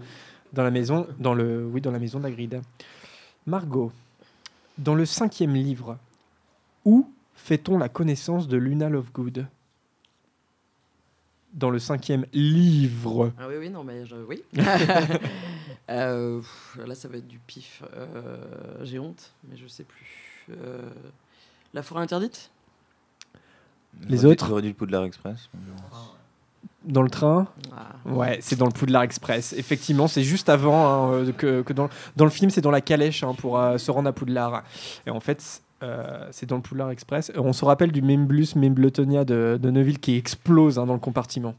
[0.52, 2.60] dans la maison, dans le, oui, dans la maison d'Hagrid.
[3.46, 3.92] Margot,
[4.78, 5.98] dans le cinquième livre,
[6.84, 9.46] où fait-on la connaissance de Luna Lovegood?
[11.52, 13.32] Dans le cinquième livre.
[13.38, 14.42] Ah oui, oui, non, mais je, oui.
[15.88, 16.40] Euh,
[16.86, 17.82] là, ça va être du pif.
[17.96, 20.46] Euh, J'ai honte, mais je sais plus.
[20.50, 20.88] Euh,
[21.74, 22.48] la forêt interdite?
[24.08, 24.46] Les autres?
[24.46, 25.48] J'aurais dû le Poudlard Express.
[26.84, 27.46] Dans le train
[27.76, 28.08] Ah.
[28.08, 29.52] Ouais, c'est dans le Poudlard Express.
[29.52, 32.80] Effectivement, c'est juste avant hein, euh, que, que dans, dans le film, c'est dans la
[32.80, 34.62] calèche hein, pour euh, se rendre à Poudlard.
[35.06, 37.30] Et en fait, euh, c'est dans le Poudlard Express.
[37.36, 41.54] On se rappelle du Memblus Membletonia de, de Neville qui explose hein, dans le compartiment.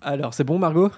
[0.00, 0.90] Alors, c'est bon, Margot?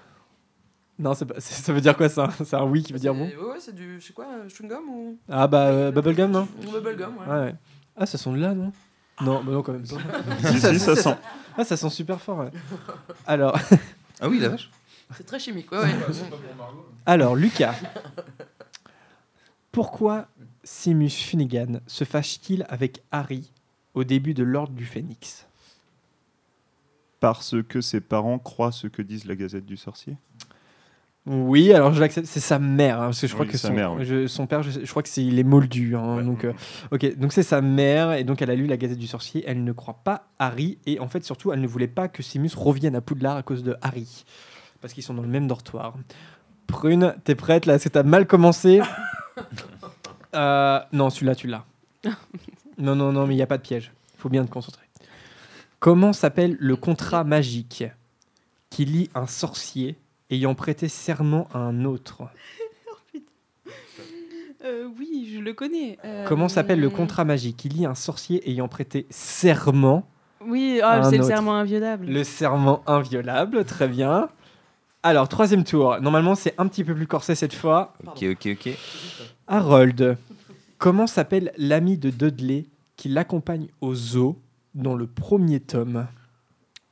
[0.99, 2.29] Non, c'est pas- c'est- ça veut dire quoi ça?
[2.45, 3.25] C'est un oui qui veut dire bon?
[3.27, 4.01] Ouais, ouais, c'est du.
[4.01, 5.19] Je sais quoi, chewing-gum ou?
[5.31, 6.49] Ah bah, euh, Bubblegum, non?
[6.67, 7.35] Ou Bubblegum, ouais.
[7.41, 7.55] ouais.
[7.97, 8.73] Ah, ça sent de là, non
[9.23, 9.97] Non, bah non, quand même pas.
[10.51, 11.17] Si, si, ça sent.
[11.61, 12.51] Ah, ça sent super fort, ouais.
[13.27, 13.59] Alors,
[14.19, 14.71] Ah oui, la vache.
[15.15, 15.93] C'est très chimique, ouais, ouais.
[17.05, 17.75] alors Lucas.
[19.73, 20.29] Pourquoi
[20.65, 23.53] Simus Finnegan se fâche-t-il avec Harry
[23.93, 25.47] au début de l'Ordre du Phénix?
[27.19, 30.17] Parce que ses parents croient ce que disent la Gazette du Sorcier.
[31.27, 32.27] Oui, alors je l'accepte.
[32.27, 34.05] C'est sa mère, hein, parce que je crois Oui, que sa son, mère, oui.
[34.05, 35.95] je- son père, je crois que c'est il est moldu.
[35.95, 36.53] hein, donc, euh,
[36.93, 39.45] ok, donc c'est sa mère et donc elle a lu la Gazette du Sorcier.
[39.47, 42.51] Elle ne croit pas Harry et en fait surtout elle ne voulait pas que Simus
[42.57, 44.25] revienne à Poudlard à cause de Harry,
[44.81, 45.95] parce qu'ils sont dans le même dortoir.
[46.67, 48.81] Prune, t'es prête là Est-ce que t'as mal commencé
[50.35, 51.65] Euh, Non, celui-là tu l'as.
[52.79, 53.93] Non, non, non, mais il n'y a pas de piège.
[54.17, 54.85] Il faut bien te concentrer.
[55.81, 57.85] Comment s'appelle le contrat magique
[58.71, 59.99] qui lie un sorcier
[60.31, 62.23] ayant prêté serment à un autre
[64.63, 65.99] Euh, oui, je le connais.
[66.05, 67.57] Euh, Comment s'appelle le contrat magique?
[67.57, 70.07] Qui lie un sorcier ayant prêté serment
[70.47, 72.05] Oui, un c'est le serment inviolable.
[72.07, 74.29] Le serment inviolable, très bien.
[75.03, 75.99] Alors, troisième tour.
[76.03, 77.95] Normalement, c'est un petit peu plus corsé cette fois.
[78.07, 78.69] Ok, ok, ok.
[79.49, 80.19] Harold,
[80.77, 82.67] comment s'appelle l'ami de Dudley
[82.97, 84.39] qui l'accompagne au zoo
[84.75, 86.07] dans le premier tome?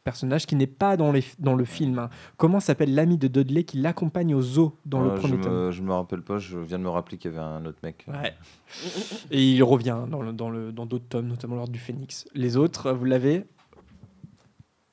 [0.09, 1.99] Personnage qui n'est pas dans, les, dans le film.
[1.99, 2.09] hein.
[2.39, 5.53] Comment s'appelle l'ami de Dudley qui l'accompagne au zoo dans le Euh, je, premier tome
[5.67, 7.79] me, je me rappelle pas, je viens de me rappeler qu'il y avait un autre
[7.83, 8.07] mec.
[8.09, 8.35] Ouais.
[9.31, 12.27] Et il revient dans le- dans le- dans d'autres tomes, notamment l'ordre du Phénix.
[12.35, 13.45] Les autres, vous l'avez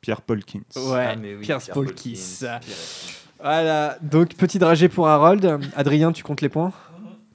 [0.01, 0.61] Pierre Polkins.
[0.75, 2.39] Ouais, Ah, mais oui, Pierce Pierre Polkis.
[2.41, 2.59] Polkins,
[3.39, 5.59] Voilà, donc petit dragé pour Harold.
[5.75, 6.73] Adrien, tu comptes les points?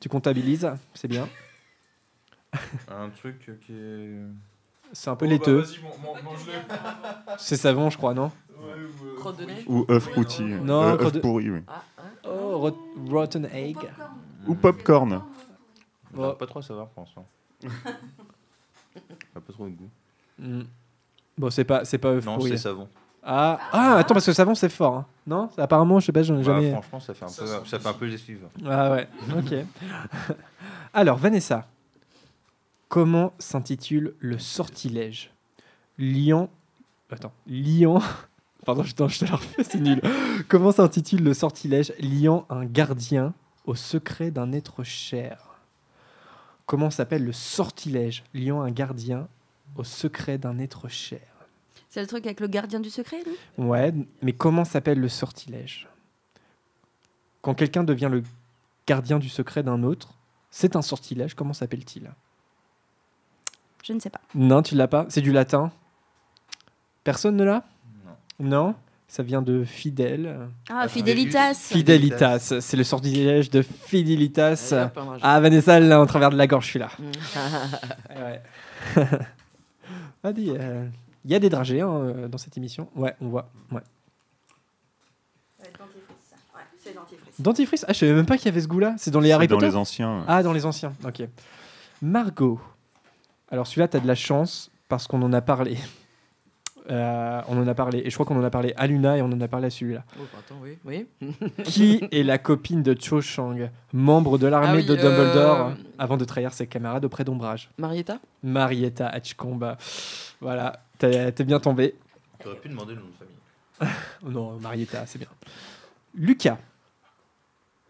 [0.00, 1.28] Tu comptabilises, c'est bien.
[2.88, 4.18] Un truc qui est.
[4.92, 5.64] C'est un peu Oh, bah, laiteux.
[6.24, 6.52] mange-le.
[7.38, 8.30] C'est savon, je crois, non
[9.46, 10.42] nez Ou œuf rôti.
[10.42, 11.60] Non, Euh, œuf de- pourri, oui.
[12.24, 12.78] Oh, rot-
[13.10, 13.76] Rotten Egg.
[14.46, 15.22] Ou popcorn.
[16.14, 17.26] Non, pas trop savoir pour l'instant.
[19.34, 19.90] Pas trop de goût.
[20.38, 20.62] Hmm.
[21.38, 22.50] Bon, c'est pas, c'est pas œuf Non, pourri.
[22.50, 22.88] c'est savon.
[23.22, 24.96] Ah, ah, attends, parce que savon, c'est fort.
[24.96, 25.06] hein.
[25.26, 26.72] Non C'est- Apparemment, je sais pas, j'en ai Bah, jamais.
[26.72, 28.46] franchement, ça fait un peu, ça fait un peu lessive.
[28.66, 29.08] Ah ouais,
[29.38, 29.54] ok.
[30.94, 31.66] Alors, Vanessa,
[32.90, 35.30] comment s'intitule le sortilège?
[35.96, 36.50] Liant.
[37.10, 38.02] Attends, liant.
[38.66, 40.02] Pardon, je, je te la refais, c'est nul.
[40.48, 41.94] Comment s'intitule le sortilège?
[41.98, 43.32] Liant un gardien
[43.64, 45.46] au secret d'un être cher
[46.66, 48.22] Comment s'appelle le sortilège?
[48.34, 49.28] Liant un gardien
[49.76, 51.20] au secret d'un être cher
[51.88, 53.22] C'est le truc avec le gardien du secret,
[53.58, 55.88] non Ouais, mais comment s'appelle le sortilège?
[57.40, 58.22] Quand quelqu'un devient le
[58.86, 60.18] gardien du secret d'un autre,
[60.50, 62.10] c'est un sortilège, comment s'appelle-t-il?
[63.90, 64.20] Je ne sais pas.
[64.36, 65.72] Non, tu l'as pas C'est du latin
[67.02, 67.64] Personne ne l'a
[68.38, 68.76] Non.
[69.08, 70.38] Ça vient de fidèle.
[70.70, 71.54] Ah, Fidelitas.
[71.54, 74.90] Fidelitas, c'est le sortilège de Fidelitas.
[74.94, 75.20] Dragé.
[75.24, 76.90] Ah, Vanessa, elle l'a en travers de la gorge, celui-là.
[77.00, 77.10] Mm.
[78.20, 78.42] Ouais.
[80.22, 80.86] Ah, dis, euh,
[81.24, 82.86] Il y a des dragées hein, euh, dans cette émission.
[82.94, 83.50] Ouais, on voit.
[83.72, 83.80] Ouais.
[86.78, 87.40] c'est dentifrice.
[87.40, 88.94] Dentifrice Ah, je savais même pas qu'il y avait ce goût-là.
[88.98, 90.24] C'est dans les C'est Harry dans Potter les anciens.
[90.28, 91.22] Ah, dans les anciens, ok.
[92.00, 92.60] Margot.
[93.50, 95.76] Alors celui-là, tu as de la chance parce qu'on en a parlé.
[96.90, 98.02] Euh, on en a parlé.
[98.04, 99.70] Et je crois qu'on en a parlé à Luna et on en a parlé à
[99.70, 100.04] celui-là.
[100.18, 100.78] Oh, attends, oui.
[100.84, 101.06] oui.
[101.64, 105.74] Qui est la copine de Cho Chang, membre de l'armée Ah oui, de Dumbledore, euh,
[105.98, 108.18] avant de trahir ses camarades auprès d'Ombrage Marietta?
[108.42, 109.76] Marietta Hatchcomb.
[110.40, 111.94] Voilà, t'es t'es bien tombé.
[112.42, 113.96] T'aurais pu demander le nom de famille.
[114.26, 115.28] Oh non, Marietta, c'est bien.
[116.14, 116.58] Lucas,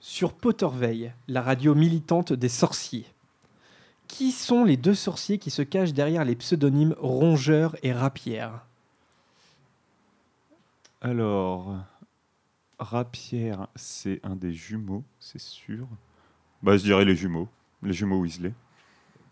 [0.01, 3.07] sur Potterveil, la radio militante des sorciers.
[4.11, 8.67] Qui sont les deux sorciers qui se cachent derrière les pseudonymes Rongeur et Rapière
[11.01, 11.77] Alors,
[12.79, 15.87] Rapière, c'est un des jumeaux, c'est sûr.
[16.63, 17.49] Bah, je dirais les jumeaux.
[17.83, 18.53] Les jumeaux Weasley.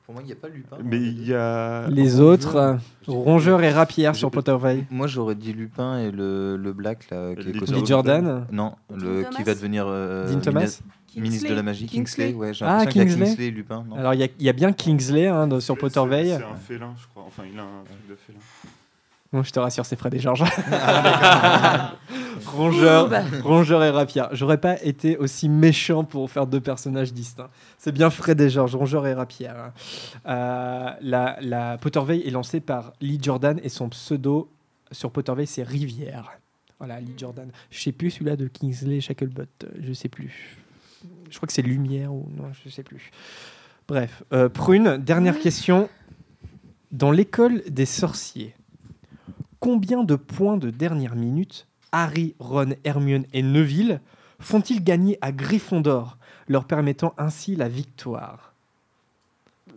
[0.06, 0.78] Pour moi, il n'y a pas Lupin.
[0.82, 1.86] Mais il y a.
[1.88, 2.76] Les autres, euh,
[3.06, 4.86] Rongeur et Rapière sur Potterveil.
[4.90, 7.84] Moi, j'aurais dit Lupin et le, le Black là, qui est Lee.
[7.84, 10.80] Jordan Non, le, qui va devenir euh, Dean Thomas
[11.16, 11.86] minis- ministre de la magie.
[11.86, 13.26] Kingsley, ouais, j'ai Ah, l'impression qu'il y a Kingsley.
[13.26, 13.84] Kingsley et Lupin.
[13.88, 16.28] Non Alors il y, a- il y a bien Kingsley hein, dans- sur Potterveil.
[16.38, 17.24] C'est un félin, je crois.
[17.26, 18.38] Enfin, il a un truc de félin.
[19.30, 20.42] Bon, je te rassure, c'est Fred et Georges.
[22.46, 23.10] Rongeur,
[23.44, 24.28] Rongeur et Rapière.
[24.32, 27.50] J'aurais pas été aussi méchant pour faire deux personnages distincts.
[27.76, 29.72] C'est bien Fred et Georges, Rongeur et Rapière.
[30.26, 34.50] Euh, la, la Potterveil est lancée par Lee Jordan et son pseudo
[34.92, 36.30] sur Potterveil c'est Rivière.
[36.78, 37.50] Voilà, Lee Jordan.
[37.70, 40.58] Je sais plus celui-là de Kingsley Shacklebot, euh, je sais plus.
[41.30, 43.10] Je crois que c'est Lumière ou non, je sais plus.
[43.86, 45.88] Bref, euh, Prune, dernière question.
[46.92, 48.54] Dans l'école des sorciers,
[49.60, 54.00] combien de points de dernière minute Harry, Ron, Hermione et Neville
[54.40, 56.18] font-ils gagner à Gryffondor,
[56.48, 58.52] leur permettant ainsi la victoire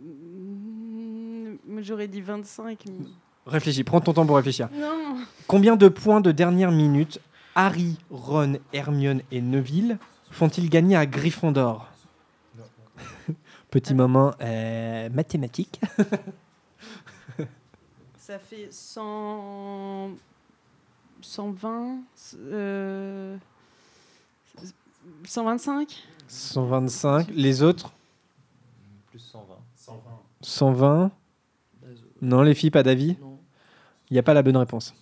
[0.00, 2.84] Mm, moi, J'aurais dit 25.
[2.86, 3.06] mais-
[3.46, 4.68] Réfléchis, prends ton temps pour réfléchir.
[4.72, 5.16] Non.
[5.48, 7.20] Combien de points de dernière minute
[7.54, 9.98] Harry, Ron, Hermione et Neville
[10.32, 11.88] font-ils gagner à Gryffondor
[13.70, 15.80] Petit moment euh, mathématique.
[18.18, 20.10] Ça fait 100...
[21.22, 21.98] 120
[22.36, 23.36] euh,
[25.24, 27.28] 125 125.
[27.32, 27.92] Les autres?
[29.10, 29.58] Plus 120.
[30.40, 31.10] 120.
[32.22, 33.16] Non, les filles, pas d'avis?
[34.10, 34.94] Il n'y a pas la bonne réponse.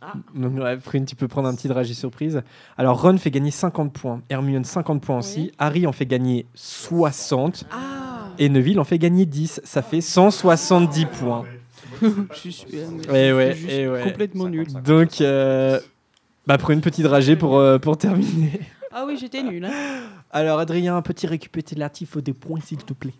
[0.00, 0.12] Ah.
[0.34, 2.42] Donc, ouais, Prune, tu peux prendre un petit dragé surprise.
[2.76, 4.22] Alors, Ron fait gagner 50 points.
[4.30, 5.52] Hermione, 50 points aussi.
[5.58, 7.66] Harry en fait gagner 60.
[8.38, 9.60] Et Neville en fait gagner 10.
[9.64, 11.44] Ça fait 170 points.
[12.00, 14.02] Je suis, Et je ouais, suis juste et ouais.
[14.04, 14.68] complètement nul.
[14.84, 15.80] Donc, euh,
[16.46, 18.60] bah, Prune, petit dragé pour, euh, pour terminer.
[18.92, 19.64] Ah oui, j'étais nul.
[19.64, 19.70] Hein.
[20.30, 23.14] Alors, Adrien, un petit récupératif des points, s'il te plaît.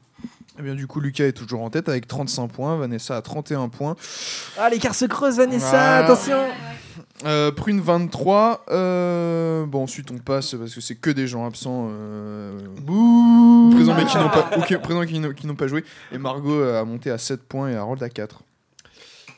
[0.59, 3.69] Eh bien, du coup, Lucas est toujours en tête avec 35 points, Vanessa a 31
[3.69, 3.95] points.
[4.59, 5.97] Ah, l'écart se creuse, Vanessa, Voilà.
[6.05, 6.39] attention
[7.25, 8.65] Euh, Prune 23.
[8.71, 11.89] euh, bon, ensuite on passe parce que c'est que des gens absents.
[11.91, 12.59] Euh,
[13.73, 14.43] présents mais qui n'ont pas,
[15.07, 15.85] qui n'ont- joué.
[16.13, 18.43] Et Margot a monté à 7 points et Harold à 4.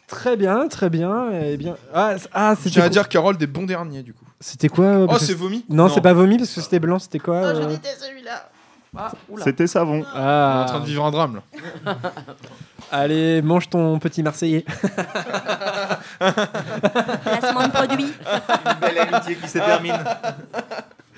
[0.08, 1.30] Très bien, très bien.
[1.32, 4.24] Eh bien, ah, ah c'était tiens à dire qu'Harold est bon dernier du coup.
[4.40, 5.94] C'était quoi Oh, c'est vomi Non, Non.
[5.94, 6.98] c'est pas vomi parce que c'était blanc.
[6.98, 8.50] C'était quoi euh celui-là.
[8.96, 9.12] Ah.
[9.44, 10.02] C'était savon.
[10.02, 10.60] On Ah.
[10.60, 11.40] est en train de vivre un drame
[11.84, 11.96] là.
[12.92, 14.64] Allez, mange ton petit Marseillais.
[16.18, 18.06] Placement de produit.
[18.06, 19.98] Une belle amitié qui se termine.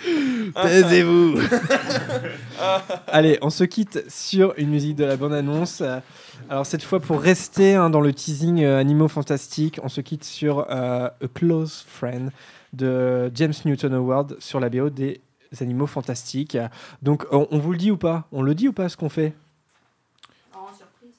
[0.63, 1.39] Taisez-vous.
[3.09, 5.83] Allez, on se quitte sur une musique de la bande-annonce.
[6.51, 10.25] Alors cette fois, pour rester hein, dans le teasing euh, Animaux Fantastiques, on se quitte
[10.25, 12.31] sur euh, A Close Friend
[12.73, 15.21] de James Newton Howard sur la BO des
[15.61, 16.57] Animaux Fantastiques.
[17.03, 18.25] Donc on, on vous le dit ou pas?
[18.33, 19.35] On le dit ou pas ce qu'on fait?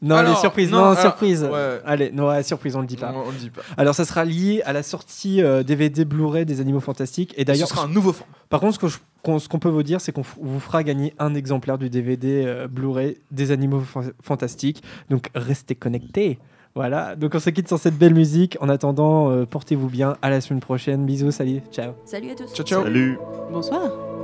[0.01, 1.43] Non, Alors, les surprises, non, non, alors, surprise.
[1.49, 1.80] ouais.
[1.85, 3.14] Allez, non, ouais, surprise, on le dit pas.
[3.15, 3.61] On, on le dit pas.
[3.77, 7.34] Alors, ça sera lié à la sortie euh, DVD Blu-ray des Animaux Fantastiques.
[7.38, 8.34] Et d'ailleurs, Ce sera un nouveau format.
[8.49, 11.35] Par contre, ce que je- qu'on- peut vous dire, c'est qu'on vous fera gagner un
[11.35, 14.84] exemplaire du DVD euh, Blu-ray des Animaux Fa- Fantastiques.
[15.10, 16.38] Donc, restez connectés.
[16.76, 17.15] Voilà.
[17.15, 18.57] Donc, on se quitte sur cette belle musique.
[18.60, 20.18] En attendant, euh, portez-vous bien.
[20.22, 21.05] À la semaine prochaine.
[21.05, 21.93] Bisous, salut, ciao.
[22.03, 22.53] Salut à tous.
[22.53, 22.84] Ciao, ciao.
[22.84, 23.18] Salut.
[23.53, 24.23] Bonsoir.